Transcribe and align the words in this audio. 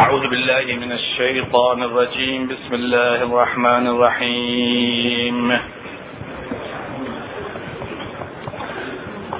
أعوذ 0.00 0.28
بالله 0.28 0.64
من 0.76 0.92
الشيطان 0.92 1.82
الرجيم. 1.82 2.48
بسم 2.48 2.74
الله 2.74 3.16
الرحمن 3.22 3.86
الرحيم. 3.86 5.58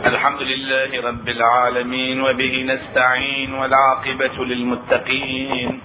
الحمد 0.07 0.43
لله 0.43 0.91
رب 1.09 1.29
العالمين 1.29 2.21
وبه 2.21 2.55
نستعين 2.73 3.55
والعاقبة 3.55 4.45
للمتقين. 4.45 5.81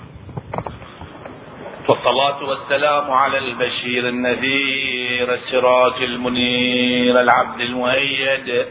والصلاة 1.90 2.40
والسلام 2.44 3.12
على 3.12 3.38
البشير 3.38 4.08
النذير 4.10 5.34
السراج 5.34 6.04
المنير 6.04 7.22
العبد 7.22 7.62
المؤيد. 7.62 8.66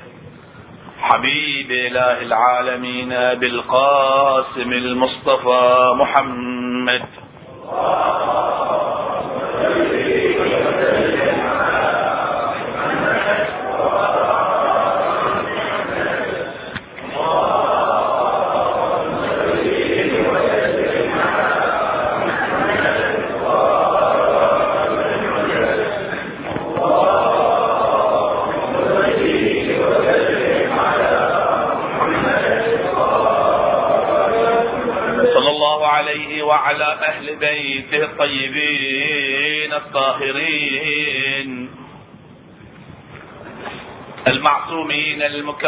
حبيب 1.03 1.71
إله 1.71 2.23
العالمين 2.23 3.09
بالقاسم 3.41 4.73
المصطفى 4.73 5.93
محمد. 5.97 7.20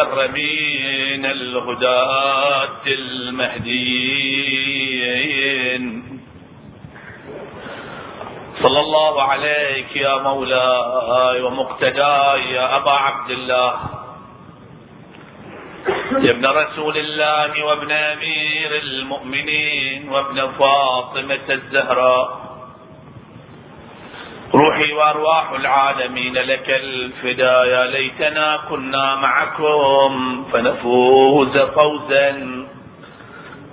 المكرمين 0.03 1.27
الهداة 1.27 2.87
المهديين. 2.87 3.83
صلى 8.63 8.81
الله 8.81 9.23
عليك 9.23 9.97
يا 9.97 10.17
مولاي 10.19 11.43
ومقتداي 11.43 12.53
يا 12.53 12.77
أبا 12.77 12.91
عبد 12.91 13.31
الله. 13.31 13.75
يا 16.13 16.31
ابن 16.31 16.47
رسول 16.47 16.97
الله 16.99 17.65
وابن 17.65 17.93
أمير 17.93 18.79
المؤمنين 18.83 20.09
وابن 20.09 20.53
فاطمة 20.59 21.49
الزهراء. 21.51 22.42
روحي 24.83 24.93
وأرواح 24.93 25.51
العالمين 25.53 26.35
لك 26.35 26.71
الفداء 26.71 27.67
يا 27.67 27.87
ليتنا 27.87 28.57
كنا 28.69 29.17
معكم 29.17 30.45
فنفوز 30.53 31.59
فوزا 31.59 32.67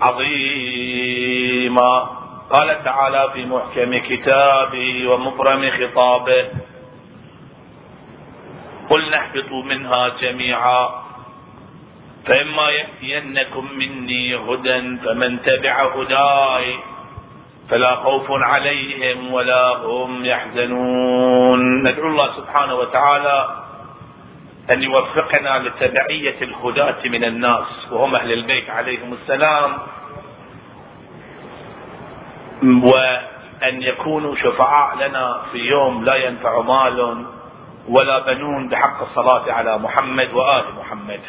عظيما. 0.02 2.09
قال 2.49 2.83
تعالى 2.83 3.30
في 3.33 3.45
محكم 3.45 3.97
كتابه 3.97 5.07
ومبرم 5.09 5.71
خطابه 5.80 6.45
قل 8.89 9.09
نهبطوا 9.11 9.63
منها 9.63 10.09
جميعا 10.21 10.89
فإما 12.25 12.69
يأتينكم 12.69 13.67
مني 13.77 14.35
هدى 14.35 14.97
فمن 15.05 15.41
تبع 15.41 15.75
هداي 15.95 16.75
فلا 17.70 17.95
خوف 17.95 18.31
عليهم 18.31 19.34
ولا 19.34 19.78
هم 19.78 20.25
يحزنون. 20.25 21.88
ندعو 21.88 22.08
الله 22.08 22.30
سبحانه 22.38 22.76
وتعالى 22.76 23.50
أن 24.71 24.83
يوفقنا 24.83 25.60
لتبعية 25.60 26.42
الهداة 26.42 27.02
من 27.05 27.23
الناس 27.23 27.92
وهم 27.92 28.16
أهل 28.16 28.32
البيت 28.32 28.70
عليهم 28.70 29.14
السلام 29.14 29.77
وأن 32.64 33.82
يكونوا 33.82 34.36
شفعاء 34.36 34.95
لنا 34.98 35.42
في 35.52 35.58
يوم 35.58 36.05
لا 36.05 36.16
ينفع 36.16 36.61
مال 36.61 37.26
ولا 37.89 38.20
بنون 38.20 38.70
بحق 38.70 39.02
الصلاة 39.02 39.52
على 39.52 39.77
محمد 39.77 40.33
وآل 40.33 40.64
محمد. 40.80 41.22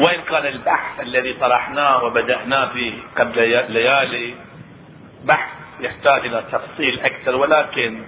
وإن 0.00 0.20
كان 0.20 0.46
البحث 0.46 1.00
الذي 1.00 1.32
طرحناه 1.32 2.04
وبدأناه 2.04 2.72
فيه 2.72 2.92
قبل 3.18 3.40
ليالي 3.72 4.34
بحث 5.24 5.50
يحتاج 5.80 6.26
إلى 6.26 6.44
تفصيل 6.52 7.00
أكثر 7.00 7.36
ولكن 7.36 8.02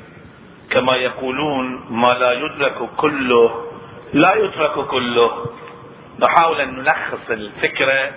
كما 0.71 0.97
يقولون 0.97 1.87
ما 1.91 2.13
لا 2.13 2.33
يدرك 2.33 2.79
كله 2.97 3.73
لا 4.13 4.35
يترك 4.35 4.87
كله. 4.87 5.47
نحاول 6.19 6.61
أن 6.61 6.75
نلخص 6.75 7.31
الفكرة 7.31 8.11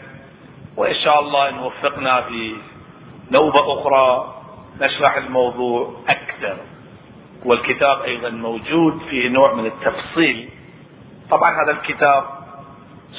وإن 0.77 0.95
شاء 0.95 1.19
الله 1.19 1.49
أن 1.49 1.57
وفقنا 1.59 2.21
في 2.21 2.55
نوبة 3.31 3.73
أخرى 3.73 4.35
نشرح 4.81 5.17
الموضوع 5.17 5.93
أكثر. 6.07 6.57
والكتاب 7.45 8.01
أيضا 8.01 8.29
موجود 8.29 9.01
فيه 9.09 9.29
نوع 9.29 9.53
من 9.53 9.65
التفصيل. 9.65 10.49
طبعا 11.29 11.63
هذا 11.63 11.71
الكتاب 11.71 12.44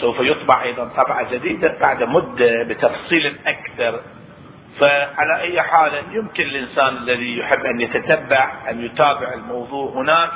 سوف 0.00 0.20
يطبع 0.20 0.62
أيضا 0.62 0.84
طبعة 0.84 1.30
جديدة 1.32 1.76
بعد 1.80 2.02
مدة 2.02 2.62
بتفصيل 2.62 3.36
أكثر. 3.46 4.00
فعلى 4.80 5.40
أي 5.40 5.62
حال 5.62 5.92
يمكن 6.12 6.42
الإنسان 6.42 6.96
الذي 6.96 7.38
يحب 7.38 7.64
أن 7.66 7.80
يتتبع 7.80 8.52
أن 8.70 8.84
يتابع 8.84 9.34
الموضوع 9.34 9.90
هناك. 9.90 10.30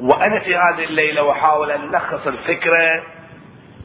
وأنا 0.00 0.40
في 0.40 0.56
هذه 0.56 0.84
الليلة 0.84 1.22
وأحاول 1.22 1.70
أن 1.70 1.94
ألخص 1.94 2.26
الفكرة 2.26 3.02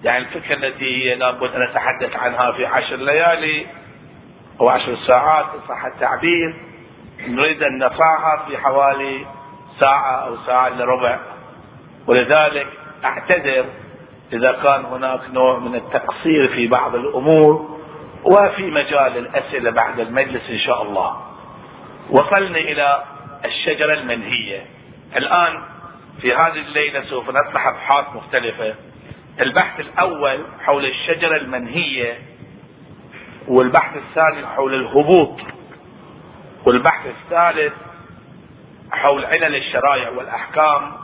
يعني 0.04 0.18
الفكرة 0.18 0.56
التي 0.56 1.16
لابد 1.16 1.56
أن 1.56 1.62
أتحدث 1.62 2.16
عنها 2.16 2.52
في 2.52 2.66
عشر 2.66 2.96
ليالي 2.96 3.66
أو 4.62 4.70
عشر 4.70 4.96
ساعات 5.08 5.46
صح 5.70 5.86
التعبير 5.86 6.56
نريد 7.28 7.64
أن 7.64 7.78
نرفعها 7.78 8.46
في 8.48 8.58
حوالي 8.58 9.26
ساعة 9.80 10.28
أو 10.28 10.38
ساعة 10.46 10.68
إلا 10.68 10.86
ربع. 10.86 11.20
ولذلك 12.08 12.68
أعتذر 13.06 13.66
إذا 14.34 14.52
كان 14.52 14.86
هناك 14.86 15.20
نوع 15.34 15.60
من 15.60 15.76
التقصير 15.76 16.48
في 16.48 16.68
بعض 16.68 16.96
الأمور 16.96 17.80
وفي 18.24 18.64
مجال 18.72 19.18
الأسئلة 19.18 19.72
بعد 19.72 20.00
المجلس 20.00 20.50
إن 20.50 20.60
شاء 20.60 20.82
الله. 20.82 21.22
وصلنا 22.10 22.58
إلى 22.58 23.04
الشجرة 23.46 23.94
المنهية. 23.94 24.66
الآن 25.16 25.64
في 26.22 26.34
هذه 26.34 26.60
الليلة 26.68 27.04
سوف 27.04 27.30
نطرح 27.30 27.68
أبحاث 27.68 28.16
مختلفة. 28.16 28.76
البحث 29.42 29.80
الأول 29.80 30.46
حول 30.66 30.86
الشجرة 30.86 31.38
المنهية 31.38 32.18
والبحث 33.48 33.98
الثاني 33.98 34.48
حول 34.48 34.74
الهبوط. 34.74 35.40
والبحث 36.66 37.06
الثالث 37.06 37.74
حول 38.92 39.26
علل 39.26 39.56
الشرائع 39.56 40.10
والأحكام. 40.10 41.03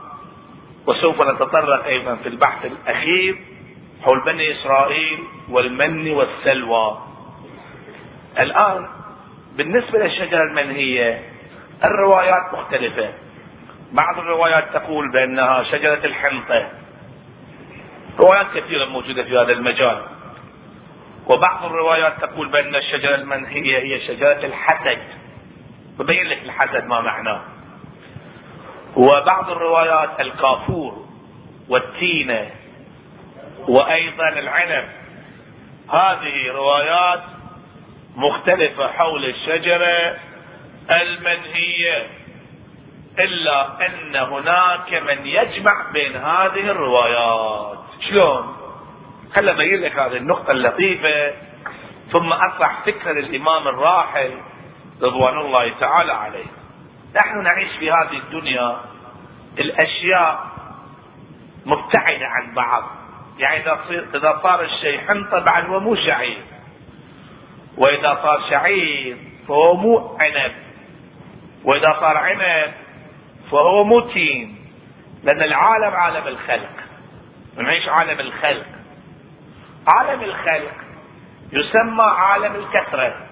وسوف 0.87 1.21
نتطرق 1.21 1.85
أيضا 1.85 2.15
في 2.15 2.29
البحث 2.29 2.65
الأخير 2.65 3.37
حول 4.01 4.23
بني 4.25 4.51
إسرائيل 4.51 5.19
والمن 5.49 6.11
والسلوى. 6.11 6.97
الآن 8.39 8.87
بالنسبة 9.55 9.99
للشجرة 9.99 10.43
المنهية 10.43 11.23
الروايات 11.83 12.53
مختلفة. 12.53 13.13
بعض 13.91 14.19
الروايات 14.19 14.73
تقول 14.73 15.11
بأنها 15.11 15.63
شجرة 15.63 16.05
الحنطة. 16.05 16.69
روايات 18.19 18.47
كثيرة 18.55 18.85
موجودة 18.85 19.23
في 19.23 19.37
هذا 19.37 19.51
المجال. 19.51 20.01
وبعض 21.25 21.65
الروايات 21.65 22.13
تقول 22.21 22.47
بأن 22.47 22.75
الشجرة 22.75 23.15
المنهية 23.15 23.77
هي 23.77 24.07
شجرة 24.07 24.45
الحسد. 24.45 24.99
ببين 25.99 26.27
لك 26.27 26.43
الحسد 26.43 26.85
ما 26.87 27.01
معناه. 27.01 27.41
وبعض 28.99 29.49
الروايات 29.49 30.19
الكافور 30.19 31.05
والتينة 31.69 32.49
وأيضا 33.67 34.29
العنب. 34.29 34.89
هذه 35.89 36.51
روايات 36.51 37.21
مختلفة 38.15 38.87
حول 38.87 39.25
الشجرة 39.25 40.17
المنهية 40.91 42.07
إلا 43.19 43.85
أن 43.85 44.15
هناك 44.15 44.93
من 44.93 45.25
يجمع 45.27 45.91
بين 45.93 46.15
هذه 46.15 46.71
الروايات. 46.71 47.79
شلون؟ 48.09 48.57
خل 49.35 49.49
ابين 49.49 49.81
لك 49.81 49.99
هذه 49.99 50.17
النقطة 50.17 50.51
اللطيفة. 50.51 51.33
ثم 52.11 52.33
أطرح 52.33 52.85
فكرة 52.85 53.11
للإمام 53.11 53.67
الراحل 53.67 54.31
رضوان 55.01 55.37
الله 55.37 55.71
تعالى 55.79 56.13
عليه. 56.13 56.45
نحن 57.15 57.43
نعيش 57.43 57.69
في 57.79 57.91
هذه 57.91 58.17
الدنيا 58.17 58.77
الأشياء 59.59 60.49
مبتعدة 61.65 62.27
عن 62.27 62.53
بعض. 62.53 62.83
يعني 63.37 63.57
إذا 63.57 63.79
صير 63.87 64.07
إذا 64.15 64.39
صار 64.43 64.61
الشيء 64.63 65.07
حنطة 65.07 65.39
بعد 65.39 65.65
هو 65.65 65.79
مو 65.79 65.95
شعير. 65.95 66.41
وإذا 67.77 68.19
صار 68.23 68.41
شعير 68.49 69.17
فهو 69.47 69.73
مو 69.73 70.17
عنب. 70.19 70.51
وإذا 71.63 71.97
صار 71.99 72.17
عنب 72.17 72.73
فهو 73.51 73.83
مو 73.83 73.99
تين. 73.99 74.55
لأن 75.23 75.41
العالم 75.41 75.95
عالم 75.95 76.27
الخلق. 76.27 76.69
نعيش 77.57 77.87
عالم 77.87 78.19
الخلق. 78.19 78.65
عالم 79.87 80.23
الخلق 80.23 80.73
يسمى 81.53 82.03
عالم 82.03 82.55
الكثرة. 82.55 83.27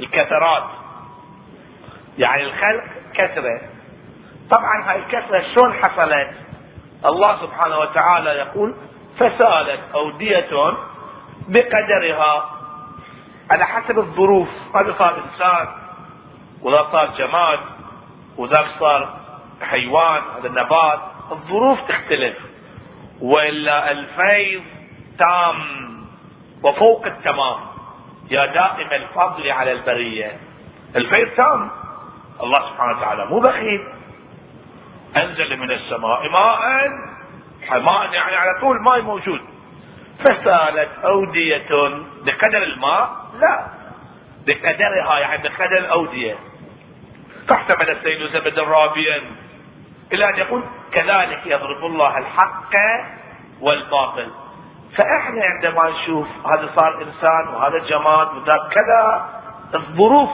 الكثرات. 0.00 0.70
يعني 2.18 2.42
الخلق 2.42 2.84
كثرة. 3.14 3.60
طبعا 4.52 4.90
هاي 4.90 4.98
الكثرة 4.98 5.44
شلون 5.54 5.74
حصلت؟ 5.74 6.30
الله 7.04 7.40
سبحانه 7.40 7.78
وتعالى 7.78 8.30
يقول 8.30 8.74
فسالت 9.16 9.80
أودية 9.94 10.72
بقدرها 11.48 12.50
على 13.50 13.66
حسب 13.66 13.98
الظروف. 13.98 14.48
هذا 14.76 14.94
صار 14.98 15.22
إنسان 15.24 15.68
وذا 16.62 16.88
صار 16.92 17.06
جماد 17.18 17.58
وذاك 18.36 18.66
صار 18.78 19.14
حيوان 19.62 20.22
هذا 20.38 20.46
النبات 20.46 21.00
الظروف 21.32 21.80
تختلف. 21.88 22.36
وإلا 23.20 23.90
الفيض 23.90 24.62
تام 25.18 25.56
وفوق 26.62 27.06
التمام. 27.06 27.60
يا 28.30 28.46
دائم 28.46 28.92
الفضل 28.92 29.50
على 29.50 29.72
البرية. 29.72 30.38
الفيض 30.96 31.28
تام. 31.28 31.70
الله 32.42 32.68
سبحانه 32.70 32.98
وتعالى 32.98 33.26
مو 33.26 33.40
بخيل. 33.40 34.01
أنزل 35.16 35.56
من 35.56 35.70
السماء 35.70 36.28
ماء 36.28 36.88
ماء 37.70 38.12
يعني 38.12 38.36
على 38.36 38.60
طول 38.60 38.82
ماء 38.82 39.02
موجود. 39.02 39.40
فسالت 40.18 40.88
أودية 41.04 41.68
بقدر 42.24 42.62
الماء؟ 42.62 43.10
لا. 43.40 43.66
بقدرها 44.46 45.18
يعني 45.18 45.42
بقدر 45.42 45.78
الاوديه 45.78 46.34
فاحتمل 47.48 47.90
السيل 47.90 48.28
زبدا 48.32 48.62
رابيا. 48.62 49.22
إلى 50.12 50.28
أن 50.28 50.38
يقول 50.38 50.62
كذلك 50.92 51.40
يضرب 51.46 51.84
الله 51.86 52.18
الحق 52.18 52.74
والباطل. 53.60 54.30
فإحنا 54.98 55.44
عندما 55.44 55.90
نشوف 55.90 56.28
هذا 56.46 56.70
صار 56.76 57.02
إنسان 57.02 57.54
وهذا 57.54 57.78
جماد 57.78 58.28
وذاك 58.34 58.60
كذا 58.70 59.28
الظروف 59.74 60.30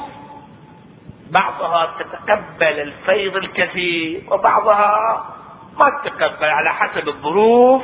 بعضها 1.31 1.95
تتقبل 1.99 2.81
الفيض 2.81 3.37
الكثير 3.37 4.23
وبعضها 4.31 5.25
ما 5.79 5.91
تتقبل 6.05 6.49
على 6.49 6.71
حسب 6.71 7.09
الظروف 7.09 7.83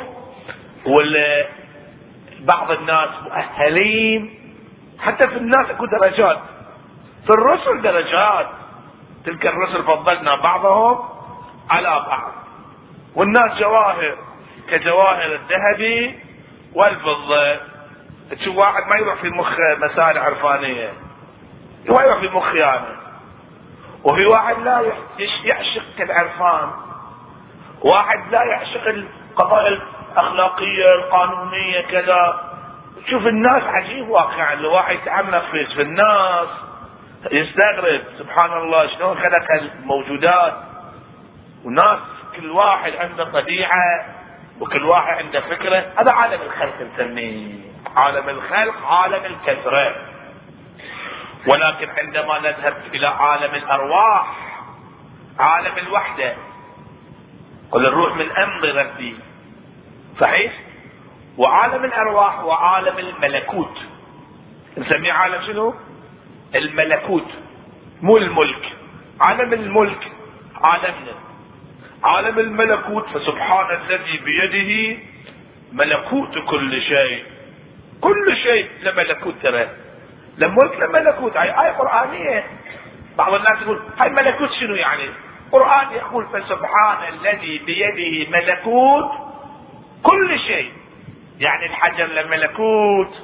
بعض 2.41 2.71
الناس 2.71 3.09
مؤهلين. 3.23 4.41
حتى 5.01 5.29
في 5.29 5.37
الناس 5.37 5.71
اكو 5.71 5.87
درجات. 5.87 6.39
في 7.27 7.31
الرسل 7.31 7.83
درجات. 7.83 8.47
تلك 9.25 9.47
الرسل 9.47 9.83
فضلنا 9.83 10.35
بعضهم 10.35 11.09
على 11.71 12.05
بعض. 12.09 12.33
والناس 13.15 13.59
جواهر 13.59 14.17
كجواهر 14.71 15.33
الذهب 15.33 16.15
والفضة. 16.75 17.57
تشوف 18.31 18.57
واحد 18.57 18.83
ما 18.89 18.97
يروح 18.97 19.15
في 19.15 19.31
مخ 19.31 19.53
مسائل 19.79 20.19
عرفانية. 20.19 20.93
ما 21.89 22.03
يروح 22.03 22.21
في 22.21 22.29
مخ 22.29 22.55
يعني. 22.55 23.04
وفي 24.05 24.27
واحد 24.27 24.59
لا 24.59 24.93
يعشق 25.45 26.01
العرفان. 26.01 26.71
واحد 27.83 28.19
لا 28.31 28.43
يعشق 28.43 28.89
القضايا 28.89 29.69
الأخلاقية 29.69 30.95
القانونية 30.95 31.81
كذا. 31.81 32.51
شوف 33.11 33.27
الناس 33.27 33.63
عجيب 33.63 34.09
واقعا. 34.09 34.53
الواحد 34.53 34.95
يتعمق 34.95 35.45
في 35.51 35.83
الناس. 35.83 36.49
يستغرب. 37.33 38.01
سبحان 38.19 38.53
الله 38.53 38.87
شلون 38.87 39.19
خلق 39.19 39.53
الموجودات؟ 39.53 40.55
وناس 41.65 41.99
كل 42.37 42.51
واحد 42.51 42.93
عنده 42.97 43.25
طبيعة 43.25 44.07
وكل 44.61 44.85
واحد 44.85 45.25
عنده 45.25 45.41
فكرة. 45.41 45.85
هذا 45.99 46.13
عالم 46.13 46.41
الخلق 46.43 46.75
نسميه 46.81 47.55
عالم 47.97 48.29
الخلق 48.29 48.87
عالم 48.87 49.25
الكثرة. 49.25 50.14
ولكن 51.53 51.91
عندما 51.91 52.39
نذهب 52.39 52.77
إلى 52.95 53.07
عالم 53.07 53.55
الأرواح 53.55 54.55
عالم 55.39 55.79
الوحدة 55.79 56.35
قل 57.71 57.87
الروح 57.87 58.17
من 58.17 58.31
أمر 58.31 58.69
ربي. 58.75 59.17
صحيح؟ 60.21 60.53
وعالم 61.39 61.85
الأرواح 61.85 62.45
وعالم 62.45 62.99
الملكوت. 62.99 63.79
نسميه 64.79 65.13
عالم 65.13 65.47
شنو؟ 65.47 65.75
الملكوت. 66.55 67.29
مو 68.03 68.17
الملك. 68.17 68.73
عالم 69.21 69.53
الملك 69.53 70.13
عالمنا. 70.65 71.15
عالم 72.05 72.39
الملكوت 72.39 73.07
فسبحان 73.09 73.77
الذي 73.77 74.17
بيده 74.17 75.01
ملكوت 75.73 76.39
كل 76.39 76.83
شيء. 76.83 77.25
كل 78.01 78.37
شيء 78.43 78.69
لملكوت 78.83 79.35
ترى. 79.43 79.84
لملك 80.39 80.81
لملكوت 80.81 81.37
هاي 81.37 81.49
آية؟ 81.49 81.71
قرآنية 81.71 82.45
بعض 83.19 83.35
الناس 83.35 83.63
يقول 83.63 83.83
هاي 84.03 84.11
ملكوت 84.11 84.51
شنو 84.61 84.75
يعني؟ 84.75 85.11
القرآن 85.47 85.93
يقول 85.93 86.27
فسبحان 86.27 87.09
الذي 87.09 87.59
بيده 87.59 88.31
ملكوت 88.31 89.11
كل 90.03 90.39
شيء. 90.39 90.73
يعني 91.39 91.67
الحجر 91.67 92.07
لملكوت 92.07 93.15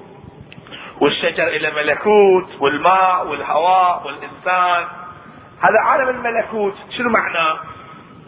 والشجر 1.01 1.49
إلى 1.49 1.71
ملكوت 1.71 2.61
والماء 2.61 3.27
والهواء 3.27 4.07
والإنسان. 4.07 4.89
هذا 5.61 5.81
عالم 5.85 6.09
الملكوت. 6.09 6.75
شنو 6.99 7.11
معناه 7.11 7.59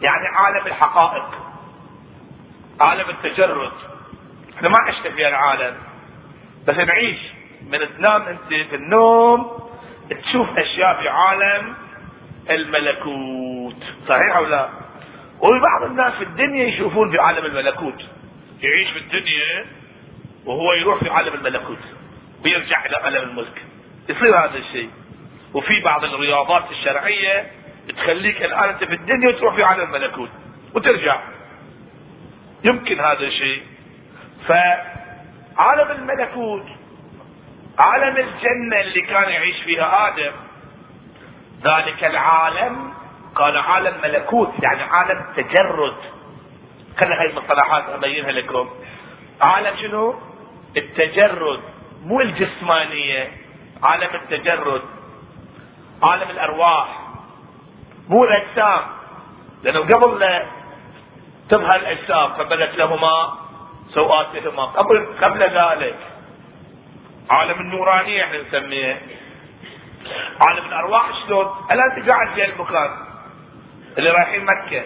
يعني 0.01 0.27
عالم 0.27 0.67
الحقائق 0.67 1.25
عالم 2.81 3.09
التجرد. 3.09 3.71
إحنا 4.57 4.69
ما 4.69 4.75
عشنا 4.87 5.11
في 5.15 5.27
العالم 5.27 5.75
بس 6.67 6.75
نعيش. 6.75 7.32
من 7.79 7.97
تنام 7.97 8.21
أنت 8.21 8.47
في 8.69 8.75
النوم 8.75 9.51
تشوف 10.09 10.57
أشياء 10.57 11.01
في 11.01 11.09
عالم 11.09 11.73
الملكوت. 12.49 13.83
صحيح 14.07 14.35
أو 14.35 14.45
لا؟ 14.45 14.69
وبعض 15.39 15.83
الناس 15.83 16.13
في 16.13 16.23
الدنيا 16.23 16.67
يشوفون 16.67 17.11
في 17.11 17.19
عالم 17.19 17.45
الملكوت. 17.45 18.01
يعيش 18.61 18.89
في 18.89 18.99
الدنيا 18.99 19.65
وهو 20.45 20.73
يروح 20.73 21.03
في 21.03 21.09
عالم 21.09 21.33
الملكوت 21.33 21.77
ويرجع 22.45 22.85
إلى 22.85 22.95
عالم 22.95 23.29
الملك. 23.29 23.61
يصير 24.09 24.37
هذا 24.37 24.57
الشيء. 24.57 24.89
وفي 25.53 25.81
بعض 25.81 26.03
الرياضات 26.03 26.71
الشرعية 26.71 27.51
تخليك 27.97 28.43
الآن 28.43 28.69
أنت 28.69 28.83
في 28.83 28.93
الدنيا 28.93 29.29
وتروح 29.29 29.55
في 29.55 29.63
عالم 29.63 29.95
الملكوت 29.95 30.29
وترجع. 30.75 31.21
يمكن 32.63 32.99
هذا 32.99 33.23
الشيء. 33.23 33.63
فعالم 34.47 35.91
الملكوت 35.91 36.65
عالم 37.79 38.17
الجنة 38.17 38.81
اللي 38.81 39.01
كان 39.01 39.29
يعيش 39.29 39.61
فيها 39.63 40.07
آدم. 40.07 40.31
ذلك 41.63 42.03
العالم 42.03 42.93
قال 43.35 43.57
عالم 43.57 44.01
ملكوت 44.03 44.53
يعني 44.63 44.81
عالم 44.83 45.25
تجرد. 45.35 45.95
خلي 47.01 47.15
هاي 47.15 47.29
المصطلحات 47.29 47.89
أبينها 47.89 48.31
لكم. 48.31 48.69
عالم 49.41 49.77
شنو؟ 49.77 50.19
التجرد 50.77 51.59
مو 52.03 52.21
الجسمانية 52.21 53.31
عالم 53.83 54.09
التجرد. 54.15 54.81
عالم 56.03 56.29
الأرواح 56.29 56.87
مو 58.09 58.23
الأجسام. 58.23 58.81
لأنه 59.63 59.79
قبل 59.79 60.19
لا 60.19 60.45
تظهر 61.49 61.75
الأجسام 61.75 62.33
فبدت 62.33 62.77
لهما 62.77 63.33
سوآتهما 63.93 64.63
قبل 64.63 65.07
قبل 65.21 65.41
ذلك 65.41 66.12
عالم 67.29 67.59
النورانية 67.59 68.23
إحنا 68.23 68.41
نسميه. 68.41 69.01
عالم 70.47 70.65
الأرواح 70.65 71.25
شلون؟ 71.25 71.47
الان 71.71 71.91
انت 71.91 72.09
قاعد 72.09 72.33
في 72.35 72.45
المكان 72.45 72.89
اللي 73.97 74.09
رايحين 74.09 74.45
مكة. 74.45 74.83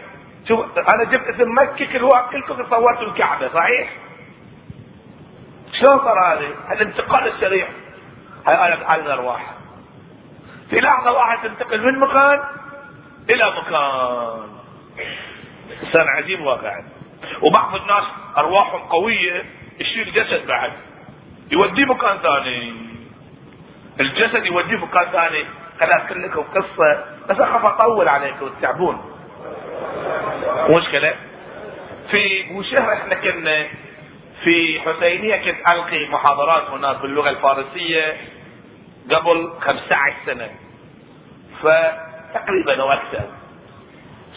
شوف 0.47 0.77
أنا 0.77 1.03
جبت 1.11 1.27
اسم 1.27 1.51
مكة 1.57 1.85
كل 1.85 2.09
كلكم 2.31 2.63
تصورتوا 2.63 3.07
الكعبة 3.07 3.47
صحيح؟ 3.53 3.89
شلون 5.71 5.99
صار 5.99 6.33
هذا؟ 6.33 6.47
الانتقال 6.71 7.27
السريع. 7.27 7.67
هاي 8.49 8.55
عالم 8.55 9.05
الأرواح. 9.05 9.53
في 10.69 10.79
لحظة 10.79 11.11
واحد 11.11 11.49
تنتقل 11.49 11.85
من 11.85 11.99
مكان 11.99 12.43
إلى 13.29 13.53
مكان. 13.57 14.49
إنسان 15.83 16.07
عجيب 16.07 16.41
واقعا. 16.41 16.89
وبعض 17.41 17.75
الناس 17.75 18.03
أرواحهم 18.37 18.79
قوية 18.79 19.45
يشيل 19.79 20.13
جسد 20.13 20.47
بعد. 20.47 20.73
يوديه 21.51 21.85
مكان 21.85 22.17
ثاني. 22.17 22.73
الجسد 23.99 24.45
يوديه 24.45 24.77
مكان 24.77 25.05
ثاني. 25.11 25.45
خل 25.79 25.85
اذكر 25.91 26.17
لكم 26.17 26.41
قصة 26.41 27.05
بس 27.29 27.39
أخاف 27.39 27.65
أطول 27.65 28.07
عليكم 28.07 28.49
تتعبون 28.59 29.13
مشكلة. 30.69 31.15
في 32.11 32.43
بوشهر 32.43 32.93
إحنا 32.93 33.15
كنا 33.15 33.67
في 34.43 34.81
حسينية 34.81 35.35
كنت 35.35 35.67
ألقي 35.67 36.07
محاضرات 36.09 36.69
هناك 36.69 37.01
باللغة 37.01 37.29
الفارسية 37.29 38.17
قبل 39.11 39.51
15 39.61 40.13
سنة. 40.25 40.49
فتقريبا 41.61 42.81
أو 42.81 42.91
أكثر 42.91 43.23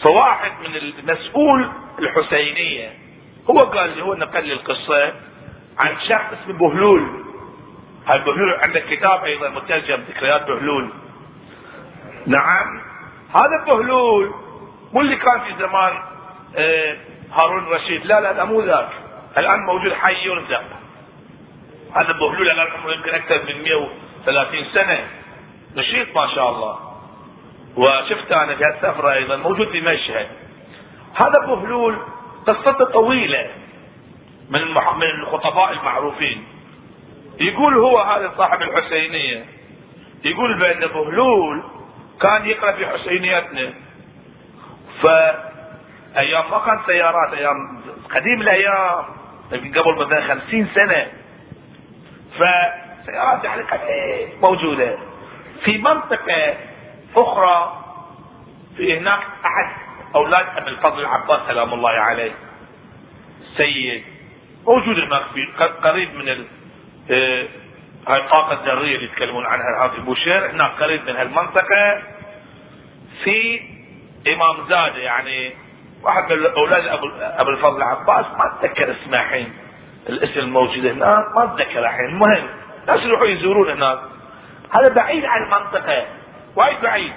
فواحد 0.03 0.51
من 0.59 0.75
المسؤول 0.75 1.69
الحسينية 1.99 2.89
هو 3.49 3.57
قال 3.59 3.89
لي 3.95 4.01
هو 4.01 4.13
نقل 4.13 4.45
لي 4.47 4.53
القصة. 4.53 5.13
عن 5.79 5.97
شخص 6.09 6.25
اسمه 6.41 6.57
بهلول. 6.57 7.07
هالبهلول 8.07 8.53
عندك 8.53 8.85
كتاب 8.85 9.23
أيضا 9.23 9.49
مترجم 9.49 10.01
ذكريات 10.09 10.47
بهلول؟ 10.47 10.89
نعم. 12.25 12.81
هذا 13.29 13.65
بهلول 13.67 14.31
مو 14.93 15.01
اللي 15.01 15.15
كان 15.15 15.39
في 15.39 15.53
زمان 15.59 15.93
آه 16.55 16.97
هارون 17.33 17.65
رشيد. 17.65 18.05
لا 18.05 18.21
لا 18.21 18.33
لا 18.33 18.45
مو 18.45 18.61
ذاك. 18.61 18.89
الآن 19.37 19.59
موجود 19.59 19.93
حي 19.93 20.25
يرزق. 20.25 20.63
هذا 21.95 22.11
بهلول 22.11 22.49
الآن 22.49 22.67
عمره 22.67 22.93
يمكن 22.93 23.09
أكثر 23.09 23.41
من 23.47 23.63
130 23.63 24.65
سنة. 24.73 25.07
نشيط 25.75 26.15
ما 26.15 26.27
شاء 26.35 26.49
الله. 26.49 26.79
وشفت 27.77 28.31
أنا 28.31 28.55
في 28.55 28.63
هالسفره 28.63 29.13
أيضا 29.13 29.35
موجود 29.35 29.67
في 29.67 29.81
مشهد. 29.81 30.27
هذا 31.13 31.47
بهلول 31.47 31.97
قصته 32.47 32.85
طويلة. 32.85 33.49
من 34.51 34.61
من 34.97 35.03
الخطباء 35.21 35.71
المعروفين. 35.71 36.43
يقول 37.39 37.77
هو 37.77 37.99
هذا 37.99 38.33
صاحب 38.37 38.61
الحسينية. 38.61 39.45
يقول 40.25 40.59
بأن 40.59 40.79
بهلول 40.79 41.63
كان 42.21 42.45
يقرأ 42.45 42.71
في 42.71 42.87
حسينيتنا 42.87 43.73
ف 45.01 45.07
أيام 46.17 46.51
ما 46.51 46.59
كان 46.65 46.79
سيارات 46.85 47.33
أيام 47.33 47.81
قديم 48.15 48.41
الأيام 48.41 49.05
قبل 49.51 50.05
مثلا 50.05 50.27
خمسين 50.27 50.67
سنة. 50.75 51.07
فسيارات 52.33 53.43
يعني 53.43 53.61
قديم 53.61 54.29
موجودة. 54.41 54.97
في 55.63 55.77
منطقة 55.77 56.57
أخرى 57.15 57.83
في 58.77 58.97
هناك 58.97 59.19
أحد 59.45 59.71
أولاد 60.15 60.45
أبي 60.57 60.69
الفضل 60.69 60.99
العباس 60.99 61.39
سلام 61.47 61.73
الله 61.73 61.89
عليه 61.89 62.31
سيد 63.57 64.03
موجود 64.67 64.99
هناك 64.99 65.23
في 65.33 65.65
قريب 65.83 66.15
من 66.15 66.29
ال 66.29 66.45
آه، 67.11 67.47
هاي 68.07 68.19
الطاقة 68.19 68.53
الذرية 68.53 68.95
اللي 68.95 69.05
يتكلمون 69.05 69.45
عنها 69.45 69.87
في 69.87 70.01
بوشير. 70.01 70.51
هناك 70.51 70.71
قريب 70.71 71.09
من 71.09 71.15
هالمنطقة 71.15 72.01
في 73.23 73.61
إمام 74.27 74.67
زاده 74.69 74.97
يعني 74.97 75.53
واحد 76.03 76.33
من 76.33 76.45
أولاد 76.45 76.87
ابو 77.19 77.49
الفضل 77.49 77.77
العباس. 77.77 78.25
ما 78.37 78.55
أتذكر 78.59 78.91
اسمه 78.91 79.21
الحين 79.21 79.53
الاسم 80.09 80.39
الموجود 80.39 80.85
هناك 80.85 81.35
ما 81.35 81.43
أتذكر 81.43 81.79
الحين. 81.79 82.05
المهم 82.05 82.47
الناس 82.81 83.05
يروحوا 83.05 83.27
يزورون 83.27 83.69
هناك. 83.69 83.99
هذا 84.71 84.93
بعيد 84.95 85.25
عن 85.25 85.43
المنطقة 85.43 86.05
وايد 86.55 86.81
بعيد. 86.81 87.13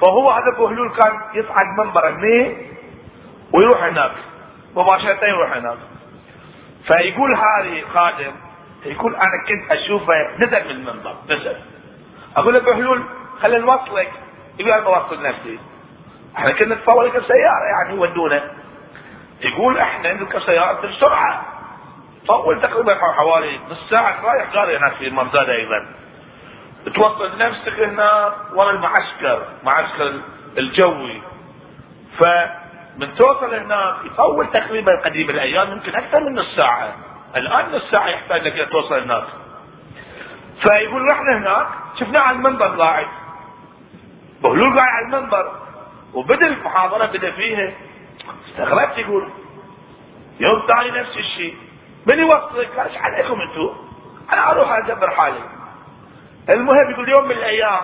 فهو 0.00 0.30
هذا 0.30 0.58
بهلول 0.58 0.90
كان 0.90 1.12
يصعد 1.34 1.66
منبر 1.78 2.08
هني 2.08 2.56
ويروح 3.52 3.82
هناك. 3.82 4.12
مباشرة 4.76 5.24
يروح 5.24 5.56
هناك. 5.56 5.78
فيقول 6.86 7.34
هذه 7.34 7.84
خادم 7.94 8.32
يقول 8.84 9.14
أنا 9.14 9.44
كنت 9.48 9.72
اشوفه 9.72 10.14
نزل 10.38 10.64
من 10.64 10.70
المنبر 10.70 11.14
نزل. 11.28 11.56
أقول 12.36 12.54
له 12.54 12.60
بهلول 12.60 13.02
خلينا 13.42 13.64
نوصلك 13.64 14.12
يقول 14.58 14.72
أنا 14.72 14.84
بوصل 14.84 15.22
نفسي. 15.22 15.58
إحنا 16.36 16.52
كنا 16.52 16.74
نتصور 16.74 17.04
لك 17.04 17.12
سيارة 17.12 17.64
يعني 17.72 17.94
يودونا 17.94 18.42
يقول 19.40 19.78
إحنا 19.78 20.12
نركب 20.12 20.40
سيارة 20.40 20.86
بسرعة. 20.86 21.46
طول 22.26 22.60
تقريبا 22.60 22.94
حوالي 22.94 23.60
نص 23.70 23.90
ساعة 23.90 24.24
رايح 24.24 24.54
جاري 24.54 24.76
هناك 24.76 24.92
في 24.92 25.10
مرزادة 25.10 25.52
أيضا. 25.52 25.86
توصل 26.94 27.38
نفسك 27.38 27.80
هنا 27.80 28.34
ورا 28.54 28.70
المعسكر 28.70 29.42
معسكر 29.64 30.20
الجوي. 30.58 31.22
فمن 33.00 33.14
توصل 33.14 33.54
هناك 33.54 33.94
يطول 34.04 34.46
تقريبا 34.46 35.00
قديم 35.04 35.30
الأيام 35.30 35.72
يمكن 35.72 35.94
أكثر 35.94 36.20
من 36.20 36.34
نص 36.34 36.56
ساعة. 36.56 36.94
الآن 37.36 37.72
نص 37.72 37.90
ساعة 37.90 38.08
يحتاج 38.08 38.48
لك 38.48 38.68
توصل 38.72 39.00
هناك. 39.00 39.24
فيقول 40.62 41.02
رحنا 41.12 41.38
هناك 41.38 41.66
شفناه 42.00 42.20
على 42.20 42.36
المنبر 42.36 42.66
قاعد. 42.66 43.06
بهلول 44.42 44.76
قاعد 44.76 44.88
على 44.88 45.16
المنبر. 45.16 45.52
وبدأ 46.14 46.46
المحاضرة 46.46 47.06
بدأ 47.06 47.30
فيها. 47.30 47.72
استغربت 48.48 48.98
يقول 48.98 49.28
يوم 50.40 50.62
ثاني 50.66 50.90
نفس 50.90 51.16
الشيء. 51.16 51.56
من 52.12 52.18
يوصلك؟ 52.18 52.78
إيش 52.78 52.96
عليكم 52.96 53.40
أنتم 53.40 53.76
أنا 54.32 54.50
أروح 54.50 54.72
أدبر 54.72 55.10
حالي. 55.10 55.40
المهم 56.54 56.90
يقول 56.90 57.08
يوم 57.08 57.24
من 57.24 57.30
الأيام 57.30 57.80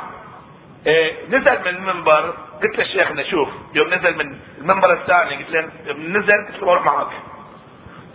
إيه 0.86 1.26
نزل 1.28 1.60
من 1.60 1.66
المنبر. 1.66 2.34
قلت 2.62 2.78
له 2.78 2.84
شيخنا 2.84 3.22
شوف 3.22 3.48
يوم 3.74 3.94
نزل 3.94 4.16
من 4.16 4.38
المنبر 4.58 4.92
الثاني 4.92 5.36
قلت 5.36 5.50
له 5.50 5.68
نزل 5.92 6.46
قلت 6.46 6.62
له 6.62 6.72
أروح 6.72 6.84
معك. 6.84 7.08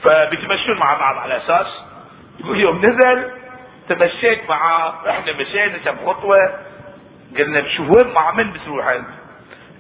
فبيتمشون 0.04 0.78
مع 0.80 0.94
بعض 1.00 1.18
على 1.18 1.38
أساس 1.38 1.68
يقول 2.40 2.60
يوم 2.60 2.86
نزل 2.86 3.32
تمشيت 3.90 4.50
معاه 4.50 5.10
إحنا 5.10 5.34
مشينا 5.34 5.78
كم 5.78 5.96
خطوة 6.08 6.38
قلنا 7.38 7.70
شوف 7.70 7.88
وين 7.90 8.14
مع 8.14 8.32
من 8.32 8.52
بتروح 8.52 8.88
أنت؟ 8.88 9.08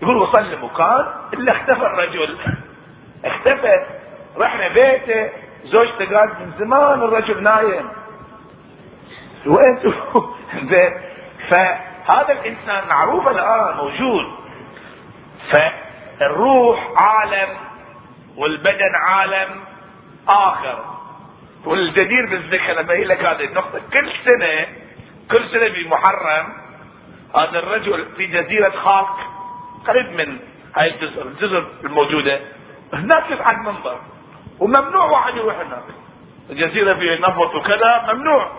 يقول 0.01 0.17
وصل 0.17 0.51
لمكان 0.51 1.05
إلا 1.33 1.51
اختفى 1.51 1.85
الرجل. 1.85 2.37
اختفى. 3.25 3.85
رحنا 4.37 4.67
بيته 4.67 5.29
زوجته 5.63 6.17
قالت 6.17 6.39
من 6.39 6.51
زمان 6.59 7.01
الرجل 7.01 7.43
نايم. 7.43 7.89
وين 9.45 9.79
زين. 10.71 10.93
فهذا 11.49 12.31
الإنسان 12.31 12.87
معروف 12.89 13.27
الآن 13.27 13.77
موجود. 13.77 14.40
فالروح 15.51 16.93
عالم 17.01 17.49
والبدن 18.37 18.95
عالم 19.07 19.63
آخر. 20.27 20.91
والجدير 21.65 22.25
بالذكر 22.29 22.73
لما 22.73 22.93
لك 22.93 23.25
هذه 23.25 23.45
النقطة 23.45 23.79
كل 23.93 24.11
سنة 24.25 24.67
كل 25.31 25.49
سنة 25.49 25.67
بمحرم 25.67 26.53
هذا 27.35 27.59
الرجل 27.59 28.05
في 28.17 28.27
جزيرة 28.27 28.69
خاك 28.69 29.07
قريب 29.87 30.09
من 30.09 30.39
هاي 30.75 30.93
الجزر 30.93 31.21
الجزر 31.21 31.67
الموجودة 31.83 32.39
هناك 32.93 33.31
يصعد 33.31 33.57
منبر 33.57 33.99
وممنوع 34.59 35.05
واحد 35.05 35.35
يروح 35.35 35.55
هناك. 35.55 35.83
الجزيرة 36.49 36.93
فيها 36.93 37.29
نفط 37.29 37.55
وكذا 37.55 38.13
ممنوع. 38.13 38.51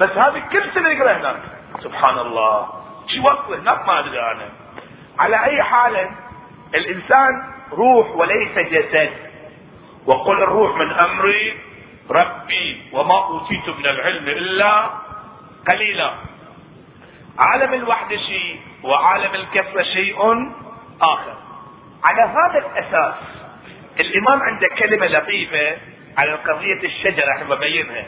بس 0.00 0.10
هذه 0.10 0.42
كل 0.52 0.62
سنة 0.74 0.88
يقرأ 0.88 1.12
هناك. 1.12 1.42
سبحان 1.82 2.18
الله. 2.18 2.68
شو 3.06 3.22
وصل 3.22 3.60
هناك 3.60 3.86
ما 3.88 3.98
أدري 3.98 4.20
أنا. 4.20 4.48
على 5.18 5.44
أي 5.44 5.62
حال 5.62 6.10
الإنسان 6.74 7.52
روح 7.72 8.16
وليس 8.16 8.58
جسد. 8.58 9.10
وقل 10.06 10.42
الروح 10.42 10.76
من 10.76 10.90
أمري 10.90 11.56
ربي 12.10 12.82
وما 12.92 13.24
أوتيت 13.24 13.68
من 13.68 13.86
العلم 13.86 14.28
إلا 14.28 14.90
قليلا. 15.68 16.10
عالم 17.38 17.74
الوحدة 17.74 18.16
شيء 18.16 18.60
وعالم 18.84 19.34
الكثرة 19.34 19.82
شيء 19.82 20.16
آخر. 21.02 21.34
على 22.04 22.22
هذا 22.22 22.66
الأساس 22.66 23.14
الإمام 24.00 24.42
عنده 24.42 24.68
كلمة 24.78 25.06
لطيفة 25.06 25.76
على 26.18 26.32
قضية 26.32 26.84
الشجرة 26.84 27.32
إحنا 27.36 27.54
ببينها 27.54 28.04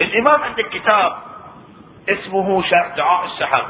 الإمام 0.00 0.42
عنده 0.42 0.62
كتاب 0.62 1.16
اسمه 2.08 2.62
دعاء 2.96 3.24
السحر. 3.24 3.66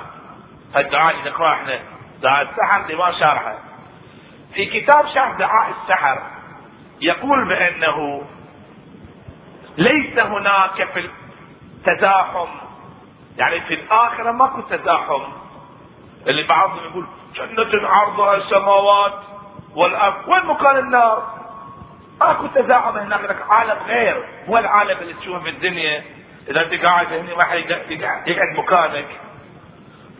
الدعاء 0.77 1.15
اللي 1.15 1.31
نقراه 1.31 1.55
إحنا. 1.55 1.79
دعاء 2.23 2.43
السحر 2.43 2.87
الإمام 2.87 3.13
شارحه 3.13 3.68
في 4.55 4.67
كتاب 4.81 5.07
شرح 5.15 5.33
دعاء 5.39 5.71
السحر 5.71 6.23
يقول 7.01 7.49
بأنه 7.49 8.23
ليس 9.79 10.19
هناك 10.19 10.89
في 10.93 11.11
التزاحم 11.77 12.49
يعني 13.39 13.61
في 13.61 13.75
الآخرة 13.75 14.33
ماكو 14.33 14.61
تزاحم. 14.61 15.23
اللي 16.27 16.43
بعضهم 16.43 16.85
يقول 16.85 17.07
جنة 17.35 17.89
عرضها 17.89 18.37
السماوات 18.37 19.23
والأرض. 19.75 20.29
وين 20.29 20.47
مكان 20.47 20.79
النار؟ 20.79 21.39
ماكو 22.21 22.47
تزاحم 22.47 22.97
هناك 22.99 23.21
لك 23.21 23.51
عالم 23.51 23.79
غير. 23.87 24.25
هو 24.49 24.59
العالم 24.59 24.99
اللي 24.99 25.15
تشوفه 25.15 25.39
في 25.39 25.49
الدنيا. 25.49 26.05
إذا 26.51 26.61
أنت 26.61 26.85
قاعد 26.85 27.13
هنا 27.13 27.35
ما 27.35 27.55
يقعد 28.27 28.59
مكانك. 28.59 29.07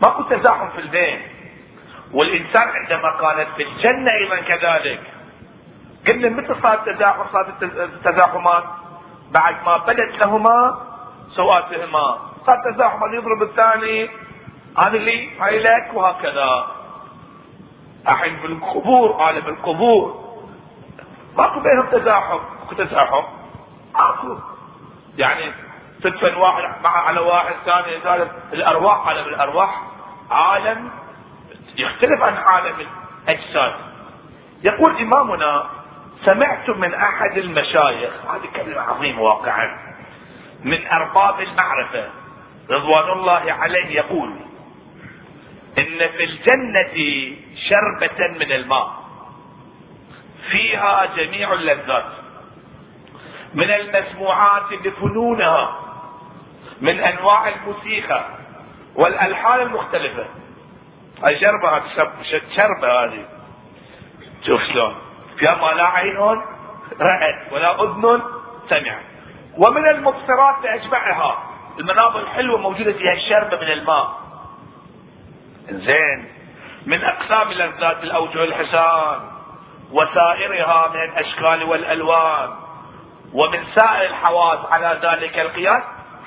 ماكو 0.03 0.23
تزاحم 0.23 0.69
في 0.69 0.79
البين 0.79 1.23
والإنسان 2.13 2.69
عندما 2.69 3.17
كانت 3.21 3.49
في 3.57 3.63
الجنه 3.63 4.11
أيضا 4.11 4.37
كذلك. 4.37 5.01
قلنا 6.07 6.29
متى 6.29 6.55
صار 6.63 6.75
التزاحم 6.75 7.25
صارت 7.33 7.63
التزاحمات؟ 7.63 8.65
بعد 9.31 9.57
ما 9.67 9.77
بدت 9.77 10.27
لهما 10.27 10.79
سواتهما 11.37 12.19
صار 12.47 12.73
تزاحم 12.73 13.15
يضرب 13.15 13.43
الثاني 13.43 14.11
هذا 14.79 14.97
اللي 14.97 15.41
هاي 15.41 15.59
لك 15.59 15.91
وهكذا. 15.95 16.67
الحين 18.09 18.37
بالقبور 18.37 19.23
عالم 19.23 19.49
القبور 19.49 20.29
ماكو 21.37 21.61
بينهم 21.61 21.87
تزاحم. 21.87 22.39
ماكو 22.61 22.75
تزاحم. 22.75 23.23
ماكو. 23.95 24.37
يعني 25.19 25.53
تدفن 26.03 26.35
واحد 26.35 26.83
مع 26.83 26.91
على 26.91 27.21
واحد 27.21 27.55
ثاني 27.65 28.01
ثالث 28.01 28.31
الأرواح 28.53 29.09
عالم 29.09 29.29
الارواح 29.29 29.83
عالم 30.31 30.91
يختلف 31.79 32.23
عن 32.23 32.37
عالم 32.37 32.75
الأجساد. 33.29 33.75
يقول 34.63 34.97
إمامنا 34.97 35.71
سمعت 36.25 36.71
من 36.71 36.95
أحد 36.95 37.39
المشايخ 37.39 38.11
هذه 38.27 38.47
كلمة 38.57 38.81
عظيمة 38.81 39.23
واقعا 39.23 39.79
من 40.65 40.87
أرباب 40.87 41.41
المعرفة 41.41 42.09
رضوان 42.71 43.13
الله 43.19 43.53
عليه 43.53 43.87
يقول 43.87 44.31
إن 45.79 45.99
في 46.09 46.25
الجنة 46.25 47.37
شربة 47.69 48.39
من 48.39 48.53
الماء 48.53 48.95
فيها 50.51 51.07
جميع 51.17 51.53
اللذات 51.53 52.05
من 53.55 53.71
المسموعات 53.71 54.75
بفنونها 54.85 55.79
من 56.81 57.01
أنواع 57.01 57.49
الموسيقى 57.49 58.25
والألحان 58.95 59.61
المختلفة. 59.61 60.25
هاي 61.25 61.41
شربة 61.41 61.77
هذه؟ 61.77 62.11
شربة 62.57 63.05
هذه. 63.05 63.25
شوف 64.47 64.61
شلون. 64.63 64.97
فيها 65.39 65.55
ما 65.55 65.73
لا 65.73 65.85
عين 65.85 66.17
رأت 67.01 67.53
ولا 67.53 67.83
أذن 67.83 68.23
سمعت. 68.69 69.03
ومن 69.59 69.89
المبصرات 69.89 70.63
بأجمعها 70.63 71.39
المناظر 71.79 72.21
الحلوة 72.21 72.59
موجودة 72.59 72.93
فيها 72.93 73.13
الشربة 73.13 73.57
من 73.57 73.73
الماء. 73.73 74.11
زين 75.71 76.29
من 76.87 77.05
أقسام 77.05 77.53
لذات 77.53 78.03
الأوجه 78.03 78.45
الحسان 78.45 79.21
وسائرها 79.93 80.89
من 80.89 81.03
الأشكال 81.03 81.63
والألوان 81.65 82.51
ومن 83.33 83.65
سائر 83.75 84.11
الحواس 84.11 84.59
على 84.73 84.99
ذلك 85.03 85.39
القياس 85.39 85.83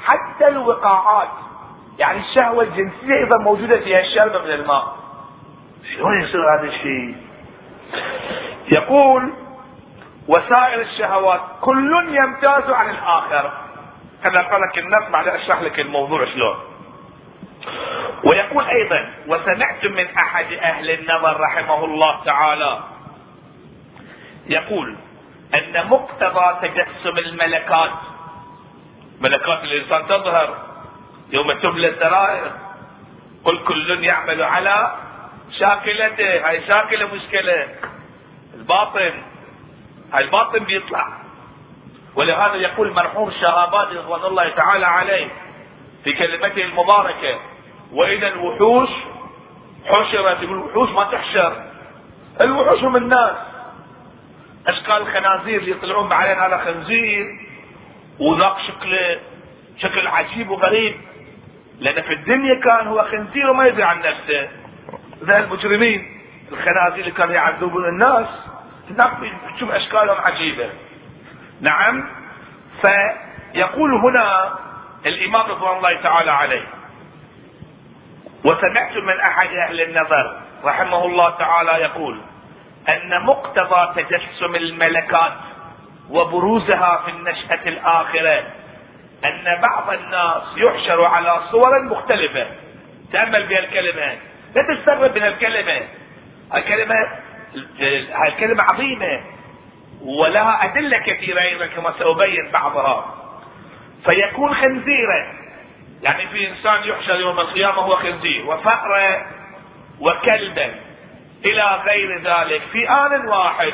حتى 0.06 0.48
الوقاعات. 0.48 1.30
يعني 2.02 2.20
الشهوة 2.20 2.64
الجنسية 2.64 3.14
أيضا 3.14 3.38
موجودة 3.38 3.80
فيها 3.80 4.00
الشربة 4.00 4.42
من 4.42 4.52
الماء. 4.52 4.96
شلون 5.96 6.22
يصير 6.22 6.60
هذا 6.60 6.68
الشيء؟ 6.68 7.16
يقول 8.72 9.34
وسائر 10.28 10.82
الشهوات 10.82 11.42
كل 11.62 12.16
يمتاز 12.16 12.70
عن 12.70 12.90
الآخر. 12.90 13.52
كما 14.24 14.50
قال 14.52 14.62
لك 14.62 14.78
النص 14.78 15.10
بعد 15.12 15.28
أشرح 15.28 15.62
لك 15.62 15.80
الموضوع 15.80 16.26
شلون. 16.26 16.56
ويقول 18.24 18.66
أيضا 18.66 19.14
وسمعت 19.28 19.86
من 19.86 20.08
أحد 20.18 20.54
أهل 20.54 20.90
النظر 20.90 21.40
رحمه 21.40 21.86
الله 21.86 22.24
تعالى. 22.26 22.80
يقول 24.48 24.96
أن 25.56 25.88
مقتضى 25.88 26.68
تجسم 26.68 27.18
الملكات 27.18 27.92
ملكات 29.22 29.64
الإنسان 29.64 30.08
تظهر. 30.08 30.71
يوم 31.32 31.52
تبلى 31.54 31.88
السرائر 31.88 32.52
قل 33.44 33.64
كل 33.64 34.04
يعمل 34.04 34.44
على 34.44 34.96
شاكلته 35.60 36.50
هاي 36.50 36.68
شاكلة 36.68 37.16
مشكلة. 37.16 37.68
الباطن 38.54 39.12
هاي 40.14 40.24
الباطن 40.24 40.60
بيطلع. 40.60 41.08
ولهذا 42.16 42.56
يقول 42.56 42.94
مرحوم 42.94 43.30
الشهابادي 43.30 43.98
رضوان 43.98 44.26
الله 44.26 44.50
تعالى 44.50 44.86
عليه 44.86 45.28
في 46.04 46.14
كلمته 46.14 46.62
المباركة 46.64 47.40
وإذا 47.94 48.28
الوحوش 48.28 48.90
حشرت 49.86 50.44
يقول 50.44 50.58
الوحوش 50.58 50.90
ما 50.90 51.04
تحشر. 51.04 51.64
الوحوش 52.42 52.84
هم 52.84 52.96
الناس. 52.96 53.36
أشكال 54.68 54.98
الخنازير 54.98 55.68
يطلعون 55.68 56.10
بعدين 56.10 56.40
على 56.40 56.60
خنزير 56.60 57.26
وذاك 58.20 58.56
شكله 58.68 59.20
شكل 59.78 60.08
عجيب 60.08 60.50
وغريب. 60.50 61.11
لأن 61.82 62.02
في 62.02 62.14
الدنيا 62.14 62.56
كان 62.60 62.88
هو 62.88 63.04
خنزير 63.12 63.50
وما 63.50 63.66
يدري 63.68 63.84
عن 63.84 64.00
نفسه. 64.00 64.50
زي 65.22 65.38
المجرمين 65.38 66.22
الخنازير 66.52 67.00
اللي 67.00 67.12
كانوا 67.12 67.34
يعذبون 67.34 67.86
الناس 67.86 68.28
هناك 68.90 69.12
تشوف 69.56 69.72
أشكالهم 69.72 70.18
عجيبة. 70.18 70.70
نعم 71.62 72.10
فيقول 72.82 73.94
هنا 73.94 74.54
الإمام 75.06 75.52
رضوان 75.52 75.78
الله 75.78 76.02
تعالى 76.02 76.32
عليه 76.32 76.64
وسمعت 78.46 78.98
من 78.98 79.20
أحد 79.20 79.50
أهل 79.68 79.82
النظر 79.82 80.42
رحمه 80.64 81.06
الله 81.06 81.30
تعالى 81.30 81.72
يقول 81.72 82.22
أن 82.90 83.26
مقتضى 83.26 84.04
تجسم 84.04 84.56
الملكات 84.56 85.34
وبروزها 86.10 87.02
في 87.06 87.12
النشأة 87.12 87.60
الآخرة 87.70 88.44
أن 89.26 89.62
بعض 89.62 89.90
الناس 89.90 90.44
يحشر 90.58 91.06
على 91.06 91.42
صور 91.52 91.84
مختلفة 91.84 92.48
تأمل 93.12 93.48
بها 93.48 93.60
الكلمة. 93.60 94.18
لا 94.56 94.76
تستغرب 94.76 95.18
من 95.18 95.24
الكلمة. 95.24 95.82
الكلمة 96.56 96.96
الكلمة 98.28 98.64
عظيمة 98.74 99.24
ولها 100.02 100.66
أدلة 100.66 100.98
كثيرة 100.98 101.42
أيضا 101.42 101.68
كما 101.68 101.94
سأبين 102.00 102.52
بعضها. 102.52 103.16
فيكون 104.06 104.56
خنزيرا. 104.56 105.42
يعني 106.02 106.28
في 106.28 106.48
إنسان 106.48 106.84
يحشر 106.84 107.16
يوم 107.16 107.40
القيامة 107.40 107.82
هو 107.82 107.96
خنزير. 107.96 108.46
وفأرة 108.46 109.26
وكلبا. 110.00 110.76
إلى 111.46 111.82
غير 111.86 112.22
ذلك. 112.22 112.62
في 112.72 112.90
آن 112.90 113.28
واحد. 113.28 113.74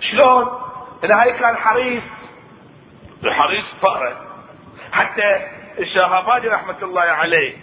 شلون؟ 0.00 0.60
إذا 1.04 1.22
هاي 1.22 1.32
كان 1.32 1.56
حريص. 1.56 2.02
بحريص 3.24 3.64
فأرة 3.82 4.16
حتى 4.92 5.46
الشهبادي 5.78 6.48
رحمة 6.48 6.76
الله 6.82 7.02
عليه 7.02 7.56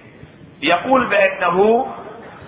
يقول 0.62 1.06
بأنه 1.06 1.88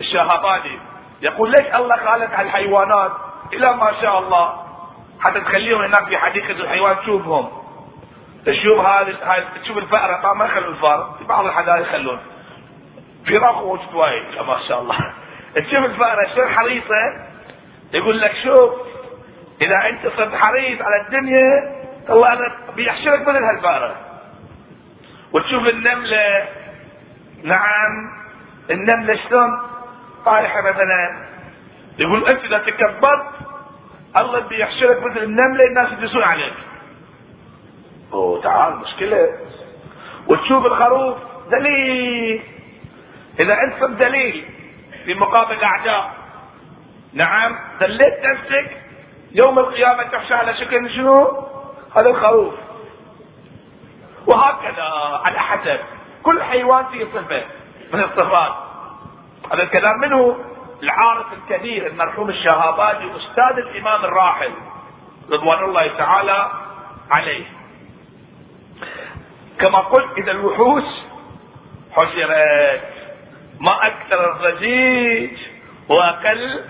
الشهبادي 0.02 0.80
يقول 1.22 1.52
ليش 1.52 1.76
الله 1.76 1.96
خالق 1.96 2.40
الحيوانات 2.40 3.12
إلى 3.54 3.74
ما 3.74 3.94
شاء 4.02 4.20
الله؟ 4.20 4.64
حتى 5.20 5.40
تخليهم 5.40 5.82
هناك 5.82 6.06
في 6.06 6.18
حديقة 6.18 6.52
الحيوان 6.52 6.98
تشوفهم. 7.00 7.50
تشوف 8.46 8.80
هذه 8.80 9.16
تشوف 9.64 9.78
الفأرة 9.78 10.34
ما 10.34 10.46
يخلوا 10.46 10.70
الفار 10.70 11.16
في 11.20 11.24
بعض 11.26 11.46
الحدائق 11.46 11.82
يخلون. 11.82 12.20
في 13.26 13.40
موجود 13.40 13.80
وايد 13.94 14.24
ما 14.48 14.60
شاء 14.68 14.82
الله. 14.82 14.98
تشوف 15.56 15.86
الفأرة 15.86 16.28
شلون 16.36 16.56
حريصة؟ 16.56 17.28
يقول 17.94 18.22
لك 18.22 18.34
شوف 18.44 18.74
إذا 19.62 19.90
أنت 19.90 20.08
صرت 20.18 20.36
حريص 20.36 20.82
على 20.82 21.02
الدنيا 21.02 21.83
الله 22.10 22.34
أنا 22.34 22.56
بيحشرك 22.76 23.28
مثل 23.28 23.44
هالفاره 23.44 23.96
وتشوف 25.34 25.68
النملة. 25.68 26.48
نعم 27.44 28.12
النملة 28.72 29.20
شلون 29.30 29.62
طايحة 30.26 30.62
مثلا. 30.62 31.26
يقول 32.00 32.20
أنت 32.20 32.44
إذا 32.46 32.58
تكبرت 32.58 33.26
الله 34.20 34.40
بيحشرك 34.40 35.04
مثل 35.04 35.24
النملة 35.24 35.66
الناس 35.66 35.92
يدسون 35.92 36.24
عليك. 36.24 36.54
أوه 38.14 38.42
تعال 38.42 38.78
مشكلة. 38.78 39.30
وتشوف 40.28 40.66
الخروف 40.66 41.18
دليل. 41.52 42.42
إذا 43.40 43.54
أنت 43.64 43.74
صرت 43.80 44.06
دليل 44.06 44.46
في 45.06 45.14
مقابل 45.14 45.54
الاعداء 45.54 46.14
نعم 47.14 47.56
دليت 47.80 48.26
نفسك. 48.26 48.78
يوم 49.32 49.60
القيامة 49.60 50.04
تحشى 50.04 50.34
على 50.34 50.54
شكل 50.54 50.92
شنو؟ 50.92 51.53
هذا 51.96 52.10
الخروف. 52.10 52.54
وهكذا 54.28 54.84
على 55.24 55.40
حسب. 55.40 55.80
كل 56.24 56.44
حيوان 56.44 56.86
فيه 56.86 57.06
صفة 57.06 57.44
من 57.94 58.04
الصفات. 58.04 58.54
هذا 59.54 59.64
الكلام 59.64 60.00
منه 60.00 60.38
العارف 60.84 61.26
الكبير 61.34 61.88
المرحوم 61.88 62.30
الشهابادي 62.30 63.06
أستاذ 63.18 63.58
الإمام 63.58 64.06
الراحل 64.06 64.52
رضوان 65.32 65.64
الله 65.64 65.88
تعالى 65.98 66.52
عليه. 67.12 67.46
كما 69.60 69.80
قلت 69.80 70.18
إذا 70.18 70.32
الوحوش 70.32 70.84
حشرت. 71.92 72.82
ما 73.60 73.88
أكثر 73.88 74.32
الضجيج 74.32 75.38
وأقل 75.90 76.64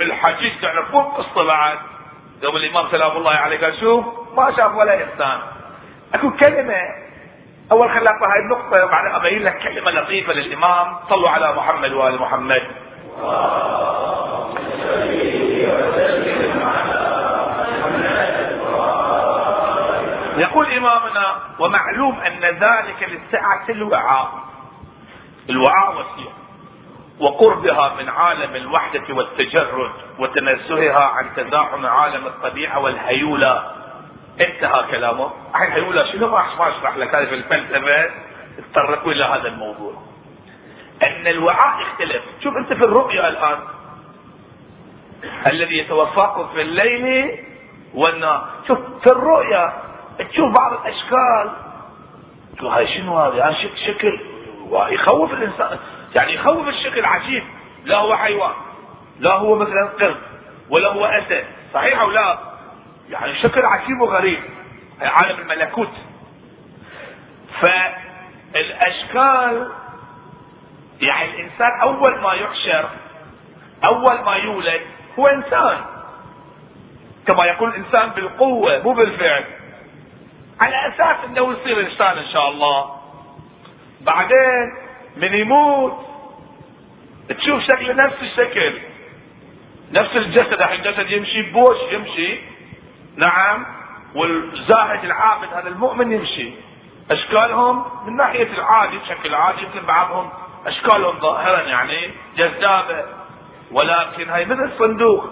الحجيج 0.00 0.52
تعرفون 0.62 1.02
قصة 1.02 1.44
بعد 1.44 1.78
يوم 2.42 2.56
الإمام 2.56 2.88
سلام 2.90 3.16
الله 3.16 3.30
عليه 3.30 3.60
قال 3.60 3.80
شوف 3.80 4.04
ما 4.36 4.56
شاف 4.56 4.74
ولا 4.76 4.94
انسان 4.94 5.38
اكو 6.14 6.30
كلمه 6.30 6.80
اول 7.72 7.90
خليني 7.90 8.08
اقرا 8.08 8.32
هاي 8.32 8.38
النقطه 8.40 8.84
وبعدين 8.84 9.14
ابين 9.14 9.42
لك 9.42 9.58
كلمه 9.58 9.90
لطيفه 9.90 10.32
للامام 10.32 10.96
صلوا 11.08 11.30
على 11.30 11.52
محمد 11.52 11.92
وال 11.92 12.20
محمد 12.20 12.62
يقول 20.36 20.66
امامنا 20.72 21.36
ومعلوم 21.58 22.20
ان 22.20 22.44
ذلك 22.44 23.02
للسعه 23.08 23.68
الوعاء 23.68 24.32
الوعاء 25.50 25.92
وسيع 25.92 26.32
وقربها 27.20 27.94
من 27.94 28.08
عالم 28.08 28.56
الوحدة 28.56 29.14
والتجرد 29.14 29.90
وتنزهها 30.18 31.02
عن 31.02 31.34
تزاحم 31.36 31.86
عالم 31.86 32.26
الطبيعة 32.26 32.78
والهيولة. 32.78 33.70
انتهى 34.40 34.84
كلامه. 34.90 35.30
الحين 35.50 35.72
هيولة 35.72 36.12
شنو 36.12 36.28
ما 36.28 36.44
أشرح 36.58 36.96
لك؟ 36.96 37.14
هذه 37.14 37.24
في 37.24 37.34
الفلسفة 37.34 38.10
تطرقوا 38.72 39.12
إلى 39.12 39.24
هذا 39.24 39.48
الموضوع. 39.48 39.92
أن 41.02 41.26
الوعاء 41.26 41.80
يختلف. 41.80 42.22
شوف 42.42 42.56
أنت 42.56 42.72
في 42.72 42.80
الرؤيا 42.80 43.28
الآن. 43.28 43.58
الذي 45.46 45.78
يتوفاكم 45.78 46.48
في 46.54 46.60
الليل 46.60 47.38
والنهار. 47.94 48.48
شوف 48.68 48.78
في 48.78 49.12
الرؤيا 49.12 49.72
تشوف 50.18 50.54
بعض 50.58 50.72
الأشكال. 50.72 51.50
تقول 52.56 52.70
هاي 52.70 52.88
شنو 52.88 53.18
هذا 53.18 53.56
شكل. 53.86 54.20
يخوف 54.72 55.32
الإنسان. 55.32 55.78
يعني 56.14 56.34
يخوف 56.34 56.68
الشكل 56.68 57.04
عجيب 57.04 57.44
لا 57.84 57.96
هو 57.96 58.16
حيوان 58.16 58.52
لا 59.18 59.32
هو 59.32 59.56
مثلا 59.56 59.86
قرد 60.00 60.16
ولا 60.70 60.88
هو 60.88 61.04
أسد 61.04 61.44
صحيح 61.74 62.00
أو 62.00 62.10
لا؟ 62.10 62.38
يعني 63.10 63.42
شكل 63.42 63.64
عجيب 63.64 64.00
وغريب 64.00 64.42
عالم 65.00 65.40
الملكوت. 65.40 65.90
فالأشكال 68.52 69.72
يعني 71.00 71.30
الإنسان 71.30 71.80
أول 71.82 72.20
ما 72.20 72.32
يحشر 72.32 72.88
أول 73.86 74.20
ما 74.24 74.34
يولد 74.34 74.80
هو 75.18 75.26
إنسان. 75.26 75.84
كما 77.26 77.44
يقول 77.44 77.68
الإنسان 77.68 78.10
بالقوة 78.10 78.82
مو 78.82 78.92
بالفعل. 78.92 79.44
على 80.60 80.88
أساس 80.88 81.16
إنه 81.24 81.52
يصير 81.52 81.80
إنسان 81.80 82.18
إن 82.18 82.26
شاء 82.32 82.48
الله. 82.48 82.96
بعدين 84.00 84.79
من 85.16 85.34
يموت. 85.34 85.92
تشوف 87.28 87.62
شكله 87.62 87.92
نفس 87.92 88.16
الشكل. 88.22 88.72
نفس 89.92 90.16
الجسد 90.16 90.52
الحين 90.52 90.86
الجسد 90.86 91.10
يمشي 91.10 91.42
بوش 91.42 91.92
يمشي. 91.92 92.38
نعم. 93.16 93.66
والزاهد 94.14 95.04
العابد 95.04 95.48
هذا 95.54 95.68
المؤمن 95.68 96.12
يمشي. 96.12 96.50
أشكالهم 97.10 97.84
من 98.06 98.16
ناحية 98.16 98.52
العادي 98.52 98.98
بشكل 98.98 99.34
عادي 99.34 99.62
يمكن 99.62 99.86
بعضهم 99.86 100.30
أشكالهم 100.66 101.18
ظاهرا 101.18 101.60
يعني 101.60 102.10
جذابة. 102.36 103.04
ولكن 103.72 104.28
هاي 104.28 104.44
مثل 104.44 104.70
صندوق 104.78 105.24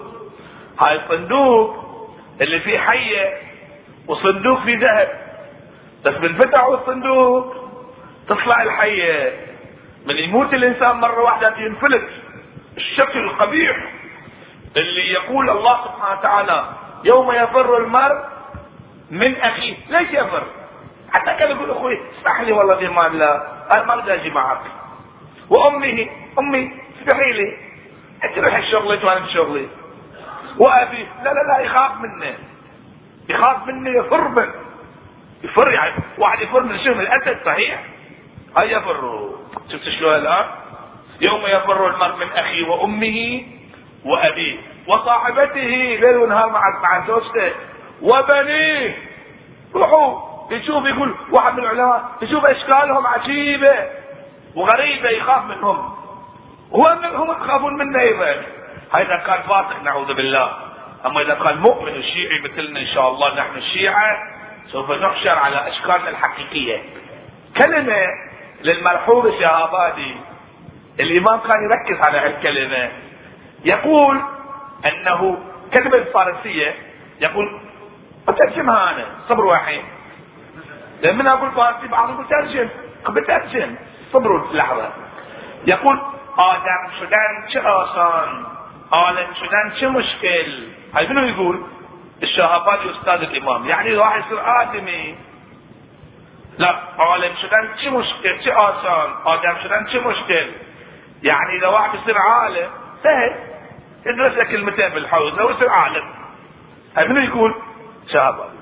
هاي 0.81 0.95
الصندوق 0.95 1.89
اللي 2.41 2.59
فيه 2.59 2.79
حية 2.79 3.37
وصندوق 4.07 4.59
فيه 4.59 4.77
ذهب. 4.77 5.09
بس 6.05 6.13
من 6.21 6.35
فتحوا 6.35 6.77
الصندوق 6.77 7.55
تطلع 8.27 8.63
الحية. 8.63 9.48
من 10.05 10.17
يموت 10.17 10.53
الإنسان 10.53 10.95
مرة 10.95 11.21
واحدة 11.21 11.57
ينفلت 11.57 12.09
الشكل 12.77 13.19
القبيح 13.19 13.77
اللي 14.77 15.13
يقول 15.13 15.49
الله 15.49 15.83
سبحانه 15.85 16.19
وتعالى 16.19 16.65
يوم 17.03 17.31
يفر 17.31 17.77
المرء 17.77 18.25
من 19.11 19.35
أخيه. 19.35 19.75
ليش 19.89 20.09
يفر؟ 20.09 20.43
حتى 21.11 21.33
كان 21.33 21.51
يقول 21.51 21.71
أخوي 21.71 21.99
اسمح 22.19 22.41
لي 22.41 22.51
والله 22.51 22.75
في 22.75 22.87
ما 22.87 23.07
الله 23.07 23.35
أنا 23.75 23.83
ما 23.83 23.93
أقدر 23.93 24.13
أجي 24.13 24.29
معك. 24.29 24.61
وأمه 25.49 26.09
أمي 26.39 26.73
اسمحي 27.01 27.31
لي 27.31 27.57
انت 28.23 28.39
روح 28.39 28.55
الشغل 28.55 29.05
وأنا 29.05 29.27
شغلي. 29.33 29.67
وأبي 30.57 31.07
لا 31.23 31.33
لا 31.33 31.47
لا 31.47 31.59
يخاف 31.59 31.91
منه 32.01 32.33
يخاف 33.29 33.67
منه 33.67 33.89
يفر 33.99 34.27
منه 34.27 34.53
يفر 35.43 35.71
يعني 35.71 35.93
واحد 36.17 36.41
يفر 36.41 36.63
من 36.63 36.69
من 36.69 36.99
الأسد 36.99 37.45
صحيح. 37.45 37.83
هاي 38.57 38.71
يفر 38.71 39.29
شفت 39.71 39.89
شلون 39.89 40.15
الان 40.15 40.45
يوم 41.29 41.41
يفر 41.45 41.87
المرء 41.87 42.15
من 42.15 42.31
أخيه 42.31 42.67
وأمه 42.67 43.43
وأبيه 44.05 44.57
وصاحبته 44.87 45.97
ليل 46.01 46.17
ونهار 46.17 46.49
مع 46.49 46.61
مع 46.83 47.07
زوجته 47.07 47.51
وبنيه. 48.01 48.97
روحوا 49.75 50.29
يشوف 50.51 50.85
يقول 50.85 51.15
واحد 51.31 51.53
من 51.53 51.59
العلماء 51.59 52.09
يشوف 52.21 52.45
أشكالهم 52.45 53.07
عجيبة 53.07 53.75
وغريبة 54.55 55.09
يخاف 55.09 55.45
منهم. 55.45 55.95
هو 56.73 56.87
هم 57.15 57.31
يخافون 57.31 57.77
منه 57.77 57.99
أيضا. 57.99 58.43
هذا 58.97 59.17
كان 59.27 59.41
فاسق 59.41 59.83
نعوذ 59.83 60.13
بالله. 60.13 60.51
أما 61.05 61.21
إذا 61.21 61.33
كان 61.33 61.57
مؤمن 61.57 61.97
وشيعي 61.97 62.39
مثلنا 62.39 62.79
إن 62.79 62.87
شاء 62.87 63.09
الله 63.09 63.35
نحن 63.35 63.57
الشيعه 63.57 64.17
سوف 64.71 64.91
نحشر 64.91 65.39
على 65.39 65.67
اشكالنا 65.67 66.09
الحقيقية. 66.09 66.83
كلمة 67.61 67.97
للملحوظ 68.63 69.25
الشهابادي 69.27 70.15
الإمام 70.99 71.39
كان 71.39 71.57
يركز 71.63 72.07
على 72.07 72.17
هالكلمة. 72.17 72.91
يقول 73.65 74.21
أنه 74.85 75.37
كلمة 75.73 75.95
الفارسية 75.95 76.75
يقول 77.21 77.59
بترجمها 78.27 78.91
أنا 78.91 79.05
صبر 79.29 79.45
واحد 79.45 79.81
لما 81.01 81.33
أقول 81.33 81.51
فارسي 81.51 81.87
بعضهم 81.87 82.23
بترجم 82.23 82.69
بترجم 83.09 83.75
صبروا 84.13 84.53
لحظة. 84.53 84.89
يقول 85.65 86.01
آدم 86.37 86.91
شدن 86.99 87.47
چه 87.53 87.59
آسان؟ 87.59 88.45
عالم 88.91 89.27
شدن 89.33 89.71
چه 89.79 89.87
مشکل؟ 89.87 90.67
هاي 90.95 91.07
منو 91.07 91.25
يقول؟ 91.25 91.63
الشهاباني 92.23 92.91
أستاذ 92.91 93.21
الإمام. 93.21 93.65
يعني 93.65 93.95
واحد 93.95 94.21
يصير 94.25 94.61
آدمي. 94.61 95.15
لا 96.59 96.75
عالم 96.97 97.35
شدن 97.35 97.69
چه 97.81 97.89
مشکل؟ 97.89 98.39
چه 98.39 98.51
آسان؟ 98.51 99.09
آدم 99.25 99.55
شدن 99.63 99.85
چه 99.91 99.99
مشکل؟ 99.99 100.47
يعني 101.23 101.57
اذا 101.57 101.67
واحد 101.67 101.95
يصير 101.95 102.17
عالم 102.17 102.69
سهل. 103.03 103.35
يدرس 104.05 104.37
لك 104.37 104.47
كلمتين 104.47 104.89
بالحوز 104.89 105.33
لو 105.33 105.49
يصير 105.49 105.69
عالم. 105.69 106.13
هاي 106.97 107.07
منو 107.07 107.21
يقول؟ 107.21 107.55
شهاباني 108.13 108.59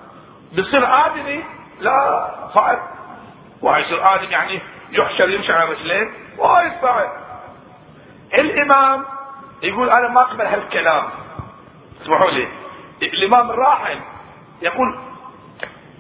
بيصير 0.52 1.06
آدمي؟ 1.06 1.44
لا 1.80 2.30
صعب. 2.56 2.80
واحد 3.62 3.82
يصير 3.82 4.16
آدم 4.16 4.32
يعني 4.32 4.62
يحشر 4.92 5.30
يمشي 5.30 5.54
على 5.54 5.70
رجلين. 5.72 6.14
وايد 6.38 6.72
صعب. 6.82 7.10
الإمام 8.34 9.06
يقول 9.64 9.90
أنا 9.90 10.10
ما 10.10 10.22
أقبل 10.22 10.46
هالكلام. 10.46 11.04
اسمحوا 12.02 12.32
لي. 12.32 12.48
الإمام 13.02 13.52
الراحل 13.52 14.00
يقول 14.62 15.00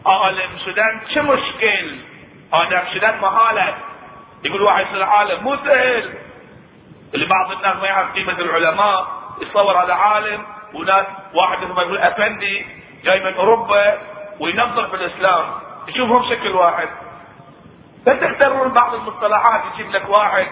عالم 0.07 0.49
شدن 0.65 1.01
چه 1.13 1.21
مشكل 1.21 1.95
آدم 2.53 2.81
شدن 2.93 3.17
محاله 3.21 3.75
يقول 4.43 4.61
واحد 4.61 4.85
يصير 4.85 5.03
عالم 5.03 5.43
مو 5.43 5.55
سهل 5.55 6.13
اللي 7.13 7.25
بعض 7.25 7.51
الناس 7.51 7.75
ما 7.75 7.87
يعرف 7.87 8.13
قيمه 8.13 8.39
العلماء 8.39 9.07
يتصور 9.41 9.83
هذا 9.83 9.93
عالم 9.93 10.45
وناس 10.73 11.05
واحد 11.33 11.63
ما 11.63 11.81
يقول 11.81 11.97
افندي 11.97 12.65
جاي 13.03 13.19
من 13.19 13.33
اوروبا 13.33 13.97
وينظر 14.39 14.87
في 14.87 14.95
الاسلام. 14.95 15.45
يشوفهم 15.87 16.29
شكل 16.29 16.51
واحد. 16.51 16.89
فتختارون 18.05 18.73
بعض 18.73 18.93
المصطلحات 18.93 19.61
يجيب 19.73 19.91
لك 19.91 20.09
واحد 20.09 20.47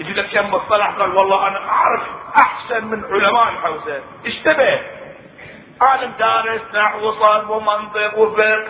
يجيب 0.00 0.16
لك 0.16 0.30
كم 0.30 0.50
مصطلح. 0.50 0.86
قال 0.86 1.16
والله 1.16 1.48
أنا 1.48 1.68
اعرف 1.68 2.02
احسن 2.40 2.84
من 2.84 3.04
علماء 3.04 3.48
الحوزه. 3.48 4.02
اشتبه. 4.26 4.80
عالم 5.80 6.12
دارس 6.18 6.60
نحو 6.74 7.08
وصل 7.08 7.50
ومنطق 7.50 8.18
وفقه 8.18 8.66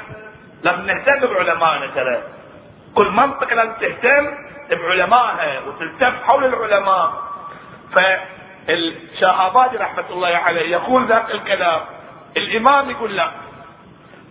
لازم 0.62 0.87
نهتم 0.87 1.27
بعلمائنا 1.27 1.87
ترى. 1.87 2.23
كل 2.94 3.09
منطقه 3.09 3.55
لازم 3.55 3.73
تهتم 3.73 4.35
بعلمائها 4.71 5.61
وتلتف 5.61 6.23
حول 6.25 6.44
العلماء. 6.44 7.23
فالشهابادي 7.94 9.77
رحمة 9.77 10.05
الله 10.11 10.29
عليه 10.29 10.71
يقول 10.71 11.07
ذاك 11.07 11.31
الكلام. 11.31 11.81
الإمام 12.37 12.90
يقول 12.90 13.16
لا. 13.16 13.31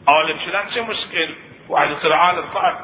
عالم 0.10 0.40
شلون 0.46 0.72
شو 0.76 0.84
مشكل؟ 0.84 1.30
واحد 1.70 1.92
يصير 1.92 2.14
عالم 2.14 2.44
صعب 2.54 2.76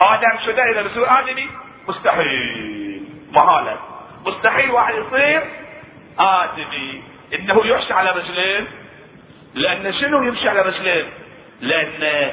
آدم 0.00 0.38
شده 0.46 0.62
إذا 0.70 0.82
بصير 0.82 1.18
آدمي؟ 1.18 1.48
مستحيل. 1.88 3.04
محاله 3.32 3.76
مستحيل 4.26 4.70
واحد 4.70 4.94
يصير 4.94 5.42
آدمي. 6.18 7.02
إنه 7.34 7.66
يحشى 7.66 7.92
على 7.92 8.10
رجلين 8.10 8.66
لأن 9.54 9.92
شنو 9.92 10.22
يمشي 10.22 10.48
على 10.48 10.60
رجلين 10.60 11.10
لأن 11.60 12.32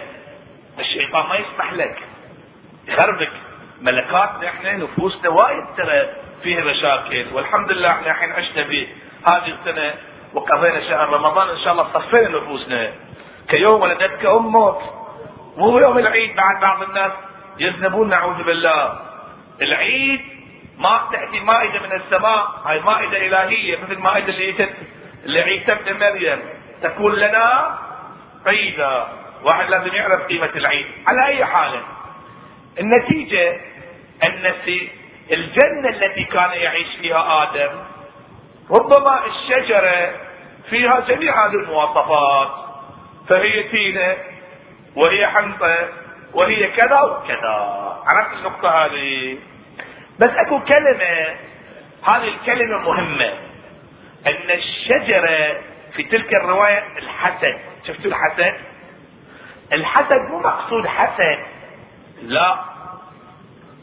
الشيطان 0.80 1.30
ما 1.30 1.36
يسمح 1.36 1.74
لك. 1.74 1.98
يخربك 2.88 3.32
ملكاتنا 3.82 4.48
إحنا 4.48 4.74
نفوسنا 4.74 5.30
وايد 5.30 5.65
ترى 5.78 6.08
فيها 6.44 6.62
مشاكل. 6.62 7.26
والحمد 7.34 7.72
لله 7.72 7.92
إحنا 7.92 8.12
الحين 8.12 8.32
عشنا 8.32 8.63
في 8.63 8.88
هذه 9.32 9.58
السنة 9.60 9.94
وقضينا 10.34 10.80
شهر 10.80 11.10
رمضان. 11.10 11.50
إن 11.50 11.58
شاء 11.58 11.74
الله 11.74 11.88
صفينا 11.94 12.30
نفوسنا. 12.30 12.92
كيوم 13.50 13.82
ولدتك 13.82 14.26
أمك. 14.26 14.78
مو 15.58 15.80
يوم 15.80 15.98
العيد 15.98 16.36
بعد 16.36 16.60
بعض 16.62 16.82
الناس 16.84 17.12
يذنبون 17.60 18.10
نعوذ 18.10 18.44
بالله. 18.44 19.00
العيد 19.62 20.22
ما 20.78 21.02
تأتي 21.12 21.39
مائدة 21.39 21.80
من 21.80 21.92
السماء. 21.92 22.62
هاي 22.65 22.80
مائدة 22.80 23.18
إلهية 23.28 23.78
مثل 23.84 24.00
مائدة 24.00 24.30
اللي 24.30 24.68
لعيسى 25.26 25.72
ابن 25.72 26.00
مريم. 26.00 26.39
تكون 26.82 27.15
لنا 27.15 27.78
عيدا 28.46 29.08
واحد 29.43 29.69
لازم 29.69 29.95
يعرف 29.95 30.21
قيمة 30.21 30.49
العيد. 30.56 30.86
على 31.08 31.25
أي 31.28 31.45
حال 31.45 31.80
النتيجة 32.80 33.62
أن 34.23 34.54
الجنة 35.32 35.89
التي 35.89 36.23
كان 36.23 36.52
يعيش 36.52 36.88
فيها 37.02 37.43
آدم 37.43 37.69
ربما 38.80 39.25
الشجرة 39.25 40.12
فيها 40.69 40.99
جميع 40.99 41.45
هذه 41.45 41.54
المواصفات 41.54 42.49
فهي 43.30 43.63
تينة 43.63 44.17
وهي 44.95 45.28
حنطة 45.28 45.89
وهي 46.34 46.67
كذا 46.67 47.02
وكذا. 47.02 47.56
عرفت 48.06 48.34
النقطة 48.38 48.69
هذه؟ 48.86 49.38
بس 50.19 50.30
أكو 50.30 50.60
كلمة 50.60 51.36
هذه 52.12 52.28
الكلمة 52.28 52.78
مهمة. 52.78 53.34
أن 54.28 54.49
الشجرة 54.52 55.58
في 55.95 56.04
تلك 56.04 56.34
الرواية 56.34 56.84
الحسد 56.97 57.60
شفتوا 57.88 58.12
الحسد 58.12 58.54
الحسد 59.73 60.21
مو 60.29 60.39
مقصود 60.39 60.88
حسد. 60.88 61.39
لا. 62.21 62.60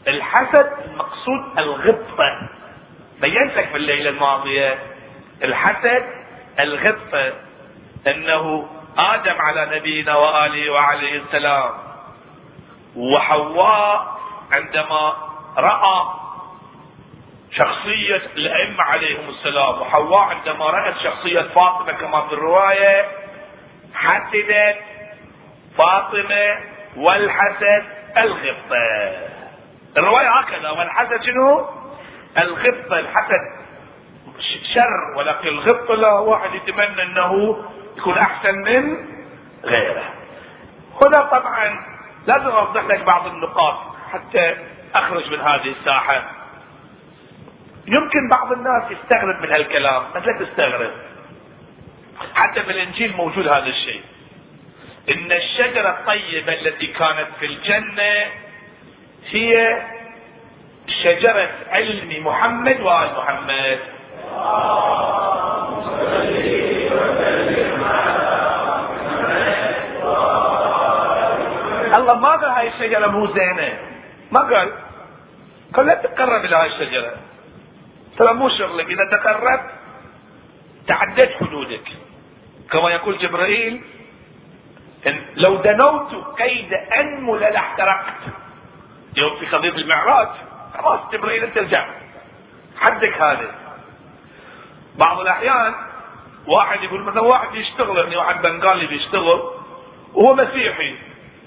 الحسد 0.07 0.71
المقصود 0.85 1.59
الغبطة. 1.59 2.49
بينت 3.21 3.57
لك 3.57 3.67
في 3.69 3.77
الليلة 3.77 4.09
الماضية. 4.09 4.79
الحسد 5.43 6.05
الغبطة. 6.59 7.33
أنه 8.07 8.69
آدم 8.97 9.41
على 9.41 9.77
نبينا 9.79 10.15
وآله 10.15 10.71
وعليه 10.71 11.21
السلام. 11.21 11.71
وحواء 12.95 14.17
عندما 14.51 15.15
رأى 15.57 16.07
شخصية 17.51 18.21
الأئمة 18.35 18.83
عليهم 18.83 19.29
السلام 19.29 19.81
وحواء 19.81 20.19
عندما 20.19 20.65
رأت 20.65 20.97
شخصية 21.03 21.41
فاطمة 21.41 21.91
كما 21.91 22.27
في 22.27 22.33
الرواية 22.33 23.05
حسدت 23.93 24.77
فاطمة 25.77 26.57
والحسد 26.95 27.83
الغبطة 28.17 29.11
الرواية 29.97 30.39
هكذا 30.39 30.69
والحسد 30.69 31.23
شنو؟ 31.23 31.69
الغبطة 32.41 32.99
الحسد 32.99 33.57
شر 34.73 35.17
ولكن 35.17 35.47
الغبطة 35.47 35.95
لا 35.95 36.11
واحد 36.11 36.53
يتمنى 36.53 37.03
إنه 37.03 37.63
يكون 37.97 38.17
أحسن 38.17 38.55
من 38.55 39.07
غيره. 39.63 40.03
هنا 41.05 41.23
طبعا 41.23 41.85
لازم 42.27 42.47
أوضح 42.47 42.83
لك 42.83 43.03
بعض 43.03 43.27
النقاط 43.27 43.77
حتى 44.13 44.55
أخرج 44.95 45.31
من 45.31 45.39
هذه 45.39 45.75
الساحة. 45.79 46.31
يمكن 47.87 48.29
بعض 48.29 48.51
الناس 48.51 48.83
يستغرب 48.91 49.41
من 49.41 49.51
هالكلام 49.51 50.03
بس 50.15 50.23
لا 50.23 50.45
تستغرب. 50.45 50.91
حتى 52.33 52.63
في 52.63 52.71
الانجيل 52.71 53.15
موجود 53.15 53.47
هذا 53.47 53.65
الشيء. 53.65 54.01
إن 55.09 55.31
الشجرة 55.31 55.89
الطيبة 55.89 56.53
التي 56.53 56.87
كانت 56.87 57.27
في 57.39 57.45
الجنة 57.45 58.31
هي 59.29 59.81
شجرة 61.03 61.49
علم 61.69 62.27
محمد 62.27 62.81
وآل 62.81 63.09
محمد. 63.17 63.79
الله 71.97 72.13
ما 72.13 72.29
قال 72.29 72.49
هاي 72.49 72.67
الشجرة 72.67 73.07
مو 73.07 73.27
زينة. 73.27 73.79
ما 74.31 74.39
قال؟ 74.39 74.71
قال 75.73 75.85
لا 75.85 75.93
تقرب 75.93 76.45
إلى 76.45 76.55
هاي 76.55 76.67
الشجرة. 76.67 77.13
ترى 78.17 78.33
مو 78.33 78.49
شغلك. 78.49 78.85
إذا 78.85 79.17
تقربت 79.17 79.71
تعديت 80.87 81.31
حدودك. 81.39 81.87
كما 82.71 82.89
يقول 82.91 83.17
جبرائيل 83.17 83.81
لو 85.35 85.55
دنوت 85.55 86.37
كيد 86.37 86.73
أنمل 86.73 87.39
لاحترقت. 87.39 88.13
يوم 89.17 89.39
في 89.39 89.45
قضية 89.45 89.69
المعراج 89.69 90.27
خلاص 90.77 90.99
جبرائيل 91.11 91.43
أنت 91.43 91.85
حدك 92.77 93.21
هذا 93.21 93.55
بعض 94.95 95.19
الأحيان 95.19 95.73
واحد 96.47 96.83
يقول 96.83 97.03
مثلا 97.03 97.21
واحد 97.21 97.55
يشتغل 97.55 97.97
يعني 97.97 98.17
واحد 98.17 98.41
بنغالي 98.41 98.87
بيشتغل 98.87 99.41
وهو 100.13 100.35
مسيحي. 100.35 100.95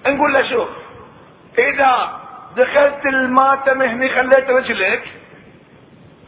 نقول 0.06 0.32
له 0.32 0.50
شوف 0.50 0.68
إذا 1.58 2.20
دخلت 2.56 3.06
الماتم 3.06 3.82
هني 3.82 4.08
خليت 4.08 4.50
رجلك 4.50 5.02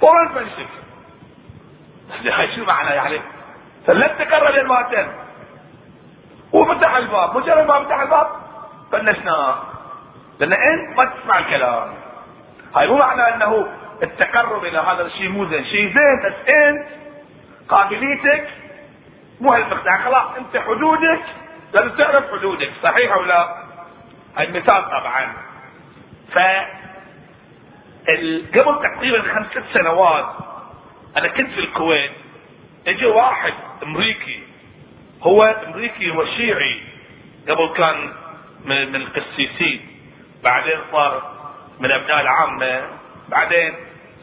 فورا 0.01 0.25
تمسك 0.25 0.69
شو 2.57 2.65
معنى 2.65 2.91
يعني؟ 2.91 3.21
فلن 3.87 4.19
تقرب 4.19 4.55
الماتم 4.55 5.22
وفتح 6.53 6.95
الباب 6.97 7.37
مجرد 7.37 7.67
ما 7.67 7.85
فتح 7.85 8.01
الباب 8.01 8.27
فنشناه 8.93 9.63
لأن 10.41 10.53
انت 10.53 10.99
ما 10.99 11.05
تسمع 11.05 11.39
الكلام. 11.39 11.95
هاي 12.77 12.87
مو 12.87 12.97
معنى 12.97 13.35
إنه 13.35 13.69
التقرب 14.03 14.65
إلى 14.65 14.79
هذا 14.79 15.03
الشيء 15.07 15.29
مو 15.29 15.47
زين. 15.47 15.65
شيء 15.65 15.95
زين 15.95 16.23
بس 16.25 16.49
انت 16.49 16.87
قابليتك 17.69 18.49
مو 19.41 19.53
هالمقدار 19.53 19.99
خلاص 19.99 20.37
أنت 20.37 20.57
حدودك. 20.57 21.21
لازم 21.73 21.97
تعرف 21.97 22.31
حدودك 22.33 22.71
صحيح 22.83 23.13
أو 23.13 23.23
لا؟ 23.23 23.57
هاي 24.37 24.45
المثال 24.45 24.85
طبعا. 24.91 25.33
ف 26.33 26.39
قبل 28.59 28.83
تقريبا 28.83 29.35
خمس 29.35 29.47
ست 29.47 29.65
سنوات 29.75 30.27
أنا 31.17 31.29
كنت 31.29 31.51
في 31.51 31.61
الكويت. 31.61 32.13
اجى 32.87 33.07
واحد 33.07 33.55
أمريكي 33.83 34.43
هو 35.23 35.43
أمريكي 35.43 36.11
وشيعي 36.11 36.81
قبل 37.49 37.73
كان 37.77 38.13
من 38.65 38.97
القسيسين 38.97 39.81
بعدين 40.45 40.79
صار 40.93 41.23
من 41.81 41.91
أبناء 41.93 42.21
العامة 42.21 42.83
بعدين 43.29 43.75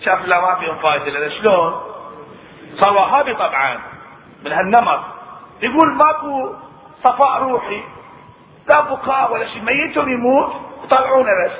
شاف 0.05 0.25
لا 0.25 0.41
ما 0.41 0.55
فيهم 0.55 0.77
فائدة 0.77 1.05
لأن 1.05 1.31
شلون؟ 1.31 1.81
صار 2.79 2.93
وهابي 2.93 3.33
طبعا 3.33 3.79
من 4.43 4.51
هالنمط. 4.51 4.99
يقول 5.61 5.93
ماكو 5.95 6.55
صفاء 7.03 7.41
روحي 7.41 7.83
لا 8.69 8.81
بكاء 8.81 9.33
ولا 9.33 9.47
شيء. 9.47 9.61
ميتهم 9.61 10.09
يموت 10.09 10.53
يطلعونه 10.83 11.29
بس 11.45 11.51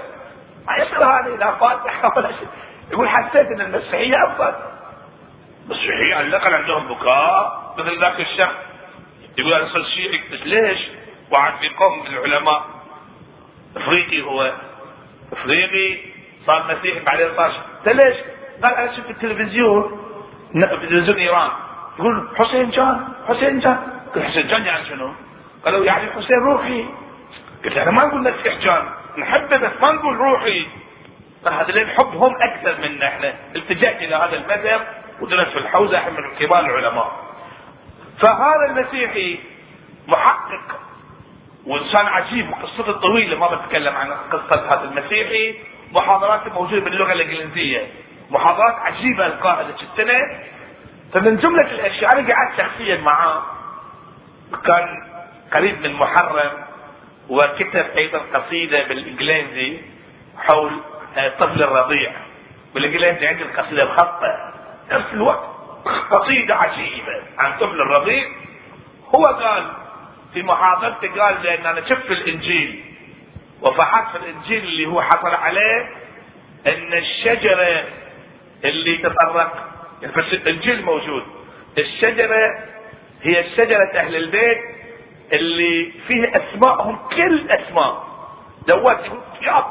ما 0.67 0.75
يصير 0.75 1.03
هذه 1.03 1.35
لا 1.35 1.51
فاتحة 1.51 2.13
ولا 2.17 2.31
شيء. 2.31 2.47
يقول 2.91 3.09
حسيت 3.09 3.47
إن 3.47 3.61
المسيحية 3.61 4.15
أفضل. 4.27 4.53
المسيحية 5.65 6.15
على 6.15 6.27
الاقل 6.27 6.53
عندهم 6.53 6.87
بكاء 6.87 7.73
مثل 7.77 7.99
ذاك 7.99 8.19
الشخص. 8.19 8.68
يقول 9.37 9.53
أنا 9.53 9.65
صرت 9.65 9.85
شيعي 9.85 10.21
ليش؟ 10.45 10.79
واحد 11.31 11.53
في 11.59 11.69
العلماء. 12.09 12.65
أفريقي 13.77 14.21
هو. 14.21 14.53
أفريقي 15.31 15.97
صار 16.45 16.63
مسيحي 16.63 16.99
بعدين 16.99 17.27
صار 17.35 17.53
ليش؟ 17.85 18.17
قال 18.63 18.75
أنا 18.75 18.97
شفت 18.97 19.09
التلفزيون. 19.09 20.01
تلفزيون 20.53 21.17
إيران. 21.17 21.49
يقول 21.99 22.29
حسين 22.37 22.69
جان 22.69 23.07
حسين 23.27 23.59
جان. 23.59 23.77
قلت 24.15 24.23
حسين 24.23 24.47
جان 24.47 24.65
يعني 24.65 24.85
شنو؟ 24.85 25.13
قالوا 25.65 25.85
يعني 25.85 26.11
حسين 26.11 26.37
روحي. 26.37 26.85
قلت 27.65 27.77
أنا 27.77 27.91
ما 27.91 28.05
نقول 28.05 28.21
مسيح 28.21 28.57
جان. 28.59 28.89
نحبه 29.17 29.57
بس 29.57 29.71
ما 29.81 29.91
نقول 29.91 30.17
روحي. 30.17 30.67
قال 31.45 31.53
هذا 31.53 31.71
لين 31.71 31.87
حبهم 31.87 32.35
أكثر 32.41 32.75
منا 32.81 33.07
إحنا. 33.07 33.33
التجأت 33.55 34.01
إلى 34.01 34.15
هذا 34.15 34.35
المذهب 34.35 34.87
ودرس 35.21 35.47
في 35.47 35.59
الحوزة 35.59 36.09
من 36.09 36.35
كبار 36.39 36.65
العلماء. 36.65 37.28
فهذا 38.21 38.65
المسيحي 38.69 39.39
محقق 40.07 40.79
وإنسان 41.65 42.05
عجيب 42.05 42.49
وقصته 42.51 42.91
طويلة 42.91 43.37
ما 43.39 43.55
بتكلم 43.55 43.95
عن 43.95 44.11
قصة 44.11 44.73
هذا 44.73 44.83
المسيحي. 44.83 45.55
محاضراته 45.91 46.53
موجودة 46.53 46.81
باللغة 46.81 47.13
الإنجليزية. 47.13 47.87
محاضرات 48.29 48.75
عجيبة 48.75 49.25
القاها 49.25 49.61
السنة 49.61 50.39
فمن 51.13 51.37
جملة 51.37 51.71
الأشياء 51.71 52.19
أنا 52.19 52.33
قعدت 52.33 52.57
شخصيا 52.57 52.97
معاه. 53.01 53.43
كان 54.65 54.85
قريب 55.53 55.81
من 55.81 55.93
محرم 55.93 56.51
وكتب 57.29 57.85
أيضا 57.97 58.21
قصيدة 58.33 58.83
بالإنجليزي 58.87 59.77
حول 60.37 60.71
الطفل 61.17 61.63
الرضيع. 61.63 62.11
بالإنجليزي 62.75 63.27
عندي 63.27 63.43
القصيدة 63.43 63.85
بخطه 63.85 64.53
نفس 64.91 65.13
الوقت 65.13 65.58
قصيدة 66.11 66.55
عجيبة. 66.55 67.21
عن 67.37 67.57
طفل 67.59 67.81
الرضيع 67.81 68.23
هو 69.15 69.25
قال 69.25 69.67
في 70.33 70.43
محاضرته 70.43 71.21
قال 71.21 71.43
لأن 71.43 71.65
أنا 71.65 71.89
شفت 71.89 72.11
الإنجيل 72.11 72.83
وفحصت 73.61 74.17
في 74.17 74.23
الإنجيل 74.29 74.63
اللي 74.63 74.85
هو 74.85 75.01
حصل 75.01 75.27
عليه 75.35 75.89
إن 76.67 76.93
الشجرة 76.93 77.83
اللي 78.65 78.97
تطرق 78.97 79.69
يعني 80.01 80.13
في 80.13 80.19
الإنجيل 80.35 80.85
موجود. 80.85 81.23
الشجرة 81.77 82.63
هي 83.23 83.45
شجرة 83.57 83.91
أهل 83.95 84.15
البيت 84.15 84.57
اللي 85.33 85.91
فيه 86.07 86.31
اسمائهم 86.35 86.99
كل 87.15 87.51
أسماء. 87.51 88.09
دوت 88.67 88.99
يا 89.41 89.65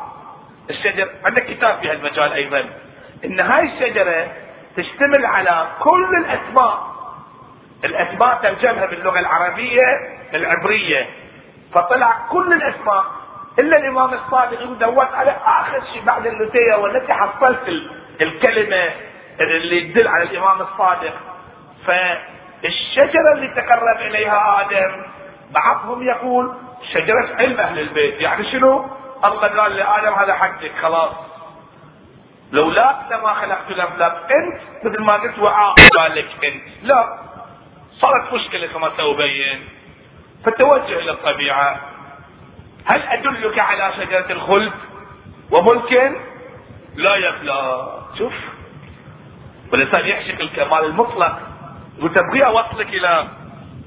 الشجر 0.70 1.08
عندك 1.24 1.46
كتاب 1.46 1.78
في 1.80 1.90
هالمجال 1.90 2.32
أيضا. 2.32 2.64
إن 3.24 3.40
هاي 3.40 3.64
الشجرة 3.64 4.32
تشتمل 4.78 5.26
على 5.26 5.66
كل 5.80 6.16
الأسماء. 6.24 6.88
الأسماء 7.84 8.34
ترجمها 8.42 8.86
باللغة 8.86 9.18
العربية 9.18 9.82
العبرية. 10.34 11.08
فطلع 11.74 12.14
كل 12.30 12.52
الأسماء. 12.52 13.04
إلا 13.58 13.76
الإمام 13.76 14.14
الصادق 14.14 14.60
يقول 14.60 14.78
دوت 14.78 15.14
على 15.14 15.36
آخر 15.44 15.82
شيء 15.92 16.02
بعد 16.04 16.26
اللوتيه 16.26 16.74
والتي 16.74 17.12
حصلت 17.12 17.68
الكلمة 18.20 18.90
اللي 19.40 19.80
تدل 19.80 20.08
على 20.08 20.22
الإمام 20.22 20.60
الصادق. 20.60 21.14
فالشجرة 21.86 23.32
اللي 23.32 23.48
تقرب 23.48 23.96
إليها 24.00 24.60
آدم 24.60 25.02
بعضهم 25.50 26.02
يقول 26.02 26.54
شجرة 26.92 27.36
علم 27.38 27.60
أهل 27.60 27.78
البيت. 27.78 28.20
يعني 28.20 28.52
شنو؟ 28.52 28.86
الله 29.24 29.48
قال 29.62 29.76
لآدم 29.76 30.12
هذا 30.12 30.34
حقك 30.34 30.72
خلاص. 30.82 31.27
لولاك 32.52 32.96
لما 33.10 33.34
خلقت 33.34 33.70
الأفلاك 33.70 34.12
أنت 34.12 34.60
مثل 34.84 35.02
ما 35.02 35.12
قلت 35.12 35.38
وعاء 35.38 35.74
بالك 35.98 36.28
أنت. 36.44 36.62
لا 36.82 37.18
صارت 38.00 38.32
مشكلة 38.34 38.66
كما 38.66 38.90
سأبين. 38.96 39.68
فتوجه 40.44 40.98
إلى 40.98 41.10
الطبيعة. 41.10 41.80
هل 42.84 43.02
أدلك 43.02 43.58
على 43.58 43.92
شجرة 43.96 44.32
الخلد 44.32 44.72
وملك 45.50 46.12
لا 46.94 47.16
يبلى 47.16 47.88
شوف 48.18 48.32
والإنسان 49.72 50.06
يعشق 50.06 50.40
الكمال 50.40 50.84
المطلق. 50.84 51.38
يقول 51.98 52.14
تبغي 52.14 52.46
أوصلك 52.46 52.88
إلى 52.88 53.28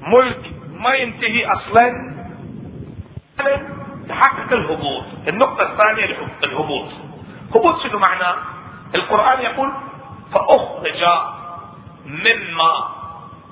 ملك 0.00 0.40
ما 0.70 0.94
ينتهي 0.94 1.46
أصلا؟ 1.46 2.12
تحقق 4.08 4.52
الهبوط. 4.52 5.04
النقطة 5.28 5.62
الثانية 5.62 6.16
الهبوط. 6.44 6.88
هبوط 7.54 7.82
شنو 7.82 7.98
معناه 7.98 8.36
القرآن 8.94 9.40
يقول 9.40 9.72
فأخرج 10.32 11.04
مما 12.06 12.88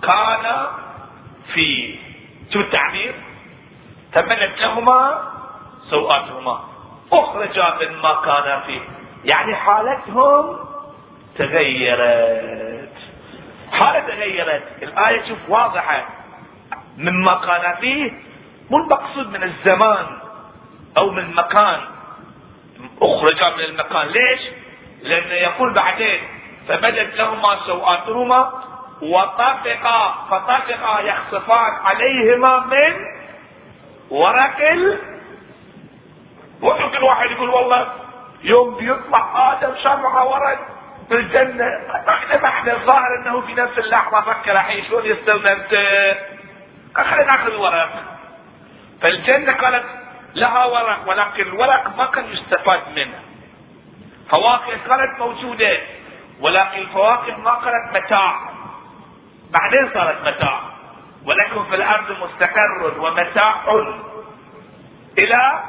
كان 0.03 0.67
في 1.55 1.99
شو 2.53 2.61
التعبير؟ 2.61 3.15
تبنت 4.13 4.61
لهما 4.61 5.23
سوءاتهما 5.91 6.61
اخرجا 7.13 7.75
مما 7.81 8.15
كان 8.25 8.61
فيه. 8.67 8.81
يعني 9.25 9.55
حالتهم 9.55 10.57
تغيرت. 11.39 12.93
حالة 13.73 14.01
تغيرت. 14.01 14.63
الآية 14.83 15.29
شوف 15.29 15.39
واضحة. 15.49 16.09
مما 16.99 17.35
كان 17.47 17.75
فيه 17.81 18.13
مو 18.71 18.79
المقصود 18.79 19.31
من 19.31 19.43
الزمان 19.43 20.07
أو 20.97 21.11
من 21.11 21.35
مكان 21.35 21.81
اخرجا 23.03 23.57
من 23.57 23.65
المكان. 23.65 24.07
ليش؟ 24.07 24.41
لأنه 25.03 25.35
يقول 25.35 25.75
بعدين 25.75 26.21
فبدت 26.69 27.15
لهما 27.17 27.59
سوءاتهما 27.67 28.53
وطفقا 29.03 30.15
فطفقا 30.31 31.01
يخصفان 31.01 31.73
عليهما 31.85 32.61
من 32.61 32.95
ورق 34.11 34.71
ال 34.71 34.99
ويمكن 36.63 37.03
واحد 37.03 37.31
يقول 37.31 37.49
والله 37.49 37.93
يوم 38.43 38.75
بيطلع 38.75 39.53
آدم 39.53 39.75
شمعة 39.83 40.29
ورق 40.29 40.59
في 41.09 41.15
الجنة. 41.15 41.65
إحنا 42.09 42.41
ما 42.43 42.49
إحنا 42.49 42.73
الظاهر 42.73 43.07
إنه 43.23 43.41
في 43.41 43.55
نفس 43.55 43.79
اللحظة 43.79 44.21
فكر 44.21 44.53
الحين 44.53 44.85
شلون 44.85 45.07
يستلم 45.07 45.47
انت 45.47 45.71
خلينا 46.97 47.25
ناخذ 47.25 47.47
الورق. 47.51 47.91
فالجنة 49.03 49.53
قالت 49.53 49.85
لها 50.35 50.65
ورق 50.65 51.09
ولكن 51.09 51.43
الورق 51.43 51.97
ما 51.97 52.07
كان 52.07 52.25
يستفاد 52.33 52.81
منه. 52.97 53.21
فواكه 54.31 54.77
كانت 54.89 55.19
موجودة 55.19 55.79
ولكن 56.41 56.79
الفواكه 56.79 57.37
ما 57.37 57.61
كانت 57.65 58.05
متاع 58.05 58.51
بعدين 59.51 59.91
صارت 59.95 60.21
متاع 60.29 60.61
ولكم 61.25 61.65
في 61.65 61.75
الأرض 61.75 62.11
مستقر 62.11 63.01
ومتاع 63.01 63.65
إلى 65.19 65.63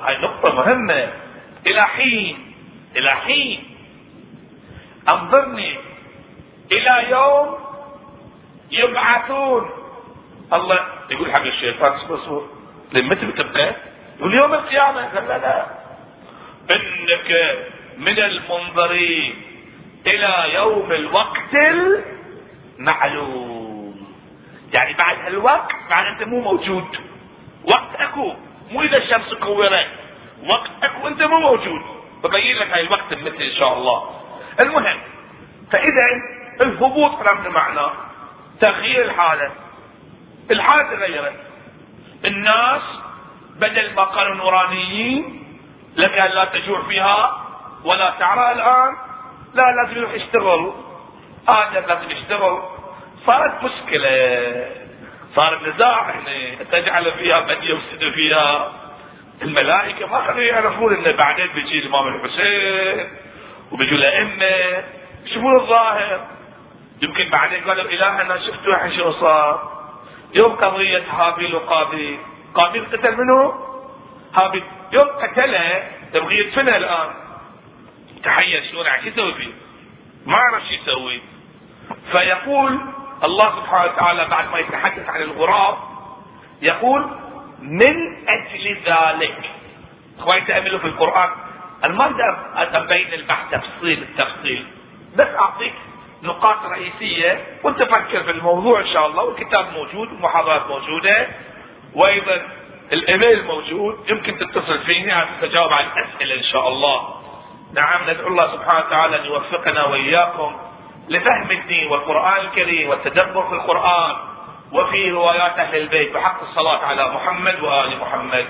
هاي 0.00 0.18
نقطة 0.18 0.54
مهمة. 0.54 1.12
إلى 1.66 1.82
حين 1.82 2.54
إلى 2.96 3.10
حين. 3.10 3.76
أنظرني 5.12 5.78
إلى 6.72 7.10
يوم 7.10 7.58
يبعثون. 8.70 9.70
الله 10.52 10.78
يقول 11.10 11.32
حق 11.32 11.42
الشيطان 11.42 11.92
اصبر 11.92 12.59
اصبر 12.90 13.02
لمتى 13.04 13.26
بتبقى؟ 13.26 13.74
يقول 14.18 14.34
يوم 14.34 14.54
القيامة. 14.54 15.14
قال 15.14 15.28
لا 15.28 15.38
لا. 15.38 15.66
إنك 16.70 17.58
من 17.98 18.18
المنظرين 18.18 19.42
إلى 20.06 20.54
يوم 20.54 20.92
الوقت 20.92 21.54
المعلوم. 22.78 24.14
يعني 24.72 24.94
بعد 24.94 25.18
هالوقت 25.18 25.72
بعد 25.90 26.06
أنت 26.06 26.22
مو 26.22 26.40
موجود. 26.40 26.96
وقت 27.64 27.94
أكو 28.00 28.34
مو 28.70 28.82
إذا 28.82 28.96
الشمس 28.96 29.34
كورت. 29.34 29.86
وقت 30.48 30.70
أكو 30.82 31.08
أنت 31.08 31.22
مو 31.22 31.40
موجود. 31.40 31.82
ببين 32.24 32.56
لك 32.56 32.70
هاي 32.70 32.80
الوقت 32.80 33.14
مثل 33.14 33.42
إن 33.42 33.54
شاء 33.58 33.78
الله. 33.78 34.20
المهم 34.60 34.98
فإذا 35.72 36.02
الهبوط 36.64 37.10
فهمنا 37.24 37.48
معناه 37.48 37.92
تغيير 38.60 39.04
الحالة. 39.04 39.50
الحالة 40.50 40.82
تغيرت. 40.96 41.49
الناس 42.24 42.82
بدل 43.56 43.94
ما 43.94 44.04
كانوا 44.04 44.34
نورانيين 44.34 45.44
لك 45.96 46.14
لا 46.34 46.44
تجوع 46.44 46.82
فيها 46.82 47.46
ولا 47.84 48.10
تعرى 48.18 48.52
الآن 48.52 48.96
لا 49.54 49.62
لازم 49.62 49.96
يروح 49.96 50.12
يشتغل. 50.12 50.72
آدم 51.48 51.86
لازم 51.88 52.10
يشتغل. 52.10 52.62
صارت 53.26 53.64
مشكلة. 53.64 54.66
صار 55.36 55.68
نزاع 55.68 56.10
هنا 56.10 56.64
تجعل 56.72 57.12
فيها 57.12 57.40
من 57.40 57.56
يفسد 57.62 58.10
فيها. 58.14 58.72
الملائكة 59.42 60.06
ما 60.06 60.26
كانوا 60.26 60.42
يعرفون 60.42 60.94
إنه 60.94 61.10
بعدين 61.10 61.46
بيجي 61.54 61.78
الإمام 61.78 62.08
الحسين 62.08 63.08
وبيجوا 63.72 63.98
الأئمة 63.98 64.84
يشوفون 65.24 65.56
الظاهر. 65.56 66.26
يمكن 67.02 67.28
بعدين 67.28 67.64
قالوا 67.64 67.84
إلهنا 67.84 68.38
شفتوا 68.38 68.74
الحين 68.74 68.98
شو 68.98 69.12
صار. 69.12 69.79
يوم 70.34 70.52
قضية 70.56 71.04
هابيل 71.10 71.54
وقابيل 71.54 72.18
قابيل 72.54 72.84
قتل 72.84 73.16
منه؟ 73.16 73.54
هابيل 74.42 74.62
يوم 74.92 75.08
قتله 75.08 75.88
يبغى 76.14 76.38
يدفنه 76.38 76.76
الآن. 76.76 77.10
تحير 78.22 78.62
شلون؟ 78.70 78.86
شو 79.02 79.08
يسوي 79.08 79.34
فيه؟ 79.34 79.52
ما 80.26 80.36
عرف 80.38 80.62
شو 80.62 80.74
يسوي. 80.74 81.20
فيقول 82.12 82.80
الله 83.24 83.56
سبحانه 83.56 83.92
وتعالى 83.92 84.24
بعد 84.24 84.50
ما 84.50 84.58
يتحدث 84.58 85.08
عن 85.08 85.22
الغراب 85.22 85.76
يقول 86.62 87.10
من 87.60 88.28
أجل 88.28 88.76
ذلك؟ 88.86 89.50
أخواني 90.18 90.46
تاملوا 90.46 90.78
في 90.78 90.86
القرآن. 90.86 91.30
أنا 91.84 91.94
ما 91.94 92.04
أقدر 92.04 92.84
ابين 92.84 93.12
البحث 93.12 93.50
تفصيل 93.50 94.02
التفصيل. 94.02 94.66
بس 95.14 95.26
أعطيك 95.26 95.74
نقاط 96.22 96.56
رئيسية 96.64 97.44
وانت 97.64 97.82
فكر 97.82 98.22
في 98.22 98.30
الموضوع 98.30 98.80
إن 98.80 98.86
شاء 98.86 99.06
الله 99.06 99.22
والكتاب 99.24 99.66
موجود 99.72 100.12
والمحاضرات 100.12 100.66
موجودة 100.68 101.26
وأيضا 101.94 102.42
الإيميل 102.92 103.44
موجود 103.44 103.98
يمكن 104.10 104.38
تتصل 104.38 104.78
فيني 104.78 105.12
عشان 105.12 105.34
تجاوب 105.40 105.72
على 105.72 105.86
الأسئلة 105.86 106.34
إن 106.34 106.42
شاء 106.42 106.68
الله 106.68 107.08
نعم 107.72 108.10
ندعو 108.10 108.26
الله 108.28 108.46
سبحانه 108.52 108.86
وتعالى 108.86 109.20
أن 109.20 109.24
يوفقنا 109.24 109.84
وإياكم 109.84 110.56
لفهم 111.08 111.50
الدين 111.50 111.86
والقرآن 111.90 112.40
الكريم 112.46 112.88
والتدبر 112.88 113.42
في 113.48 113.52
القرآن 113.52 114.16
وفي 114.72 115.10
روايات 115.10 115.58
أهل 115.58 115.76
البيت 115.76 116.14
بحق 116.14 116.40
الصلاة 116.42 116.78
على 116.78 117.08
محمد 117.14 117.60
وآل 117.60 117.98
محمد. 118.00 118.46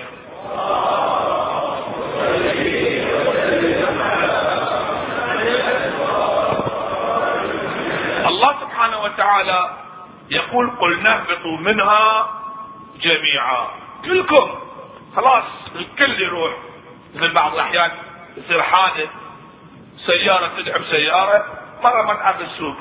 سبحانه 9.00 9.14
وتعالى 9.14 9.70
يقول 10.30 10.70
قل 10.70 11.02
نهبطوا 11.02 11.56
منها 11.56 12.30
جميعا. 13.00 13.66
كلكم. 14.04 14.60
خلاص 15.16 15.44
الكل 15.74 16.22
يروح. 16.22 16.52
من 17.14 17.32
بعض 17.32 17.54
الأحيان 17.54 17.90
يصير 18.36 18.62
حادث 18.62 19.08
سيارة 20.06 20.50
تدعم 20.56 20.84
سيارة 20.84 21.44
مرة 21.82 22.03
ما 22.03 22.14
تعرف 22.14 22.40
السوق. 22.40 22.76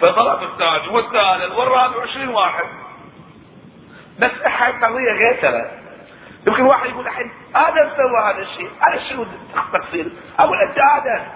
فضرب 0.00 0.42
الثاني 0.42 0.88
والثالث 0.88 1.52
والرابع 1.52 1.96
وعشرين 1.96 2.28
واحد. 2.28 2.64
بس 4.18 4.30
أحد 4.46 4.84
قضية 4.84 5.12
غير 5.12 5.42
ترى. 5.42 5.70
يمكن 6.48 6.62
واحد 6.62 6.90
يقول 6.90 7.06
الحين 7.06 7.30
آدم 7.54 7.90
سوى 7.96 8.20
هذا 8.24 8.42
الشيء. 8.42 8.70
هذا 8.80 9.08
شنو 9.08 9.26
تقصير 9.72 10.12
أقول 10.38 10.56
أنت 10.68 10.78
آدم. 10.78 11.26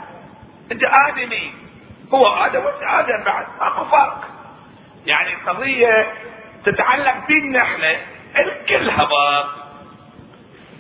أنت 0.73 0.83
آدمي. 1.09 1.64
هو 2.15 2.27
وانت 2.59 2.83
آدم 2.83 3.25
بعد 3.25 3.47
ماكو 3.61 3.85
فرق 3.85 4.25
يعني 5.07 5.35
القضية 5.35 6.13
تتعلق 6.65 7.27
بينا 7.29 7.63
إحنا 7.63 7.97
الكل 8.39 8.91
هبط 8.91 9.47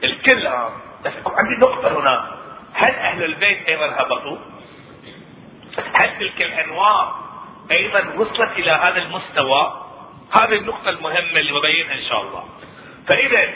الكل 0.04 0.46
هبط 0.46 0.72
بس 1.04 1.12
عندي 1.26 1.54
نقطة 1.60 2.00
هنا 2.00 2.30
هل 2.74 2.94
أهل 2.94 3.24
البيت 3.24 3.68
أيضا 3.68 3.86
هبطوا؟ 3.86 4.36
هل 5.94 6.18
تلك 6.18 6.42
الانوار 6.42 7.14
أيضا 7.70 8.14
وصلت 8.16 8.50
إلى 8.58 8.70
هذا 8.70 8.98
المستوى؟ 8.98 9.80
هذه 10.40 10.54
النقطة 10.54 10.88
المهمة 10.90 11.40
اللي 11.40 11.52
ببينها 11.52 11.94
إن 11.94 12.02
شاء 12.08 12.22
الله. 12.22 12.44
فإذا 13.08 13.54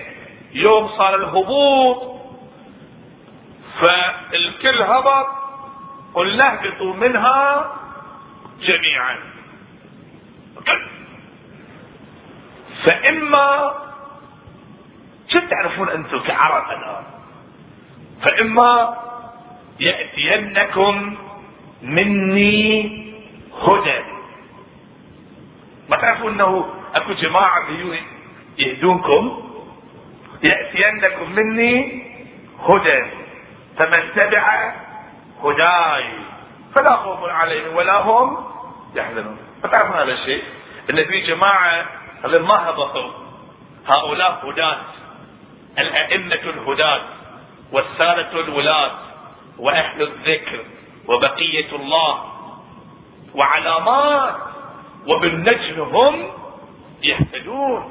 يوم 0.53 0.89
صار 0.89 1.15
الهبوط 1.15 2.19
فالكل 3.81 4.83
هبط 4.83 5.38
قلنا 6.15 6.53
اهبطوا 6.53 6.95
منها 6.95 7.73
جميعا. 8.61 9.17
فإما 12.87 13.75
شو 15.29 15.39
تعرفون 15.39 15.89
أنتم 15.89 16.19
كعرب 16.19 16.65
الآن 16.79 17.05
فإما 18.23 18.97
يأتينكم 19.81 21.17
مني 21.83 22.63
هدى. 23.63 24.01
ما 25.89 25.97
تعرفون 25.97 26.33
أنه 26.33 26.75
أكو 26.95 27.13
جماعة 27.13 27.67
يهدونكم؟ 28.59 29.43
يأتينكم 30.43 31.33
مني 31.33 32.03
هدى. 32.69 33.01
فمن 33.79 34.03
تبع 34.17 34.75
هداي 35.45 36.05
فلا 36.77 36.97
خوف 36.97 37.29
عليهم 37.29 37.77
ولا 37.77 38.01
هم 38.01 38.47
يحزنون. 38.95 39.39
فتعرفون 39.63 39.97
هذا 39.97 40.13
الشيء؟ 40.13 40.43
إن 40.91 41.05
في 41.05 41.21
جماعة 41.21 41.87
ما 42.25 42.71
هبطوا. 42.71 43.11
هؤلاء 43.87 44.51
هداة. 44.51 44.79
الأئمة 45.79 46.35
الهداة 46.35 47.01
والسادة 47.73 48.41
الولاة 48.41 48.93
وأهل 49.59 50.03
الذكر 50.03 50.65
وبقية 51.09 51.77
الله 51.77 52.25
وعلامات 53.35 54.37
وبالنجم 55.07 55.81
هم 55.81 56.31
يهتدون. 57.03 57.91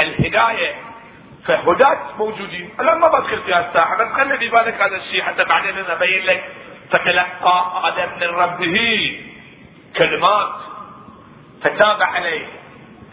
الهداية 0.00 0.87
فهداة 1.48 1.98
موجودين. 2.18 2.70
الآن 2.80 2.98
ما 2.98 3.08
بدخل 3.08 3.42
في 3.42 3.58
الساحة 3.58 3.96
بس 3.96 4.12
خلي 4.12 4.38
في 4.38 4.48
بالك 4.48 4.80
هذا 4.80 4.96
الشيء 4.96 5.22
حتى 5.22 5.44
بعدين 5.44 5.78
أنا 5.78 5.92
أبين 5.92 6.24
لك 6.24 6.44
فتلقى 6.90 7.82
آدم 7.84 8.20
من 8.20 8.34
ربه. 8.34 9.20
كلمات 9.96 10.52
فتاب 11.62 12.02
عليه. 12.02 12.46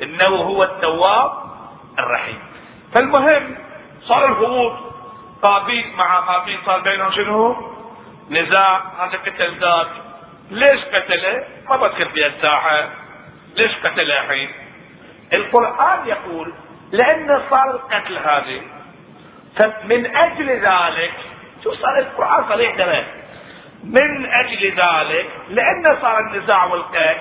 إنه 0.03 0.25
هو 0.25 0.63
التواب 0.63 1.31
الرحيم. 1.99 2.39
فالمهم 2.95 3.57
صار 4.01 4.25
الهبوط. 4.25 4.73
قابيل 5.43 5.93
مع 5.97 6.19
قابيل 6.19 6.59
صار 6.65 6.79
بينهم 6.79 7.11
شنو؟ 7.11 7.55
نزاع. 8.29 8.81
هذا 8.99 9.17
قتل 9.17 9.59
ذاك 9.59 9.87
ليش 10.51 10.85
قتله؟ 10.85 11.43
ما 11.69 11.75
بدخل 11.77 12.09
في 12.09 12.27
الساحه 12.27 12.89
ليش 13.55 13.71
قتله 13.83 14.23
الحين؟ 14.23 14.49
القرآن 15.33 16.07
يقول 16.07 16.53
لأن 16.91 17.41
صار 17.49 17.71
القتل 17.71 18.17
هذه. 18.17 18.61
فمن 19.59 20.15
أجل 20.15 20.49
ذلك 20.49 21.13
شو 21.63 21.73
صار؟ 21.73 21.99
القرآن 21.99 22.49
صريح 22.49 22.75
تمام 22.75 23.03
من 23.83 24.25
أجل 24.25 24.71
ذلك 24.71 25.29
لأن 25.49 25.97
صار 26.01 26.19
النزاع 26.19 26.65
والقتل. 26.65 27.17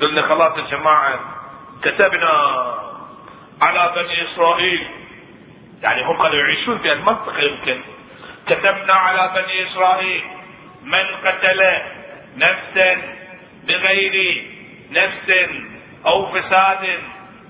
قلنا 0.00 0.22
خلاص 0.22 0.58
يا 0.58 0.78
جماعة 0.78 1.20
كتبنا 1.82 2.32
على 3.62 3.92
بني 3.96 4.32
إسرائيل. 4.32 4.86
يعني 5.82 6.04
هم 6.04 6.22
كانوا 6.22 6.36
يعيشون 6.36 6.78
في 6.78 6.92
المنطقة 6.92 7.38
يمكن. 7.38 7.80
كتبنا 8.46 8.92
على 8.92 9.42
بني 9.42 9.70
إسرائيل 9.70 10.24
من 10.82 11.04
قتل 11.24 11.78
نفسا 12.36 12.96
بغير 13.68 14.44
نفس 14.90 15.50
أو 16.06 16.26
فساد 16.26 16.98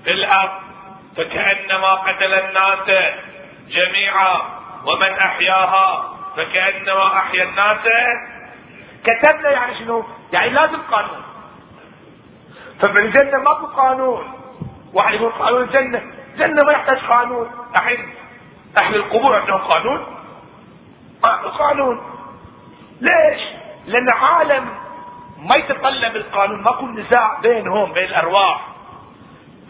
في 0.03 0.11
الأرض. 0.11 0.70
فكأنما 1.17 1.93
قتل 1.93 2.33
الناس 2.33 3.13
جميعا 3.67 4.41
ومن 4.85 5.13
أحياها 5.13 6.13
فكأنما 6.37 7.17
أحيا 7.17 7.43
الناس. 7.43 7.77
كتبنا 9.03 9.49
يعني 9.49 9.75
شنو؟ 9.79 10.05
يعني 10.33 10.49
لازم 10.49 10.81
قانون. 10.91 11.23
فبالجنة 12.81 13.39
ماكو 13.39 13.65
قانون. 13.65 14.33
واحد 14.93 15.13
يقول 15.13 15.31
قانون 15.31 15.61
الجنة 15.61 16.01
الجنة 16.33 16.59
ما 16.65 16.73
يحتاج 16.73 16.97
قانون. 16.97 17.51
الحين 17.77 18.13
أهل 18.81 18.95
القبور 18.95 19.35
عندهم 19.35 19.59
قانون؟ 19.59 20.05
ماكو 21.23 21.49
قانون. 21.49 22.01
ليش؟ 23.01 23.41
لأن 23.85 24.09
عالم 24.09 24.69
ما 25.37 25.55
يتطلب 25.55 26.15
القانون 26.15 26.61
ماكو 26.61 26.87
نزاع 26.87 27.39
بينهم 27.41 27.93
بين 27.93 28.03
الأرواح. 28.03 28.67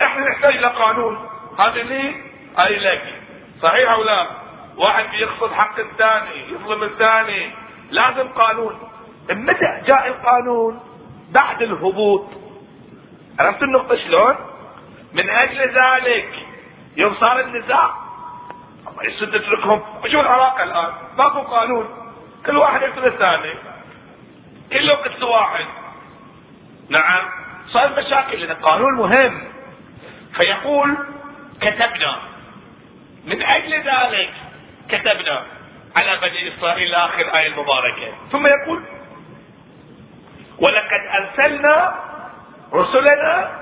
إحنا 0.02 0.30
نحتاج 0.30 0.56
إلى 0.56 0.68
قانون. 0.68 1.31
هذا 1.60 1.84
لي 1.84 2.16
هاي 2.58 2.80
لك. 2.80 3.14
صحيح 3.64 3.92
أو 3.92 4.04
لا؟ 4.04 4.28
واحد 4.78 5.06
بيقصد 5.12 5.54
حق 5.54 5.80
الثاني 5.80 6.52
يظلم 6.52 6.84
الثاني. 6.84 7.52
لازم 7.92 8.28
قانون. 8.28 8.80
متى 9.30 9.82
جاء 9.92 10.08
القانون 10.08 10.80
بعد 11.30 11.62
الهبوط. 11.62 12.28
عرفت 13.40 13.64
النقطة 13.64 13.96
شلون؟ 13.96 14.36
من 15.14 15.30
أجل 15.30 15.60
ذلك 15.60 16.30
يوم 16.98 17.16
صار 17.16 17.40
النزاع 17.40 17.94
الله 18.88 19.04
يسد 19.04 19.32
تتركهم 19.32 19.82
شوف 20.06 20.22
العراق 20.22 20.62
الآن؟ 20.62 20.94
ماكو 21.18 21.42
قانون. 21.42 21.86
كل 22.46 22.58
واحد 22.58 22.82
يقتل 22.82 23.06
الثاني. 23.06 23.54
كله 24.72 24.94
قتل 24.94 25.24
واحد. 25.24 25.66
نعم. 26.90 27.30
صار 27.68 27.90
مشاكل 27.98 28.40
لأن 28.40 28.52
القانون 28.52 28.94
مهم. 28.94 29.42
فيقول 30.34 30.98
كتبنا. 31.62 32.18
من 33.26 33.42
أجل 33.42 33.74
ذلك 33.74 34.34
كتبنا 34.90 35.44
على 35.96 36.18
بني 36.22 36.54
إسرائيل 36.54 36.96
اخر 36.96 37.36
آية 37.38 37.48
المباركة. 37.48 38.14
ثم 38.32 38.48
يقول 38.48 38.84
ولقد 40.60 41.02
أرسلنا 41.20 41.96
رسلنا 42.74 43.60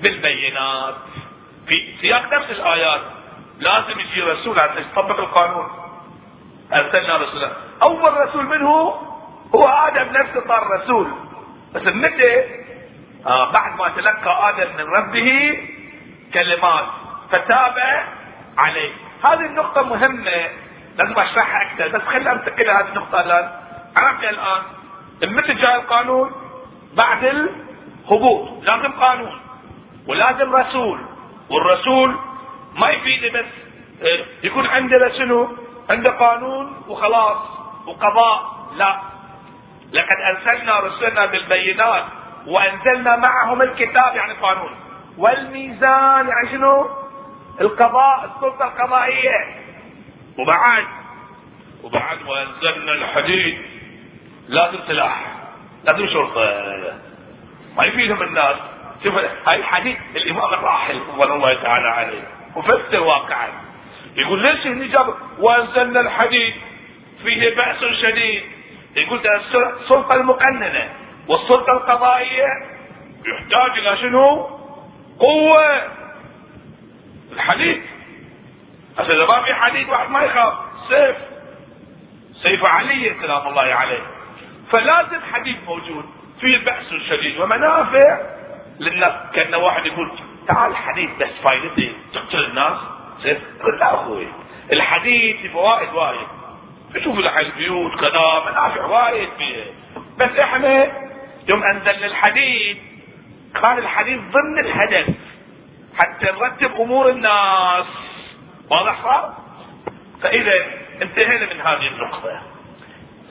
بالبينات. 0.00 0.94
في 1.66 1.94
سياق 2.00 2.34
نفس 2.34 2.50
الآيات 2.50 3.00
لازم 3.58 4.00
يجي 4.00 4.22
رسول 4.22 4.60
عشان 4.60 4.82
يطبق 4.82 5.18
القانون. 5.18 5.68
أرسلنا 6.72 7.16
رسولا. 7.16 7.52
أول 7.82 8.28
رسول 8.28 8.46
منه 8.46 8.70
هو 9.54 9.68
آدم 9.68 10.12
نفسه 10.12 10.48
صار 10.48 10.66
رسول. 10.80 11.12
بس 11.74 11.82
متى؟ 11.82 12.44
آه 13.26 13.52
بعد 13.52 13.78
ما 13.78 13.88
تلقى 13.88 14.48
آدم 14.48 14.76
من 14.76 14.84
ربه 14.84 15.58
كلمات. 16.34 17.05
فتاب 17.32 18.04
عليه. 18.58 18.92
هذه 19.28 19.46
النقطة 19.46 19.82
مهمة 19.82 20.48
لازم 20.98 21.18
أشرحها 21.18 21.62
أكثر 21.62 21.88
بس 21.98 22.04
خلينا 22.04 22.32
أنتقل 22.32 22.70
هذه 22.70 22.88
النقطة 22.88 23.20
الآن. 23.20 23.50
عرفت 23.96 24.24
الآن 24.24 24.62
متى 25.22 25.54
جاء 25.54 25.76
القانون 25.76 26.32
بعد 26.94 27.24
الهبوط. 27.24 28.64
لازم 28.64 28.92
قانون 28.92 29.40
ولازم 30.08 30.56
رسول 30.56 31.00
والرسول 31.50 32.16
ما 32.74 32.90
يفيد 32.90 33.32
بس 33.32 33.44
آه، 34.02 34.24
يكون 34.42 34.66
عندنا 34.66 35.18
شنو؟ 35.18 35.48
عنده 35.90 36.10
قانون 36.10 36.82
وخلاص 36.88 37.38
وقضاء. 37.86 38.56
لا. 38.76 39.00
لقد 39.92 40.16
أرسلنا 40.36 40.80
رسلنا 40.80 41.26
بالبينات 41.26 42.04
وأنزلنا 42.46 43.16
معهم 43.16 43.62
الكتاب 43.62 44.16
يعني 44.16 44.32
قانون. 44.32 44.70
والميزان 45.18 46.28
يعني 46.28 46.48
شنو؟ 46.50 46.88
القضاء 47.60 48.24
السلطة 48.24 48.64
القضائية. 48.64 49.56
وبعد 50.38 50.84
وبعد 51.82 52.18
وانزلنا 52.22 52.92
الحديد 52.92 53.58
لازم 54.48 54.78
سلاح 54.86 55.26
لازم 55.84 56.08
شرطة 56.08 56.40
ما 57.76 57.84
يفيدهم 57.84 58.22
الناس. 58.22 58.56
شوف 59.04 59.14
هاي 59.48 59.56
الحديث 59.56 59.98
الامام 60.16 60.54
الراحل 60.54 61.00
رضوان 61.08 61.32
الله 61.32 61.54
تعالى 61.54 61.88
عليه. 61.88 62.22
مفسر 62.56 63.00
واقعا. 63.00 63.48
يقول 64.16 64.42
ليش 64.42 64.66
هني 64.66 64.88
جاب 64.88 65.14
وأنزلنا 65.38 66.00
الحديد 66.00 66.54
فيه 67.22 67.54
بأس 67.54 67.84
شديد. 68.02 68.42
يقول 68.96 69.20
السلطة 69.26 70.16
المقننة. 70.16 70.88
والسلطة 71.28 71.72
القضائية 71.72 72.46
يحتاج 73.26 73.78
إلى 73.78 73.96
شنو؟ 73.96 74.42
قوة. 75.18 75.82
الحديد. 77.36 77.82
هسه 78.98 79.14
إذا 79.14 79.26
ما 79.26 79.42
في 79.42 79.54
حديد 79.54 79.88
واحد 79.88 80.10
ما 80.10 80.22
يخاف. 80.22 80.54
سيف. 80.88 81.16
سيف 82.42 82.64
علي 82.64 83.14
سلام 83.22 83.48
الله 83.48 83.62
عليه. 83.62 84.02
فلازم 84.72 85.20
حديد 85.32 85.56
موجود 85.66 86.04
فيه 86.40 86.58
بأس 86.58 86.94
شديد 87.08 87.40
ومنافع 87.40 88.20
للناس. 88.80 89.12
كان 89.34 89.54
واحد 89.54 89.86
يقول 89.86 90.10
تعال 90.48 90.76
حديد 90.76 91.10
بس 91.20 91.30
فايدته 91.44 91.92
تقتل 92.14 92.44
الناس. 92.44 92.78
سيف 93.22 93.38
لا 93.80 93.94
أخوي 93.94 94.26
الحديد 94.72 95.36
في 95.36 95.48
فوائد 95.48 95.92
وايد. 95.92 96.26
شوفوا 97.04 97.22
لحال 97.22 97.46
البيوت 97.46 98.00
كذا 98.00 98.42
منافع 98.50 98.84
وايد 98.84 99.28
فيه 99.38 99.64
بس 100.18 100.38
إحنا 100.38 100.92
يوم 101.48 101.62
أنزلنا 101.64 102.06
الحديد 102.06 102.78
كان 103.54 103.78
الحديث 103.78 104.20
ضمن 104.20 104.58
الهدف. 104.58 105.06
حتى 105.98 106.26
نرتب 106.26 106.80
أمور 106.80 107.08
الناس 107.08 107.86
واضح؟ 108.70 109.24
فإذا 110.22 110.52
انتهينا 111.02 111.54
من 111.54 111.60
هذه 111.60 111.86
النقطة 111.88 112.42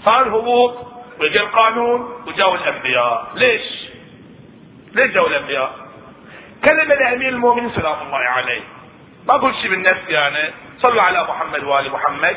صار 0.05 0.27
هبوط 0.27 0.77
وجا 1.19 1.41
القانون 1.41 2.23
وجاوا 2.27 2.55
الأنبياء 2.55 3.31
ليش؟ 3.35 3.61
ليش 4.93 5.11
جاوا 5.11 5.27
الأنبياء؟ 5.27 5.75
كلمة 6.67 6.95
لأمير 6.95 7.29
المؤمنين 7.29 7.71
سلام 7.71 7.95
الله 8.07 8.17
عليه 8.17 8.61
ما 9.27 9.35
أقول 9.35 9.55
شيء 9.55 9.69
من 9.71 9.81
نفسي 9.81 10.13
يعني 10.13 10.53
صلوا 10.81 11.01
على 11.01 11.23
محمد 11.23 11.63
وآل 11.63 11.91
محمد 11.91 12.35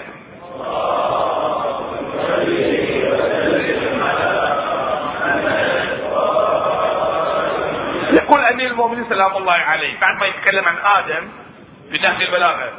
يقول 8.12 8.40
أمير 8.44 8.70
المؤمنين 8.70 9.08
سلام 9.08 9.36
الله 9.36 9.52
عليه 9.52 10.00
بعد 10.00 10.20
ما 10.20 10.26
يتكلم 10.26 10.64
عن 10.64 10.76
آدم 10.76 11.28
في 11.90 11.98
نهج 11.98 12.22
البلاغة. 12.22 12.72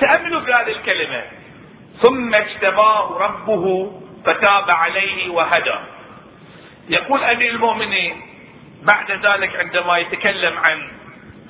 تأملوا 0.00 0.40
في 0.40 0.52
هذه 0.52 0.70
الكلمة. 0.72 1.22
ثم 2.02 2.34
اجتباه 2.34 3.18
ربه 3.18 3.92
فتاب 4.24 4.70
عليه 4.70 5.30
وهدى. 5.30 5.74
يقول 6.88 7.24
أمير 7.24 7.50
المؤمنين 7.50 8.22
بعد 8.82 9.10
ذلك 9.10 9.56
عندما 9.56 9.98
يتكلم 9.98 10.58
عن 10.58 10.88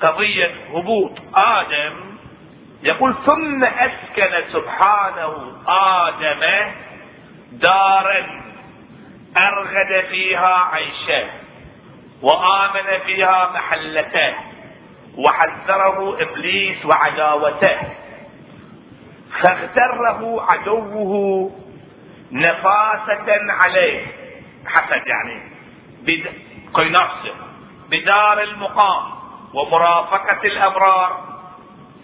قضية 0.01 0.51
هبوط 0.73 1.11
آدم 1.35 1.93
يقول 2.83 3.15
ثم 3.25 3.63
أسكن 3.63 4.43
سبحانه 4.53 5.53
آدم 5.67 6.71
دارا 7.51 8.41
أرغد 9.37 10.05
فيها 10.09 10.69
عيشه 10.73 11.29
وآمن 12.21 12.99
فيها 13.05 13.51
محلته 13.55 14.33
وحذره 15.17 16.21
إبليس 16.21 16.85
وعداوته. 16.85 17.77
فاغتره 19.43 20.47
عدوه 20.51 21.51
نفاسة 22.31 23.53
عليه. 23.63 24.05
حسد 24.65 25.07
يعني. 25.07 25.41
نفسه 26.77 27.33
بدار 27.89 28.41
المقام 28.41 29.03
ومرافقة 29.53 30.47
الأبرار 30.47 31.23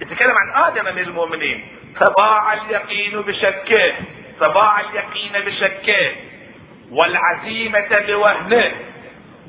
يتكلم 0.01 0.35
عن 0.37 0.63
آدم 0.63 0.95
من 0.95 1.01
المؤمنين. 1.01 1.67
فضاع 1.95 2.53
اليقين 2.53 3.21
بشكه 3.21 3.93
فضاع 4.39 4.79
اليقين 4.79 5.45
بشكه. 5.45 6.11
والعزيمة 6.91 7.99
بوهنه. 8.07 8.92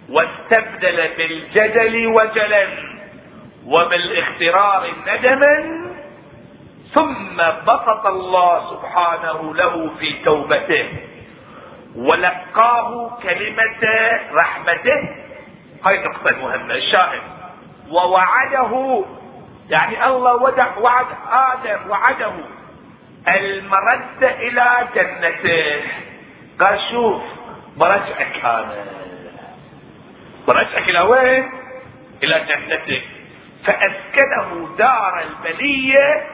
واستبدل 0.09 1.09
بالجدل 1.17 2.07
وجلا 2.07 2.67
وبالاخترار 3.67 4.93
ندما 5.07 5.85
ثم 6.95 7.37
بسط 7.67 8.07
الله 8.07 8.71
سبحانه 8.71 9.55
له 9.55 9.91
في 9.99 10.25
توبته 10.25 10.89
ولقاه 11.97 13.19
كلمة 13.23 13.83
رحمته. 14.33 15.09
هاي 15.85 15.99
النقطة 15.99 16.29
المهمة 16.29 16.75
الشاهد. 16.75 17.23
ووعده 17.91 19.05
يعني 19.71 20.07
الله 20.07 20.35
ودع 20.35 20.79
وعد 20.79 21.07
آدم 21.31 21.91
وعده 21.91 22.33
المرد 23.29 24.23
إلى 24.23 24.89
جنته. 24.95 25.83
قال 26.61 26.81
شوف 26.91 27.23
برجعك 27.77 28.45
أنا 28.45 28.85
برجعك 30.49 30.88
إلى 30.88 31.01
وين؟ 31.01 31.51
إلى 32.22 32.45
جنتك 32.49 33.03
فأسكنه 33.66 34.68
دار 34.78 35.22
البلية 35.22 36.26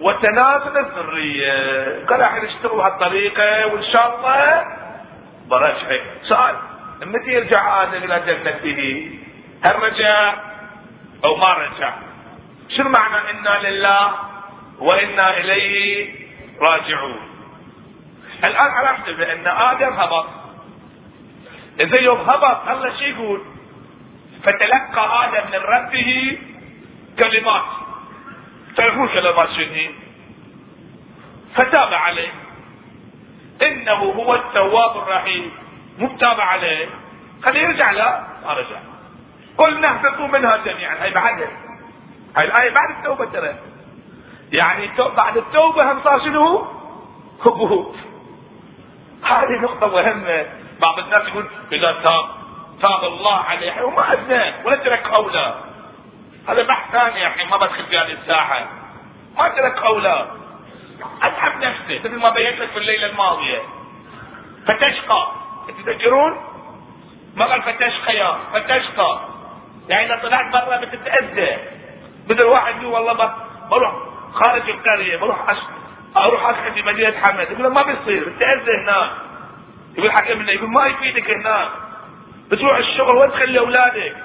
وتنازل 0.00 0.78
الذرية 0.78 1.52
قال 2.06 2.22
إحنا 2.22 2.44
نشتغل 2.44 2.76
بهالطريقة 2.76 3.66
وإن 3.66 3.82
شاء 3.92 4.16
الله 4.16 4.64
برجعك 5.50 6.02
سؤال 6.28 6.54
متى 7.02 7.30
يرجع 7.30 7.82
آدم 7.82 8.02
إلى 8.04 8.22
جنته؟ 8.26 9.10
هل 9.64 9.82
رجع 9.82 10.34
أو 11.24 11.36
ما 11.36 11.52
رجع؟ 11.52 11.92
شنو 12.76 12.88
معنى 12.88 13.30
إنا 13.30 13.68
لله 13.68 14.12
وإنا 14.78 15.36
إليه 15.38 16.08
راجعون 16.60 17.20
الآن 18.44 18.70
عرفت 18.70 19.10
بأن 19.10 19.46
آدم 19.46 19.92
هبط 19.92 20.26
إذا 21.80 22.00
يوم 22.00 22.20
هبط 22.20 22.68
الله 22.68 22.98
شو 22.98 23.04
يقول؟ 23.04 23.40
فتلقى 24.42 25.24
آدم 25.24 25.50
من 25.50 25.58
ربه 25.58 26.38
كلمات. 27.22 27.64
تعرفون 28.76 29.08
كلمات 29.08 29.48
شنو 29.48 29.92
فتاب 31.54 31.94
عليه. 31.94 32.32
إنه 33.62 33.92
هو 33.92 34.34
التواب 34.34 34.96
الرحيم. 34.96 35.52
مو 35.98 36.16
تاب 36.16 36.40
عليه. 36.40 36.88
خليه 37.46 37.60
يرجع 37.60 37.90
لا 37.90 38.26
ما 38.44 38.52
رجع. 38.52 38.80
قلنا 39.58 39.88
اهبطوا 39.88 40.26
منها 40.26 40.56
جميعا. 40.56 41.04
هي 41.04 41.10
بعدها 41.10 41.48
هاي 42.36 42.44
الآية 42.44 42.70
بعد 42.70 42.90
التوبة 42.90 43.24
ترى. 43.24 43.54
يعني 44.52 44.90
بعد 45.16 45.36
التوبة 45.36 45.92
هم 45.92 46.00
صار 46.04 46.20
شنو؟ 46.20 46.66
هبوط. 47.46 47.94
هذه 49.22 49.62
نقطة 49.62 49.86
مهمة. 49.86 50.46
بعض 50.80 50.98
الناس 50.98 51.28
يقول 51.28 51.46
إذا 51.72 51.92
تاب 51.92 52.24
تاب 52.82 53.04
الله 53.04 53.36
عليه 53.36 53.82
وما 53.82 54.12
أذناه 54.12 54.54
ولا 54.64 54.76
ترك 54.76 55.06
أولى. 55.06 55.54
هذا 56.48 56.62
بحث 56.62 56.92
ثاني 56.92 57.26
أخي 57.26 57.44
ما 57.44 57.56
بدخل 57.56 57.86
في 57.86 57.98
هذه 57.98 58.12
الساحة. 58.12 58.66
ما 59.38 59.48
ترك 59.48 59.76
أولى. 59.76 60.26
أتعب 61.22 61.52
نفسه 61.64 62.00
مثل 62.04 62.18
ما 62.18 62.30
بينت 62.30 62.60
لك 62.60 62.70
في 62.70 62.78
الليلة 62.78 63.06
الماضية. 63.06 63.58
فتشقى. 64.66 65.32
تتذكرون؟ 65.68 66.38
قال 67.38 67.62
فتشقى 67.62 68.16
يا 68.16 68.38
فتشقى. 68.52 69.20
يعني 69.88 70.06
إذا 70.06 70.22
طلعت 70.22 70.52
برا 70.52 70.76
بتتأذى. 70.76 71.58
بدل 72.28 72.46
واحد 72.46 72.82
يقول 72.82 72.92
والله 72.92 73.34
بروح 73.70 73.92
خارج 74.32 74.70
القرية 74.70 75.16
بروح. 75.16 75.38
أروح 76.16 76.48
اسكن 76.48 76.74
في 76.74 76.82
مدينة 76.82 77.14
حمد. 77.20 77.50
يقول 77.50 77.72
ما 77.72 77.82
بيصير 77.82 78.28
بتاذى 78.28 78.82
هناك. 78.82 79.27
يقول 79.96 80.12
حكمنا 80.12 80.52
يقول 80.52 80.70
ما 80.70 80.86
يفيدك 80.86 81.30
هناك 81.30 81.68
بتروح 82.50 82.76
الشغل 82.76 83.16
وين 83.16 83.30
تخلي 83.30 83.58
أولادك؟ 83.58 84.16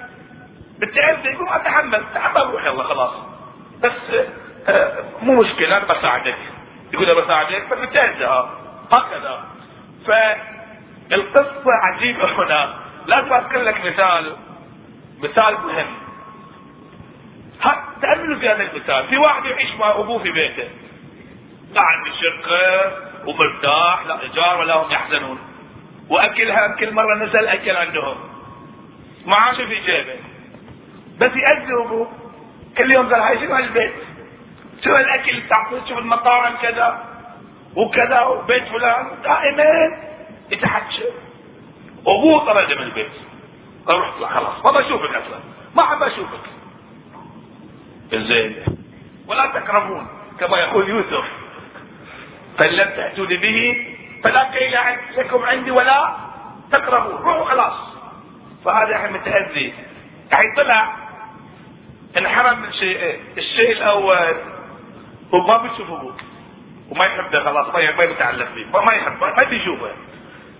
بتاذى 0.80 1.30
يقول 1.30 1.45
ما 1.45 1.55
اتحمل 1.55 2.03
تحمل 2.14 2.41
روح 2.41 2.66
يلا 2.66 2.84
خلاص. 2.84 3.14
بس 3.84 3.91
آه 4.68 5.03
مو 5.22 5.41
مشكلة 5.41 5.78
أنا 5.78 5.86
بساعدك. 5.86 6.38
يقول 6.93 7.09
أنا 7.09 7.22
بساعدك 7.22 7.68
بس 7.72 7.78
بتاذى 7.78 8.49
هكذا. 8.93 9.43
فالقصة 10.07 11.72
عجيبة 11.84 12.43
هنا. 12.43 12.74
لازم 13.05 13.34
اذكر 13.34 13.61
لك 13.61 13.86
مثال. 13.86 14.36
مثال 15.24 15.53
مهم. 15.53 15.88
تأملوا 18.01 18.39
في 18.39 18.49
هذا 18.49 18.64
المثال. 18.64 19.07
في 19.07 19.18
واحد 19.18 19.45
يعيش 19.45 19.76
مع 19.76 19.91
أبوه 19.91 20.24
في 20.24 20.32
بيته. 20.32 20.70
لا 21.74 21.82
عندي 21.82 22.09
شقة 22.09 22.91
ومرتاح 23.28 24.05
لا 24.07 24.22
إيجار 24.22 24.59
ولا 24.59 24.76
هم 24.76 24.91
يحزنون. 24.91 25.39
وأكلها 26.10 26.68
كل 26.68 26.93
مرة 26.93 27.16
نزل 27.16 27.47
أكل 27.47 27.76
عندهم 27.76 28.16
معاشه 29.26 29.66
في 29.66 29.76
جيبه. 29.76 30.16
بس 31.20 31.32
يأذي 31.36 31.74
أبوه 31.86 32.12
كل 32.78 32.93
يوم 32.93 33.14
قال 33.14 33.22
هاي 33.22 33.39
شنو 33.39 33.56
هالبيت؟ 33.56 33.93
شو 34.84 34.95
الأكل 34.95 35.41
تعطيه 35.49 35.89
شوف 35.89 35.97
المطاعم 35.97 36.56
كذا 36.62 37.04
وكذا 37.76 38.22
وبيت 38.22 38.64
فلان. 38.64 39.08
دائما 39.24 39.97
يتحكى 40.51 41.04
أبوه 42.08 42.45
طرده 42.45 42.76
من 42.76 42.84
البيت. 42.84 43.12
قال 43.88 43.97
روح 43.97 44.08
اطلع 44.08 44.30
خلاص. 44.30 44.66
ما 44.66 44.80
بشوفك 44.80 45.16
أصلا. 45.16 45.39
ما 45.76 45.84
حب 45.84 46.04
أشوفك. 46.04 46.45
زين 48.12 48.56
ولا 49.28 49.45
تقربون 49.45 50.08
كما 50.39 50.58
يقول 50.58 50.89
يوسف. 50.89 51.26
فان 52.60 52.70
لم 52.70 52.89
تأتوني 52.89 53.38
به 53.38 53.88
فلا 54.24 54.43
كيل 54.43 54.78
لكم 55.17 55.43
عندي 55.43 55.71
ولا 55.71 56.15
تقربون 56.71 57.15
روحوا 57.15 57.45
خلاص. 57.45 57.74
فهذا 58.65 58.95
إحنا 58.95 59.09
متأذي. 59.09 59.74
يعني 60.34 60.55
طلع 60.57 60.93
انحرم 62.17 62.59
من 62.61 62.74
شيئين 62.74 63.19
الشيء 63.38 63.71
الأول. 63.71 64.36
هو 65.34 65.47
ما 65.47 65.57
بيشوف 65.57 65.91
أبوك 65.91 66.21
وما 66.91 67.05
يحبه 67.05 67.43
خلاص. 67.43 67.76
ما 67.76 68.03
يتعلق 68.03 68.47
فيه 68.53 68.65
ما 68.65 68.93
يحبه 68.93 69.28
ما 69.28 69.49
بيشوفه. 69.49 69.91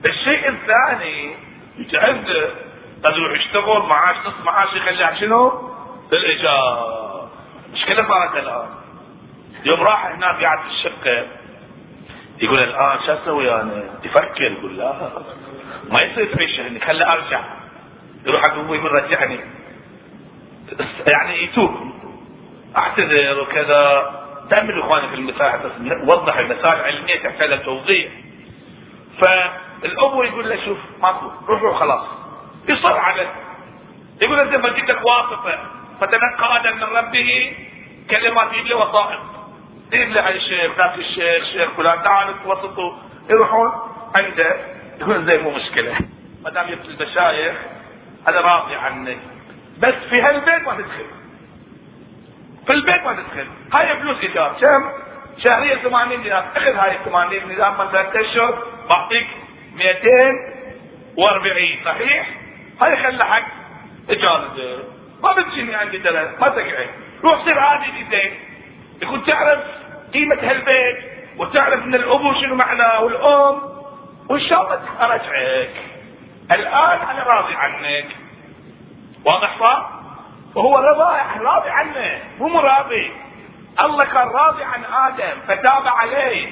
الشيء 0.06 0.50
الثاني 0.50 1.36
يتعذب 1.78 2.50
لازم 3.04 3.22
يروح 3.22 3.40
يشتغل 3.40 3.82
معاش 3.82 4.16
نص 4.26 4.46
معاش 4.46 4.74
يخليها 4.74 5.16
شنو؟ 5.16 5.72
للإيجار. 6.12 7.30
مشكلة 7.74 8.08
صارت 8.08 8.36
الان 8.36 8.70
يوم 9.66 9.82
راح 9.82 10.06
هناك 10.06 10.44
قاعد 10.44 10.60
في 10.60 10.68
الشقة. 10.68 11.28
يقول 12.42 12.60
الان 12.60 13.00
شو 13.06 13.14
أسوي؟ 13.14 13.54
أنا؟ 13.62 13.84
يفكر 14.04 14.42
يقول 14.44 14.78
لا. 14.78 15.10
ما 15.90 16.02
يصير 16.02 16.36
تعيش 16.36 16.60
هني 16.60 16.80
خلي 16.80 17.06
أرجع. 17.06 17.42
يروح 18.26 18.42
حق 18.42 18.54
أبوي 18.54 18.78
يقول 18.78 18.92
رجعني. 18.92 19.40
يعني 21.08 21.44
يتوب. 21.44 21.94
اعتذر 22.78 23.40
وكذا 23.42 24.14
في 25.10 25.16
المساحة 25.16 25.58
بس 25.58 25.72
وضح 26.04 26.38
المسائل 26.38 26.82
علمية 26.82 27.24
تحتاج 27.24 27.64
توضيح 27.64 28.12
فالابو 29.22 30.24
يقول 30.24 30.50
له 30.50 30.66
شوف 30.66 30.78
ماكو 31.02 31.32
روحوا 31.48 31.74
خلاص. 31.74 32.06
يصر 32.70 32.98
عليه. 32.98 33.32
يقول 34.22 34.40
انت 34.40 34.56
ما 34.56 34.74
جيت 34.74 34.90
لك 34.90 35.06
واسطه 35.06 35.58
فتلقى 36.02 36.60
آدم 36.60 36.76
من 36.78 36.84
ربه 36.84 37.54
كلمات 38.10 38.54
يجي 38.54 38.74
وصائق 38.74 39.20
يجيب 39.94 40.10
له 40.10 40.30
الشيخ 40.30 40.78
ذاك 40.78 40.98
الشيخ 40.98 41.44
شيخ 41.54 41.72
فلان. 41.72 42.04
تعال 42.04 42.44
توسطوا. 42.44 42.94
يروحون 43.30 43.72
عنده. 44.16 44.56
يقول 45.02 45.26
زي 45.26 45.38
مو 45.38 45.52
مشكلة. 45.52 45.96
ما 46.44 46.50
دام 46.50 46.70
جبت 46.70 46.86
المشايخ 47.02 47.56
أنا 48.28 48.42
راضي 48.42 48.76
عنك. 48.76 49.18
بس 49.80 49.94
في 50.10 50.22
هالبيت 50.22 50.68
ما 50.68 50.74
تدخل. 50.74 51.06
في 52.66 52.74
البيت 52.74 53.04
ما 53.04 53.14
تدخل. 53.14 53.48
هاي 53.76 53.98
فلوس 53.98 54.18
إيجار. 54.22 54.56
كم؟ 54.62 54.92
شهريا 55.44 55.76
80 55.76 56.24
دينار. 56.24 56.46
أخذ 56.56 56.76
هاي 56.76 56.98
80 57.06 57.48
دينار. 57.48 57.72
من 57.72 57.92
ثلاث 57.92 58.16
اشهر 58.16 58.64
بعطيك 58.90 59.28
240 59.76 61.68
صحيح؟ 61.86 62.30
هاي 62.84 62.98
خلى 63.04 63.26
حق 63.26 63.48
إيجار 64.10 64.50
ما 65.24 65.34
بتجيني 65.34 65.76
عندي 65.76 65.98
درس 65.98 66.30
ما 66.40 66.50
تقعد. 66.50 66.90
روح 67.24 67.46
صير 67.46 67.60
عادي 67.60 68.06
زين 68.12 68.34
يكون 69.02 69.26
تعرف 69.26 69.60
قيمة 70.14 70.38
هالبيت 70.42 70.98
وتعرف 71.38 71.84
إن 71.84 71.96
الأبو 71.96 72.34
شنو 72.34 72.56
معناه 72.56 73.04
والأم 73.04 73.62
وان 74.30 74.42
شاء 74.42 74.62
الله 74.62 74.82
أرجعك؟ 75.02 75.70
الآن 76.56 77.00
أنا 77.10 77.24
راضي 77.24 77.56
عنك. 77.56 78.06
واضح 79.26 79.60
صار؟ 79.60 79.90
وهو 80.56 80.78
رضا 80.78 81.22
راضي 81.40 81.70
عنه 81.70 82.22
مو 82.40 82.48
مراضي. 82.48 83.12
الله 83.84 84.06
كان 84.06 84.28
راضي 84.28 84.64
عن 84.64 84.84
آدم 84.84 85.40
فتاب 85.48 85.88
عليه. 85.88 86.52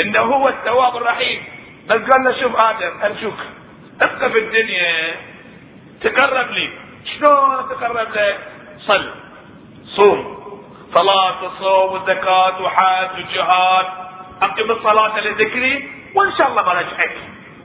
إنه 0.00 0.20
هو 0.20 0.48
التواب 0.48 0.96
الرحيم. 0.96 1.42
بس 1.86 1.96
قال 1.96 2.24
له 2.24 2.40
شوف 2.40 2.56
آدم 2.56 2.92
ارجوك 3.02 3.38
ابقى 4.02 4.30
في 4.30 4.38
الدنيا. 4.38 5.14
تقرب 6.00 6.50
لي. 6.50 6.70
شلون 7.04 7.68
تقرب 7.68 7.96
لك 7.96 8.38
صل. 8.86 9.10
صوم. 9.86 10.37
صلاة 10.94 11.44
وصوم 11.44 11.92
وزكاة 11.92 12.62
وحج 12.62 13.18
وجهاد. 13.18 13.86
أقم 14.42 14.70
الصلاة 14.70 15.20
لذكري 15.20 15.90
وإن 16.14 16.32
شاء 16.38 16.48
الله 16.48 16.62
برجعك 16.62 17.16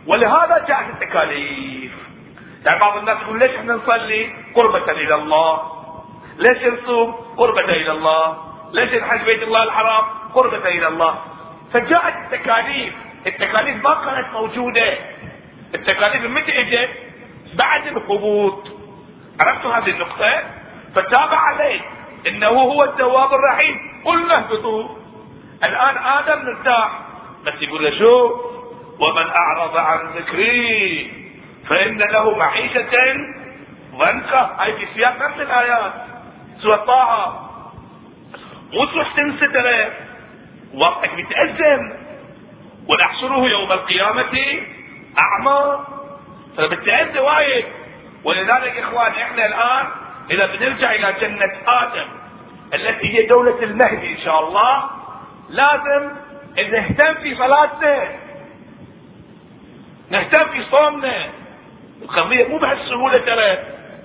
ولهذا 0.07 0.65
جاءت 0.67 0.89
التكاليف. 0.89 1.91
يعني 2.65 2.79
بعض 2.79 2.97
الناس 2.97 3.17
يقول 3.21 3.39
ليش 3.39 3.51
إحنا 3.55 3.73
نصلي 3.73 4.33
قربة 4.55 4.91
إلى 4.91 5.15
الله؟ 5.15 5.61
ليش 6.37 6.73
نصوم 6.73 7.11
قربة 7.37 7.61
إلى 7.61 7.91
الله؟ 7.91 8.37
ليش 8.73 8.93
نحج 8.93 9.25
بيت 9.25 9.43
الله 9.43 9.63
الحرام 9.63 10.03
قربة 10.33 10.67
إلى 10.67 10.87
الله؟ 10.87 11.15
فجاءت 11.73 12.13
التكاليف. 12.15 12.93
التكاليف 13.27 13.83
ما 13.83 13.93
كانت 13.93 14.33
موجودة. 14.33 14.97
التكاليف 15.75 16.23
متى 16.25 16.61
إجت؟ 16.61 16.89
بعد 17.53 17.87
الهبوط. 17.87 18.67
عرفتوا 19.41 19.73
هذه 19.73 19.89
النقطة؟ 19.89 20.43
فتابع 20.95 21.37
عليه 21.37 21.81
إنه 22.27 22.47
هو 22.47 22.83
التواب 22.83 23.33
الرحيم. 23.33 24.01
قلنا 24.05 24.37
اهبطوا 24.37 24.89
الآن 25.63 25.97
آدم 25.97 26.45
مرتاح 26.45 26.99
بس 27.45 27.53
يقول 27.61 27.83
له 27.83 27.99
شوف 27.99 28.31
ومن 28.99 29.27
أعرض 29.27 29.77
عن 29.77 30.07
ذكري 30.17 31.11
فإن 31.69 31.97
له 31.97 32.37
معيشة 32.37 33.15
ضنكة. 33.95 34.41
هاي 34.59 34.73
في 34.73 34.87
سياق 34.93 35.21
نفس 35.21 35.39
الآيات. 35.39 35.93
سورة 36.61 36.75
طه. 36.75 37.49
مو 38.73 38.85
تروح 38.85 39.13
تنسى 39.15 39.47
ترى 39.47 39.91
وقتك 40.73 41.13
متأزم. 41.13 41.93
ونحشره 42.87 43.49
يوم 43.49 43.71
القيامة 43.71 44.61
أعمى. 45.19 45.79
فبتأذى 46.57 47.19
وايد. 47.19 47.65
ولذلك 48.23 48.77
إخواني 48.77 49.23
إحنا 49.23 49.45
الآن 49.45 49.87
إذا 50.31 50.45
بنرجع 50.45 50.91
إلى 50.91 51.13
جنة 51.21 51.51
آدم 51.67 52.07
التي 52.73 53.17
هي 53.17 53.25
دولة 53.25 53.63
المهدي 53.63 54.13
إن 54.13 54.25
شاء 54.25 54.47
الله 54.47 54.89
لازم 55.49 56.11
نهتم 56.57 57.13
في 57.13 57.35
صلاتنا 57.35 58.07
نهتم 60.09 60.49
في 60.49 60.63
صومنا. 60.71 61.29
القضية 62.01 62.47
مو 62.47 62.57
بهالسهولة 62.57 63.17
ترى. 63.17 63.57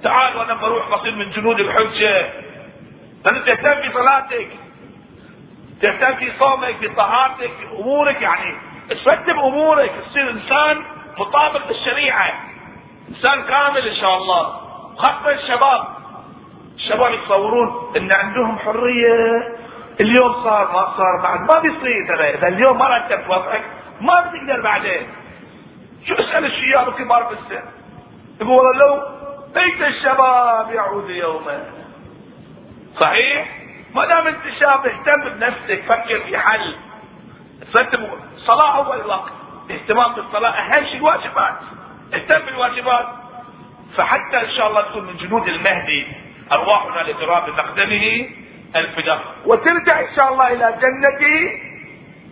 تعال 0.03 0.37
وأنا 0.37 0.55
بروح 0.55 0.95
بصير 0.95 1.15
من 1.15 1.31
جنود 1.31 1.61
الحجة. 1.61 2.31
أنت 3.27 3.49
تهتم 3.49 3.83
في 3.83 3.93
صلاتك 3.93 4.49
تهتم 5.83 6.15
في 6.17 6.33
صومك 6.41 6.77
في 6.77 6.89
طهارتك 6.89 7.51
أمورك 7.81 8.23
يعني 8.23 8.57
ترتب 9.05 9.39
أمورك 9.39 9.93
تصير 10.11 10.31
إنسان 10.31 10.85
مطابق 11.19 11.69
للشريعة. 11.69 12.33
إنسان 13.09 13.43
كامل 13.43 13.89
إن 13.89 13.97
شاء 13.97 14.17
الله. 14.17 14.61
خاصة 14.97 15.31
الشباب. 15.31 15.98
الشباب 16.89 17.13
يتصورون 17.13 17.93
إن 17.97 18.13
عندهم 18.13 18.59
حرية. 18.59 19.55
اليوم 20.01 20.33
صار 20.33 20.73
ما 20.73 20.97
صار 20.97 21.23
بعد. 21.23 21.41
ما 21.41 21.59
بيصير 21.61 22.07
ترى. 22.09 22.35
إذا 22.35 22.49
اليوم 22.49 22.79
ما 22.79 22.97
رتبت 22.97 23.29
وضعك 23.29 23.65
ما 24.01 24.21
بتقدر 24.21 24.61
بعدين. 24.61 25.09
شو 26.07 26.15
أسأل 26.15 26.45
الشياب 26.45 26.89
الكبار 26.89 27.25
في 27.25 27.33
السن؟ 27.33 27.67
يقول 28.41 28.79
لو 28.79 29.03
بيت 29.55 29.83
الشباب 29.83 30.71
يعود 30.73 31.11
يوما 31.11 31.65
صحيح؟ 33.01 33.49
ما 33.95 34.05
دام 34.05 34.27
أنت 34.27 34.43
شاب 34.61 34.87
اهتم 34.87 35.29
بنفسك 35.29 35.83
فكر 35.89 36.21
في 36.21 36.39
حل. 36.39 36.75
ترتب 37.75 38.09
صلاة 38.37 38.77
أول 38.77 39.07
وقت. 39.07 39.33
اهتمام 39.71 40.13
بالصلاة. 40.13 40.51
أهم 40.51 40.85
شيء 40.85 40.97
الواجبات. 40.97 41.59
اهتم 42.15 42.47
بالواجبات. 42.47 43.07
فحتى 43.97 44.41
إن 44.41 44.51
شاء 44.51 44.69
الله 44.69 44.83
تكون 44.83 45.05
من 45.05 45.17
جنود 45.17 45.49
المهدي. 45.49 46.28
أرواحنا 46.53 47.11
لتراب 47.11 47.49
مقدمه 47.49 48.27
الفداء. 48.77 49.21
وترجع 49.47 50.01
إن 50.01 50.17
شاء 50.17 50.33
الله 50.33 50.53
إلى 50.53 50.79
جنة 50.83 51.51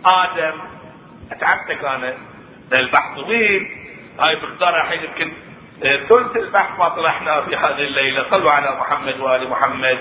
آدم. 0.05 0.53
أتعبتك 1.31 1.85
أنا؟ 1.85 2.13
البحث 2.77 3.19
طويل. 3.19 3.67
هاي 4.19 4.35
بختار 4.35 4.81
الحين 4.81 4.99
يمكن 5.03 5.31
آه، 5.83 5.97
ثلث 6.09 6.35
البحث 6.35 6.79
ما 6.79 6.89
طرحناه 6.89 7.41
في 7.41 7.55
هذه 7.55 7.83
الليلة. 7.83 8.25
صلوا 8.29 8.51
على 8.51 8.77
محمد 8.79 9.19
وآل 9.19 9.49
محمد. 9.49 9.97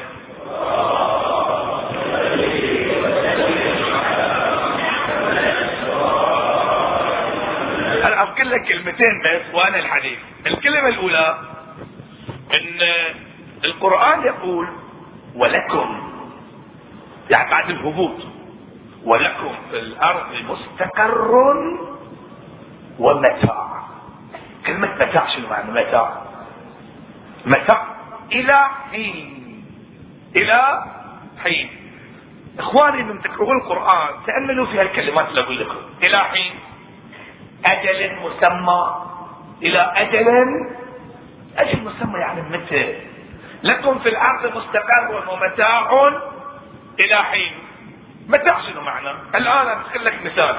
أنا 8.05 8.23
أذكر 8.23 8.45
لك 8.45 8.63
كلمتين 8.69 9.23
بس 9.25 9.55
وأنا 9.55 9.79
الحديث. 9.79 10.19
الكلمة 10.47 10.89
الأولى 10.89 11.39
إن 12.55 12.81
القرآن 13.67 14.23
يقول 14.23 14.69
ولكم 15.35 16.11
يعني 17.37 17.51
بعد 17.51 17.71
الهبوط 17.71 18.17
ولكم 19.05 19.55
في 19.71 19.79
الأرض 19.79 20.27
مستقر 20.49 21.31
ومتاع. 22.99 23.83
كلمة 24.67 24.95
متاع 24.95 25.27
شنو 25.37 25.49
معنى 25.49 25.71
متاع؟ 25.71 26.23
متاع 27.47 27.87
إلى 28.33 28.67
حين 28.91 29.65
إلى 30.37 30.85
حين. 31.43 31.69
إخواني 32.59 33.03
من 33.03 33.23
تقرؤون 33.23 33.57
القرآن 33.63 34.09
تأملوا 34.27 34.67
في 34.67 34.81
هالكلمات 34.81 35.29
اللي 35.29 35.41
أقول 35.41 35.61
لكم. 35.61 35.77
إلى 36.03 36.19
حين. 36.19 36.53
أجل 37.65 38.17
مسمى 38.23 38.95
إلى 39.63 39.93
أجل 39.97 40.27
أجل 41.57 41.85
مسمى 41.85 42.19
يعني 42.19 42.43
متى 42.43 42.99
لكم 43.63 43.99
في 43.99 44.09
الأرض 44.09 44.57
مستقر 44.57 45.25
ومتاع 45.29 45.91
إلى 47.01 47.25
حين. 47.25 47.53
متاع 48.29 48.61
شنو 48.61 48.81
معنى؟ 48.81 49.11
الآن 49.35 49.69
اذكر 49.69 50.01
لك 50.01 50.25
مثال. 50.25 50.57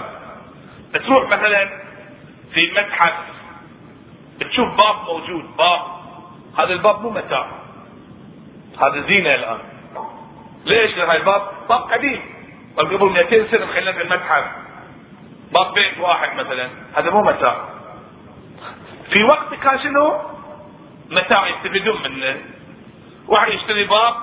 تروح 1.06 1.30
مثلا 1.30 1.70
في 2.54 2.72
متحف 2.72 3.14
بتشوف 4.40 4.68
باب 4.68 4.96
موجود 5.06 5.58
باب. 5.58 5.82
هذا 6.58 6.74
الباب 6.74 7.02
مو 7.02 7.10
متاع. 7.10 7.48
هذا 8.82 9.02
زينة 9.08 9.36
الآن. 9.36 9.60
ليش؟ 10.66 10.98
هاي 10.98 11.18
الباب 11.18 11.42
باب 11.70 11.82
قديم. 11.82 12.22
قبل 12.78 13.10
200 13.10 13.52
سنة 13.52 13.66
خلينا 13.66 13.92
في 13.92 14.02
المتحف. 14.02 14.44
باب 15.54 15.74
بيت 15.74 15.98
واحد 16.00 16.36
مثلا. 16.36 16.70
هذا 16.96 17.10
مو 17.10 17.22
متاع. 17.22 17.56
في 19.14 19.24
وقت 19.24 19.54
كان 19.54 19.80
شنو؟ 19.80 20.22
متاع 21.10 21.48
يستفيدون 21.48 22.04
منه. 22.04 22.57
واحد 23.28 23.52
يشتري 23.52 23.84
باب 23.84 24.14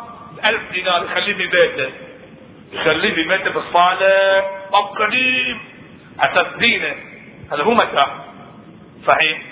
ألف 0.45 0.73
دينار 0.73 1.05
يخليه 1.05 1.35
في 1.35 1.47
بيته 1.47 1.91
يخليه 2.73 3.15
في 3.15 3.23
بيته 3.23 3.51
في 3.51 3.59
الصالة 3.59 4.41
باب 4.73 4.85
قديم. 4.85 5.61
أساس 6.21 6.47
زينة 6.59 6.95
هذا 7.53 7.63
هو 7.63 7.75
متاع؟ 7.75 8.25
صحيح. 9.07 9.43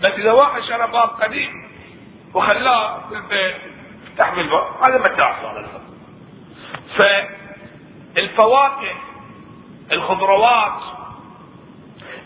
بس 0.00 0.12
إذا 0.12 0.32
واحد 0.32 0.62
شرى 0.62 0.86
باب 0.92 1.08
قديم 1.08 1.64
وخلاه 2.34 3.08
في 3.08 3.14
البيت 3.14 3.56
تحمل 4.18 4.40
الباب 4.40 4.66
هذا 4.88 4.98
متاع 4.98 5.36
فالفواكه 8.14 8.94
الخضروات 9.92 10.82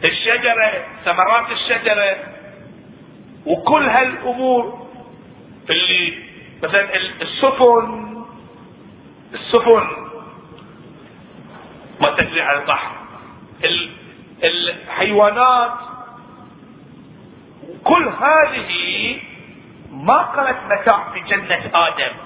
الشجرة 0.05 0.85
ثمرات 1.05 1.51
الشجرة 1.53 2.17
وكل 3.47 3.89
هالأمور 3.89 4.89
اللي 5.71 6.28
مثلا 6.63 6.95
السفن 7.23 8.25
السفن 9.35 9.87
ما 12.01 12.11
تجري 12.17 12.43
على 12.43 12.63
البحر. 12.63 12.91
الحيوانات 14.45 15.73
كل 17.85 18.09
هذه 18.09 19.21
ما 19.91 20.23
قالت 20.23 20.59
متاع 20.65 21.13
في 21.13 21.21
جنة 21.21 21.71
آدم. 21.75 22.17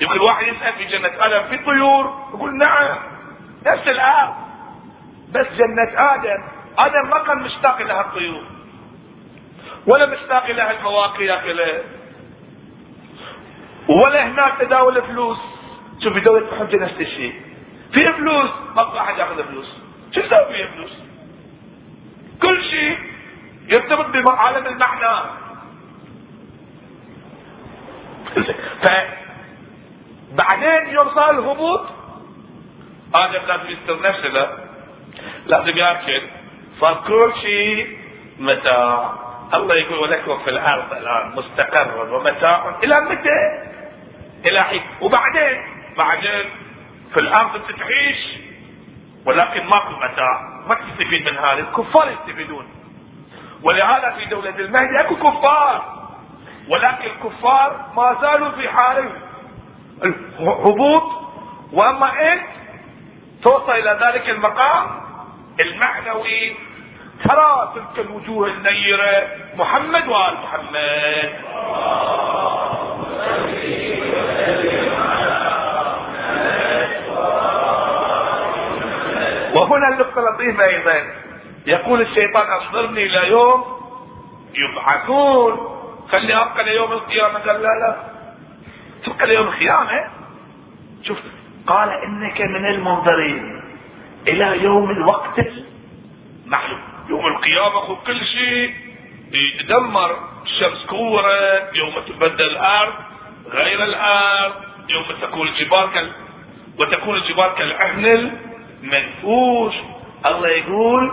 يمكن 0.00 0.20
واحد 0.20 0.46
يسأل 0.46 0.72
في 0.72 0.84
جنة 0.84 1.10
آدم 1.18 1.48
في 1.48 1.64
طيور؟ 1.64 2.04
يقول 2.34 2.58
نعم 2.58 2.98
نفس 3.66 3.88
الآب. 3.88 4.34
بس 5.32 5.46
جنة 5.46 6.14
آدم. 6.14 6.44
آدم 6.78 7.10
ما 7.10 7.18
كان 7.18 7.38
مشتاق 7.38 7.82
لها 7.82 8.00
الطيور 8.00 8.42
ولا 9.86 10.06
مشتاق 10.06 10.50
لها 10.50 10.70
المواقع 10.78 11.40
ولا 13.88 14.26
هناك 14.26 14.58
تداول 14.60 15.02
فلوس 15.02 15.38
شوف 16.02 16.12
في 16.12 16.20
دولة 16.20 16.48
الحجة 16.52 16.76
نفس 16.76 17.00
الشيء. 17.00 17.40
في 17.92 18.12
فلوس 18.12 18.50
ما 18.76 18.98
أحد 19.00 19.18
يأخذ 19.18 19.44
فلوس. 19.44 19.76
شو 20.14 20.20
يسوي 20.20 20.44
فيها 20.52 20.66
فلوس؟ 20.66 20.92
كل 22.42 22.62
شيء 22.64 22.98
يرتبط 23.68 24.06
بعالم 24.06 24.66
المعنى. 24.66 25.30
ف 28.82 28.88
بعدين 30.32 30.94
يوم 30.94 31.14
صار 31.14 31.30
الهبوط 31.30 31.80
آدم 33.14 33.46
لازم 33.46 33.70
يستر 33.70 34.02
نفسه 34.02 34.28
لا. 34.28 34.58
لازم 35.46 35.76
يأكل. 35.78 36.22
صار 36.80 37.04
كل 37.06 37.32
شيء 37.40 37.98
متاع. 38.38 39.12
الله 39.54 39.74
يقول 39.74 39.98
ولكم 39.98 40.38
في 40.38 40.50
الأرض 40.50 40.92
الآن 40.92 41.32
مستقر 41.36 42.14
ومتاع 42.14 42.78
إلى 42.84 43.00
متى؟ 43.00 43.73
إلى 44.46 44.64
حين 44.64 44.82
وبعدين 45.00 45.62
بعدين 45.96 46.44
في 47.14 47.20
الأرض 47.20 47.54
أنت 47.54 47.78
تعيش 47.80 48.18
ولكن 49.26 49.64
ماكو 49.64 49.90
متاع 49.90 50.40
ما 50.66 50.74
تستفيد 50.74 51.28
من 51.28 51.38
هذا. 51.38 51.58
الكفار 51.58 52.10
يستفيدون. 52.10 52.66
ولهذا 53.62 54.10
في 54.10 54.24
دولة 54.24 54.58
المهدي 54.58 55.00
أكو 55.00 55.16
كفار. 55.16 56.04
ولكن 56.68 57.04
الكفار 57.04 57.86
ما 57.96 58.16
زالوا 58.20 58.50
في 58.50 58.68
حال 58.68 59.10
الهبوط. 60.04 61.02
وأما 61.72 62.32
إنت 62.32 62.46
توصل 63.42 63.72
إلى 63.72 63.98
ذلك 64.02 64.28
المقام 64.28 64.86
المعنوي. 65.60 66.56
ترى 67.24 67.72
تلك 67.74 68.06
الوجوه 68.06 68.48
النيرة. 68.48 69.28
محمد 69.56 70.08
وآل 70.08 70.34
محمد. 70.42 71.34
وهنا 79.56 79.88
النقطة 79.88 80.20
لطيفة 80.20 80.64
أيضا. 80.64 81.04
يقول 81.66 82.00
الشيطان 82.00 82.46
أنظرني 82.46 83.06
إلى 83.06 83.28
يوم 83.28 83.64
يبعثون. 84.54 85.80
خلي 86.08 86.34
أبقى 86.34 86.64
ليوم 86.64 86.92
القيامة. 86.92 87.38
قال 87.38 87.62
لا 87.62 87.68
لا. 87.68 87.96
تبقى 89.06 89.26
ليوم 89.26 89.48
القيامة. 89.48 90.04
شوف 91.02 91.18
قال 91.66 91.88
إنك 91.88 92.40
من 92.40 92.66
المنظرين 92.66 93.62
إلى 94.28 94.62
يوم 94.64 94.90
الوقت 94.90 95.38
المعلوم. 96.46 96.80
يوم 97.08 97.26
القيامة 97.26 97.96
كل 98.06 98.20
شيء. 98.24 98.83
يتدمر 99.38 100.16
الشمس 100.44 100.86
كورت 100.86 101.70
يوم 101.74 101.94
تبدل 102.08 102.50
الأرض 102.50 102.92
غير 103.50 103.84
الأرض 103.84 104.52
يوم 104.88 105.04
تكون 105.22 105.48
الجبال 105.48 105.90
كال 105.94 106.10
وتكون 106.78 107.16
الجبال 107.16 107.54
كالعهن 107.58 108.32
المنفوش 108.82 109.74
الله 110.26 110.48
يقول 110.48 111.12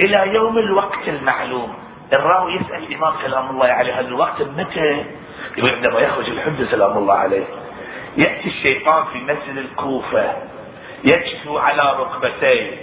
إلى 0.00 0.34
يوم 0.34 0.58
الوقت 0.58 1.08
المعلوم. 1.08 1.74
الراوي 2.12 2.54
يسأل 2.54 2.84
الإمام 2.84 3.14
سلام 3.22 3.50
الله 3.50 3.66
عليه 3.66 4.00
هذا 4.00 4.08
الوقت 4.08 4.42
متى؟ 4.42 5.04
يقول 5.56 5.70
عندما 5.70 6.00
يخرج 6.00 6.28
الحج 6.28 6.70
سلام 6.70 6.98
الله 6.98 7.14
عليه 7.14 7.44
يأتي 8.16 8.48
الشيطان 8.48 9.04
في 9.12 9.18
مسجد 9.18 9.56
الكوفة 9.56 10.36
يجثو 11.12 11.58
على 11.58 11.96
ركبتيه 11.98 12.80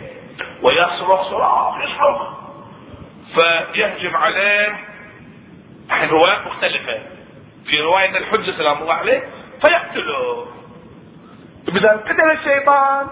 ويصرخ 0.61 1.29
صراخ 1.29 1.75
يصرخ. 1.83 2.38
فيهجم 3.35 4.15
عليه 4.15 4.75
روايات 6.11 6.47
مختلفة. 6.47 6.99
في 7.65 7.81
رواية 7.81 8.17
الحجة 8.17 8.51
سلام 8.57 8.77
الله 8.81 8.93
عليه 8.93 9.23
فيقتله. 9.65 10.47
إذا 11.67 11.91
قتل 11.91 12.31
الشيطان 12.31 13.07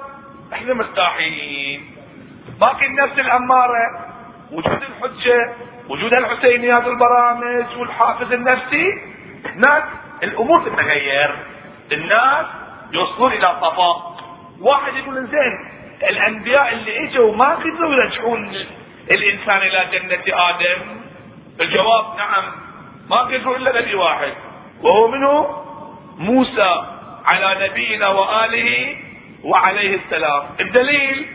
إحنا 0.54 0.74
مرتاحين. 0.74 1.96
باقي 2.62 2.86
النفس 2.86 3.20
الأمارة 3.20 4.06
وجود 4.52 4.82
الحجة 4.84 5.54
وجود 5.90 6.18
الحسينيات 6.18 6.88
البرامج 6.88 7.78
والحافز 7.78 8.32
النفسي 8.32 8.88
هناك 9.46 9.84
الأمور 10.24 10.60
تتغير. 10.70 11.36
الناس 11.92 12.46
يوصلون 12.92 13.34
إلى 13.34 13.48
صفاء 13.62 14.18
واحد 14.62 14.94
يقول 14.96 15.28
زين 15.28 15.70
الأنبياء 16.10 16.74
اللي 16.74 17.08
إجوا 17.10 17.36
ما 17.36 17.56
قدروا 17.56 17.94
يرجعون 17.94 18.56
الإنسان 19.12 19.58
إلى 19.58 19.88
جنة 19.92 20.50
آدم؟ 20.50 20.82
الجواب 21.62 22.06
نعم. 22.18 22.44
ما 23.10 23.18
قدروا 23.18 23.56
إلا 23.58 23.82
نبي 23.82 23.96
واحد 23.96 24.34
وهو 24.82 25.08
منه 25.08 25.64
موسى 26.18 26.84
على 27.26 27.68
نبينا 27.68 28.08
وآله 28.08 28.98
وعليه 29.44 29.96
السلام. 29.96 30.44
الدليل 30.60 31.28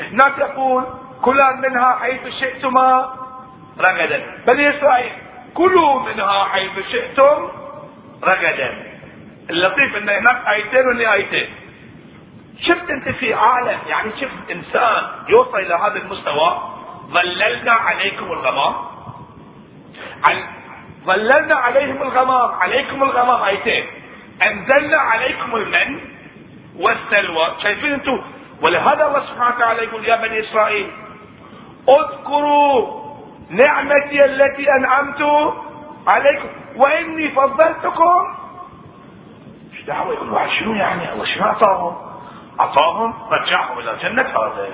هناك 0.00 0.38
يقول 0.38 0.84
كلا 1.22 1.56
منها 1.56 1.98
حيث 2.02 2.20
شئتما 2.40 3.14
رغدا. 3.80 4.22
بني 4.46 4.78
إسرائيل 4.78 5.12
كلوا 5.54 6.00
منها 6.00 6.44
حيث 6.44 6.72
شئتم 6.92 7.48
رغدا. 8.24 8.82
اللطيف 9.50 9.96
إن 9.96 10.08
هناك 10.08 10.48
آيتين 10.48 10.86
ولا 10.86 11.12
آيتين. 11.12 11.48
شفت 12.60 12.90
أنت 12.90 13.08
في 13.08 13.34
عالم 13.34 13.78
يعني 13.88 14.10
شفت 14.20 14.50
إنسان 14.50 15.02
يوصل 15.28 15.58
إلى 15.58 15.74
هذا 15.74 15.96
المستوى؟ 15.96 16.77
ظللنا 17.10 17.72
عليكم 17.72 18.32
الغمام. 18.32 18.74
ظللنا 21.04 21.54
عليهم 21.54 22.02
الغمام. 22.02 22.50
عليكم 22.54 23.02
الغمام. 23.02 23.42
ايتين 23.42 23.86
أنزلنا 24.42 24.96
عليكم 24.96 25.56
المن 25.56 26.00
والسلوى. 26.76 27.54
شايفين 27.62 27.92
أنتم 27.92 28.22
ولهذا 28.62 29.06
الله 29.06 29.20
سبحانه 29.20 29.56
وتعالى 29.56 29.82
يقول 29.82 30.04
يا 30.04 30.16
بني 30.16 30.40
إسرائيل 30.40 30.90
اذكروا 31.88 33.08
نعمتي 33.50 34.24
التي 34.24 34.72
أنعمت 34.72 35.22
عليكم. 36.06 36.48
وإني 36.76 37.28
فضلتكم. 37.30 38.34
إيش 39.72 39.82
دعوة 39.82 40.12
يقول 40.14 40.30
واحد 40.30 40.50
شنو 40.50 40.74
يعني؟ 40.74 41.12
الله 41.12 41.24
شنو 41.24 41.44
أعطاهم؟ 41.44 41.96
أعطاهم 42.60 43.14
رجعهم 43.30 43.78
إلى 43.78 43.96
جنة 44.02 44.22
هذا. 44.22 44.68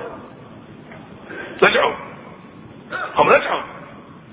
رجعوا. 1.63 1.93
هم 3.15 3.29
رجعوا 3.29 3.61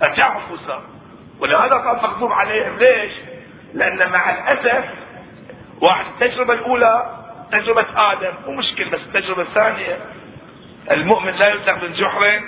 رجعهم 0.02 0.42
موسى 0.50 0.80
ولهذا 1.40 1.78
كان 1.78 1.96
مغضوب 1.96 2.32
عليهم. 2.32 2.78
ليش؟ 2.78 3.12
لأن 3.74 4.10
مع 4.12 4.30
الأسف 4.30 4.84
واحد 5.82 6.04
التجربة 6.06 6.54
الأولى 6.54 7.18
تجربة 7.52 8.12
آدم. 8.12 8.32
مو 8.46 8.52
مشكل 8.52 8.90
بس 8.90 9.00
التجربة 9.00 9.42
الثانية. 9.42 9.98
المؤمن 10.90 11.32
لا 11.32 11.48
يلزق 11.48 11.82
من 11.82 11.92
جحر. 11.92 12.40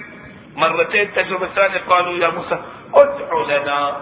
مرتين 0.56 1.02
التجربة 1.02 1.46
الثانية 1.46 1.78
قالوا 1.88 2.18
يا 2.18 2.28
موسى 2.28 2.58
ادعو 2.94 3.44
لنا. 3.44 3.96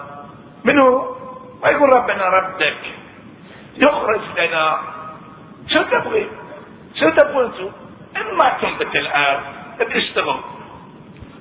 منو؟ 0.64 1.16
ويقول 1.62 1.94
ربنا 1.94 2.28
ردك 2.28 2.78
يخرج 3.76 4.20
لنا. 4.38 4.78
شو 5.68 5.82
تبغي؟ 5.82 6.26
شو 7.00 7.08
تبغون 7.08 7.44
أنتم؟ 7.44 7.70
إما 8.16 8.58
تنبت 8.60 8.96
الأرض 8.96 9.42
تشتغل. 9.94 10.40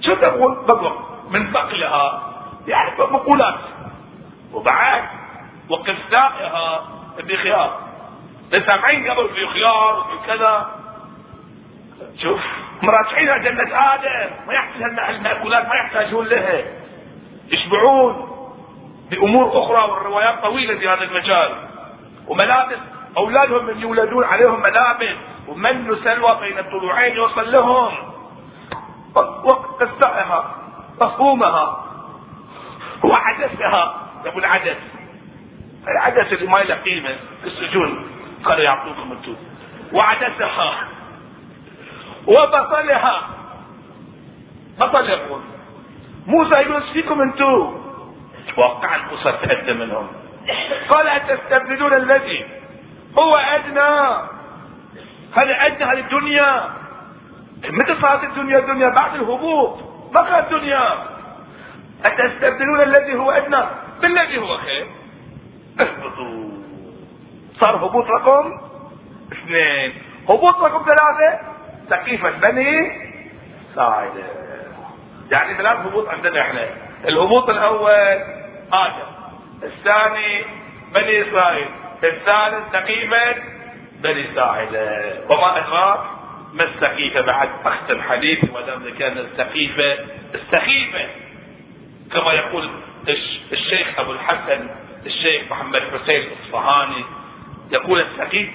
شو 0.02 0.16
تبغون؟ 0.16 0.66
بقر 0.66 0.98
من 1.30 1.52
بقلها 1.52 2.34
يعني 2.68 2.92
مقولات. 3.00 3.60
وبعد 4.54 5.04
وقثائها 5.70 6.84
بخيار. 7.20 7.80
سامعين 8.66 9.12
قبل 9.12 9.30
في 9.30 9.48
خيار 9.48 10.00
وفي 10.00 10.28
كذا. 10.28 10.70
شوف 12.22 12.40
مراتحين 12.82 13.44
جنة 13.44 13.94
آدم 13.94 14.30
ما 14.48 14.54
يحتاج 14.54 15.10
المأكولات 15.10 15.68
ما 15.68 15.76
يحتاجون 15.76 16.26
لها 16.26 16.64
يشبعون 17.52 18.28
بأمور 19.10 19.64
أخرى 19.64 19.92
والروايات 19.92 20.42
طويلة 20.42 20.80
في 20.80 20.90
هذا 20.90 21.04
المجال. 21.04 21.56
وملابس 22.28 22.78
أولادهم 23.18 23.66
من 23.66 23.80
يولدون 23.80 24.24
عليهم 24.24 24.62
ملابس. 24.62 25.16
ومن 25.48 25.96
سلوى 26.04 26.38
بين 26.40 26.60
الطلوعين 26.60 27.16
يوصل 27.16 27.52
لهم. 27.52 27.92
تستعها 29.80 30.56
مفهومها 31.02 31.86
وعدسها. 33.04 33.96
أبو 34.26 34.40
العدس. 34.40 34.78
العدس 35.88 36.34
اللي 36.34 36.48
ما 36.48 36.58
له 36.58 36.76
قيمة 36.76 37.16
في 37.42 37.48
السجون. 37.48 38.08
قالوا 38.46 38.64
يعطوكم 38.64 39.12
أنتم. 39.12 39.36
وعدسها. 39.94 40.88
وبطلها. 42.28 43.22
بطل 44.80 45.10
يقول 45.10 45.42
موسى 46.28 46.60
يقول 46.60 46.84
فيكم 46.94 47.22
أنتم؟ 47.22 47.82
واقعا 48.58 48.98
موسى 48.98 49.32
تأدى 49.32 49.74
منهم. 49.74 50.08
قال 50.90 51.08
أتستبدلون 51.08 51.94
الذي 51.94 52.46
هو 53.20 53.36
أدنى؟ 53.36 54.32
هذا 55.42 55.66
أدنى 55.66 55.86
هذه 55.86 56.00
الدنيا 56.00 56.81
متى 57.70 58.02
صارت 58.02 58.24
الدنيا 58.24 58.60
الدنيا؟ 58.60 58.90
بعد 58.90 59.16
الهبوط. 59.16 59.78
ما 60.16 60.22
كانت 60.24 60.50
دنيا 60.52 60.94
أتستبدلون 62.06 62.82
الذي 62.82 63.16
هو 63.16 63.32
أدنى؟ 63.32 63.64
بالذي 64.02 64.38
هو 64.38 64.58
خير. 64.58 64.88
اهبطوا. 65.80 66.52
صار 67.62 67.76
هبوط 67.76 68.06
رقم 68.06 68.52
اثنين. 69.32 69.94
هبوط 70.30 70.56
رقم 70.56 70.86
ثلاثة. 70.86 71.40
سقيفة 71.90 72.30
بني 72.30 72.92
ساعدة 73.76 74.24
يعني 75.32 75.54
ثلاث 75.54 75.78
هبوط 75.78 76.10
عندنا 76.10 76.42
إحنا. 76.42 76.68
الهبوط 77.08 77.50
الأول 77.50 78.20
آدم. 78.74 79.12
الثاني 79.64 80.46
بني 80.94 81.30
إسرائيل. 81.30 81.68
الثالث 82.04 82.72
سقيفة 82.74 83.36
بني 84.04 84.36
ساعدة 84.36 85.14
وما 85.30 85.58
أدراك؟ 85.58 86.00
ما 86.54 86.64
السقيفة 86.64 87.22
بعد 87.22 87.50
حديثي 88.10 88.48
ما 88.54 88.62
دام 88.62 88.94
كان 89.00 89.18
السقيفة 89.18 89.98
السخيفة 90.36 91.10
كما 92.14 92.34
يقول 92.34 92.70
الشيخ 93.52 94.00
أبو 94.00 94.12
الحسن 94.12 94.70
الشيخ 95.06 95.52
محمد 95.52 95.82
حسين 95.82 96.22
الاصفهاني 96.22 97.04
يقول 97.72 98.02
السخيف 98.02 98.50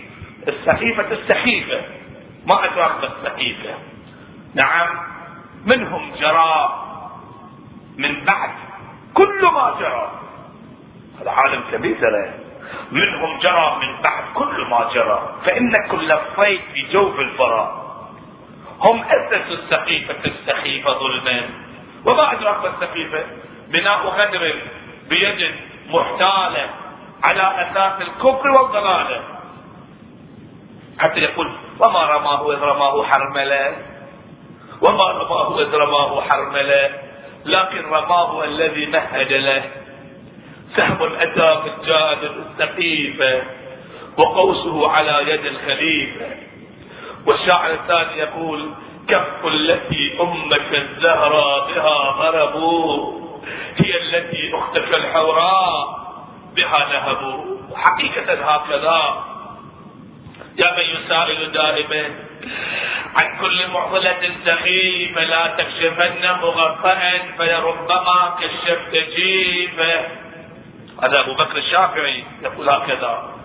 السخيفة 0.48 1.12
السخيفة 1.12 1.80
ما 2.46 2.64
أدراك 2.64 2.90
ما 3.00 3.12
السخيفة 3.16 3.74
نعم 4.54 4.88
منهم 5.66 6.12
جرى 6.20 6.82
من 7.96 8.24
بعد 8.24 8.50
كل 9.14 9.42
ما 9.42 9.76
جرى. 9.80 10.20
هذا 11.20 11.30
عالم 11.30 11.62
كبير 11.72 11.96
ترى. 12.00 12.34
منهم 12.90 13.38
جرى 13.38 13.78
من 13.82 14.02
بعد 14.02 14.24
كل 14.34 14.66
ما 14.70 14.90
جرى. 14.94 15.36
فانكم 15.44 16.00
لفيت 16.00 16.60
في 16.72 16.82
جوف 16.92 17.20
الفراغ. 17.20 17.85
هم 18.80 19.04
أسسوا 19.04 19.54
السقيفة 19.54 20.14
السخيفة 20.24 20.92
ظلما. 20.92 21.48
وما 22.06 22.32
ادراك 22.32 22.62
ما 22.62 22.68
السخيفة 22.68 23.24
بناء 23.68 24.06
غدر 24.06 24.54
بيد 25.08 25.54
محتالة 25.88 26.70
على 27.22 27.42
أساس 27.42 28.08
الكفر 28.08 28.50
والضلالة. 28.50 29.22
حتى 30.98 31.20
يقول 31.20 31.52
وما 31.80 32.02
رماه 32.04 32.52
إذ 32.52 32.58
رماه 32.58 33.02
حرملة؟ 33.02 33.76
وما 34.82 35.04
رماه 35.04 35.60
إذ 35.60 35.74
رماه 35.74 36.20
حرملة؟ 36.20 36.90
لكن 37.44 37.84
رماه 37.86 38.44
الذي 38.44 38.86
مهد 38.86 39.32
له. 39.32 39.64
سهم 40.76 41.12
أتى 41.14 41.62
في 41.62 41.70
الجانب 41.80 42.44
السقيفة 42.46 43.42
وقوسه 44.18 44.90
على 44.90 45.30
يد 45.32 45.46
الخليفة. 45.46 46.26
والشاعر 47.26 47.72
الثاني 47.72 48.18
يقول 48.18 48.70
كف 49.08 49.46
التي 49.46 50.18
أمك 50.20 50.74
الزهراء 50.74 51.72
بها 51.72 51.98
غربوا 52.10 53.12
هي 53.76 54.00
التي 54.00 54.50
أختك 54.54 54.96
الحوراء 54.96 56.06
بها 56.56 56.88
نهبوا. 56.92 57.56
حقيقة 57.76 58.54
هكذا. 58.54 59.24
يا 60.58 60.72
من 60.76 60.84
يسائل 60.96 61.52
دائما 61.52 62.10
عن 63.16 63.38
كل 63.40 63.68
معضلة 63.70 64.30
سخيفة 64.44 65.24
لا 65.24 65.46
تكشفن 65.46 66.40
مغطئا 66.42 67.18
فلربما 67.38 68.36
كشفت 68.40 68.92
جيفة. 69.16 70.00
هذا 71.02 71.20
أبو 71.20 71.34
بكر 71.34 71.56
الشافعي 71.56 72.24
يقول 72.42 72.68
هكذا. 72.68 73.35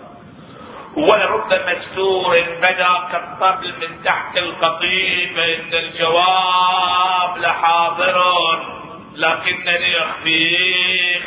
ولرب 0.96 1.52
مستور 1.52 2.40
بدا 2.62 3.08
كالطبل 3.12 3.74
من 3.80 4.04
تحت 4.04 4.36
القطيفة 4.36 5.44
ان 5.44 5.74
الجواب 5.74 7.38
لحاضر 7.38 8.22
لكنني 9.14 9.98
أخفي 9.98 10.56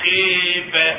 خيفة. 0.01 0.95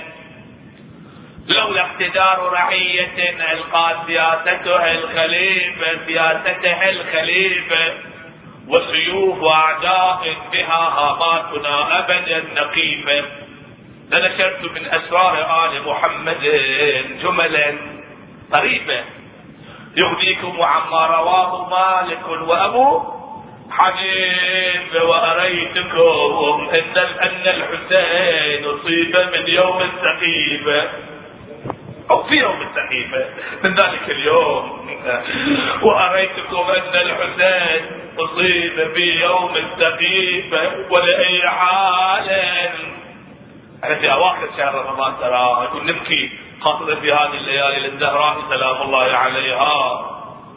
لولا 1.48 1.80
اقتدار 1.80 2.52
رعية 2.52 3.36
ألقى 3.52 3.96
سياستها 4.06 4.92
الخليفة 4.92 6.06
سياستها 6.06 6.90
الخليفة. 6.90 7.94
وسيوف 8.68 9.44
أعداء 9.44 10.36
بها 10.52 10.88
هاماتنا 10.98 11.98
أبدا 11.98 12.44
نقيفة. 12.54 13.24
لنشرت 14.10 14.64
من 14.74 14.86
أسرار 14.86 15.64
آل 15.64 15.88
محمد 15.88 16.42
جملا. 17.22 17.95
طريفة. 18.52 19.04
يغنيكم 19.96 20.62
عما 20.62 21.06
رواه 21.06 21.68
مالك 21.70 22.48
وأبو 22.48 23.02
حنيف 23.70 25.02
وأريتكم 25.02 26.68
أن 26.72 26.98
أن 27.22 27.42
الحسين 27.46 28.64
أصيب 28.64 29.16
من 29.32 29.48
يوم 29.48 29.80
السقيفه 29.82 30.88
أو 32.10 32.22
في 32.22 32.34
يوم 32.34 32.62
السقيفة 32.62 33.26
من 33.64 33.74
ذلك 33.74 34.10
اليوم. 34.10 34.86
وأريتكم 35.82 36.64
أن 36.70 36.94
الحسين 36.94 37.86
أصيب 38.18 38.92
في 38.94 39.20
يوم 39.20 39.56
السقيفة 39.56 40.60
ولأي 40.90 41.48
حال. 41.48 42.30
إحنا 43.84 43.94
في 43.94 44.12
أواخر 44.12 44.48
شهر 44.56 44.74
رمضان 44.74 45.14
ترى 45.20 45.68
نبكي. 45.84 46.30
خاصة 46.60 46.94
في 46.94 47.06
هذه 47.06 47.34
الليالي 47.34 47.88
للزهراء 47.88 48.36
سلام 48.50 48.82
الله 48.82 49.16
عليها. 49.16 50.00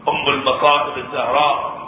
أم 0.07 0.29
المصائب 0.33 0.97
الزهراء. 0.97 1.79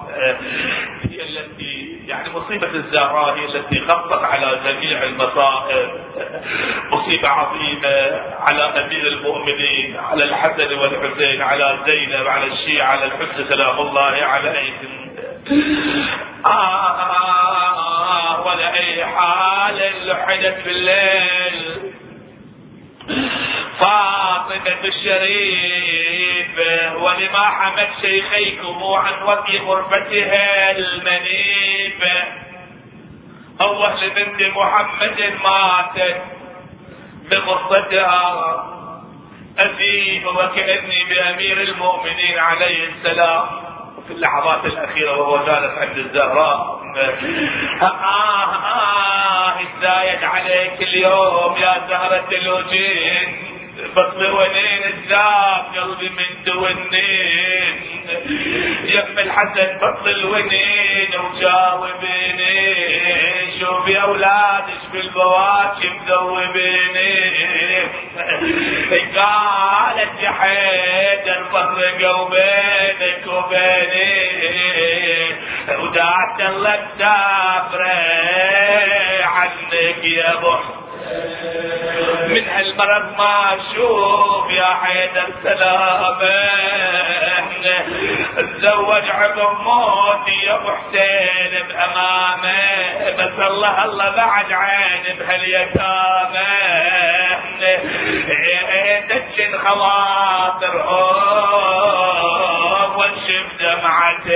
هي 1.03 1.21
التي 1.23 2.01
يعني 2.07 2.29
مصيبة 2.29 2.67
الزهراء 2.67 3.35
هي 3.35 3.45
التي 3.45 3.79
غطت 3.79 4.23
على 4.23 4.59
جميع 4.65 5.03
المصائب. 5.03 5.89
مصيبة 6.91 7.27
عظيمة 7.27 8.21
على 8.39 8.63
أمير 8.63 9.07
المؤمنين 9.07 9.97
على 9.97 10.23
الحسن 10.23 10.73
والحسين 10.73 11.41
على 11.41 11.79
زينب 11.85 12.27
على 12.27 12.45
الشيعة 12.45 12.87
على 12.87 13.05
الحسن 13.05 13.49
سلام 13.49 13.79
الله 13.79 14.25
عليهم. 14.25 15.11
آه 16.45 18.41
ولا 18.45 18.73
أي 18.73 19.05
حال 19.05 20.07
لحدت 20.07 20.65
بالليل. 20.65 21.91
فاطمة 23.81 24.83
الشريفة 24.83 26.71
ولما 26.97 27.45
حمد 27.45 27.89
شيخيكم 28.01 28.83
عن 28.83 29.23
وفي 29.23 29.57
غرفتها 29.57 30.71
المنيفة 30.71 32.41
الله 33.61 34.05
لبنت 34.05 34.41
محمد 34.55 35.33
ماتت 35.43 36.21
بغرفتها. 37.31 38.67
أسيب 39.59 40.25
وكأني 40.25 41.03
بأمير 41.03 41.61
المؤمنين 41.61 42.39
عليه 42.39 42.89
السلام. 42.89 43.45
في 44.07 44.13
اللحظات 44.13 44.65
الأخيرة 44.65 45.19
وهو 45.19 45.45
جالس 45.45 45.77
عند 45.77 45.97
الزهراء. 45.97 46.81
آه 47.81 47.85
آه 47.85 48.55
آه 48.55 49.55
إزايد 49.61 50.23
عليك 50.23 50.81
اليوم 50.81 51.57
يا 51.57 51.87
زهرة 51.89 52.27
الوجين. 52.31 53.50
بطل 53.95 54.31
ونين 54.31 54.83
الزاب 54.93 55.65
قلبي 55.77 56.09
من 56.09 56.43
تونين 56.45 57.75
يم 58.85 59.19
الحسن 59.19 59.77
بطل 59.81 60.25
ونين 60.25 61.09
وجاوبيني 61.19 62.61
شوفي 63.59 64.01
اولادش 64.01 64.81
بالبواكي 64.93 65.89
مذوبيني 65.89 67.31
قالت 69.15 70.23
يا 70.23 70.29
حيدر 70.31 71.43
فرقوا 71.51 72.29
بينك 72.29 73.27
وبيني 73.27 74.21
ودعت 75.79 76.39
الله 76.41 76.75
تسافري 76.95 77.91
عنك 79.23 80.03
يا 80.03 80.33
أبو 80.33 80.55
من 82.27 82.47
هالمرض 82.49 83.17
ما 83.17 83.55
أشوف 83.55 84.51
يا 84.51 84.65
حيدر 84.81 85.27
سلامه 85.43 86.41
تزوج 88.35 89.09
عقب 89.09 89.57
موتي 89.61 90.37
يا 90.45 90.55
أبو 90.55 90.69
حسين 90.71 91.67
بأمامه 91.67 93.11
بس 93.17 93.39
الله 93.47 93.85
الله 93.85 94.09
بعد 94.15 94.51
عين 94.51 95.17
بهاليتامى 95.19 96.51
دجن 99.09 99.57
خواطرهم 102.01 102.97
وانشف 102.97 103.45
دمعة 103.59 104.29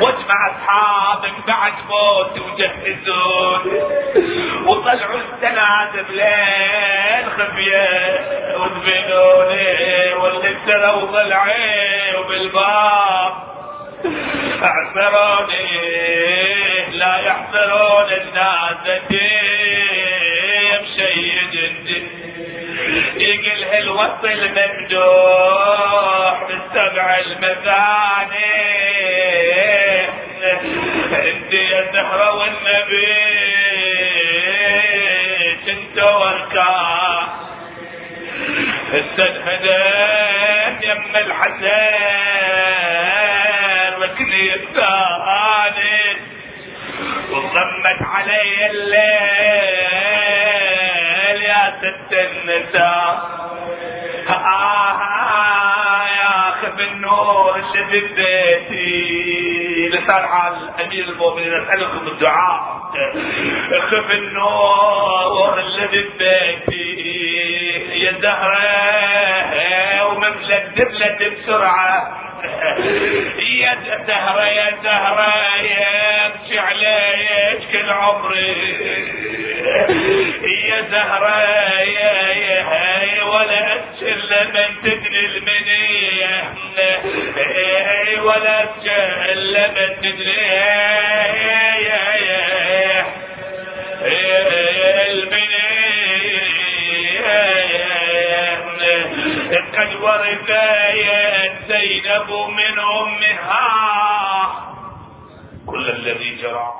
واجمع 0.00 0.50
أصحابك 0.50 1.34
بعد 1.46 1.72
موت 1.88 2.34
وجهزون. 2.38 3.62
وطلعوا 4.90 5.20
السناد 5.20 5.92
بليل 6.08 7.24
خفية 7.38 7.88
ودفنوني 8.56 10.14
واللي 10.14 10.56
سروا 10.66 11.06
ضلعي 11.06 12.16
وبالباب. 12.16 13.32
أعذروني 14.62 15.66
لا 16.90 17.16
يحضرون 17.18 18.08
بشيد 20.82 21.54
يقل 23.16 23.64
الوصل 23.74 24.26
الممدوح 24.26 25.54
بالسبع 26.48 27.18
المثاني. 27.18 28.50
أنت 31.12 31.52
يا 31.52 31.82
زهرة 31.92 32.28
والنبي. 32.38 33.39
انت 35.90 35.98
وركان 35.98 37.26
استشهدت 38.92 40.84
يم 40.84 41.16
الحسين 41.16 41.70
ركني 44.02 44.54
الثاني. 44.54 46.16
وضمت 47.30 48.00
علي 48.02 48.66
الليل 48.70 49.00
يا 51.42 51.62
ست 51.80 52.12
النساء. 52.12 53.14
آه 54.28 56.04
يا 56.06 56.34
خف 56.50 56.78
النور 56.80 57.56
اللي 57.56 57.84
في 57.84 58.00
بيتي. 58.00 59.88
لسان 59.88 60.22
حال 60.26 60.54
أمير 60.84 61.04
المؤمنين 61.04 61.54
أسألكم 61.54 62.06
الدعاء. 62.08 62.79
خف 62.90 64.10
النور 64.10 65.60
اللي 65.60 65.88
في 65.88 66.04
بيتي 66.18 68.04
يا 68.04 68.12
زهره 68.22 70.06
ومملك 70.06 70.66
دبلت 70.76 71.22
بسرعة. 71.22 72.16
يا 73.38 73.78
زهرة 74.06 74.44
يا 74.46 74.76
زهرة 74.84 75.34
يمشي 75.62 76.58
عليك 76.58 77.60
كل 77.72 77.90
عمري. 77.90 78.76
يا 80.68 80.82
زهرة 80.90 81.40
يا 81.80 82.32
يا 82.32 83.22
ولا 83.22 83.76
أسجل 83.76 84.20
لمن 84.30 84.70
تدري 84.82 85.26
المنية. 85.26 86.54
ولا 88.22 88.64
أسجل 88.64 89.52
لمن 89.52 89.96
تدري. 90.00 90.30
يا 90.30 91.74
يا 91.86 92.69
قد 99.80 99.94
ورثت 100.02 100.52
زينب 101.68 102.30
من 102.30 102.78
أمها. 102.78 103.66
كل 105.66 105.90
الذي 105.90 106.34
جرى 106.34 106.72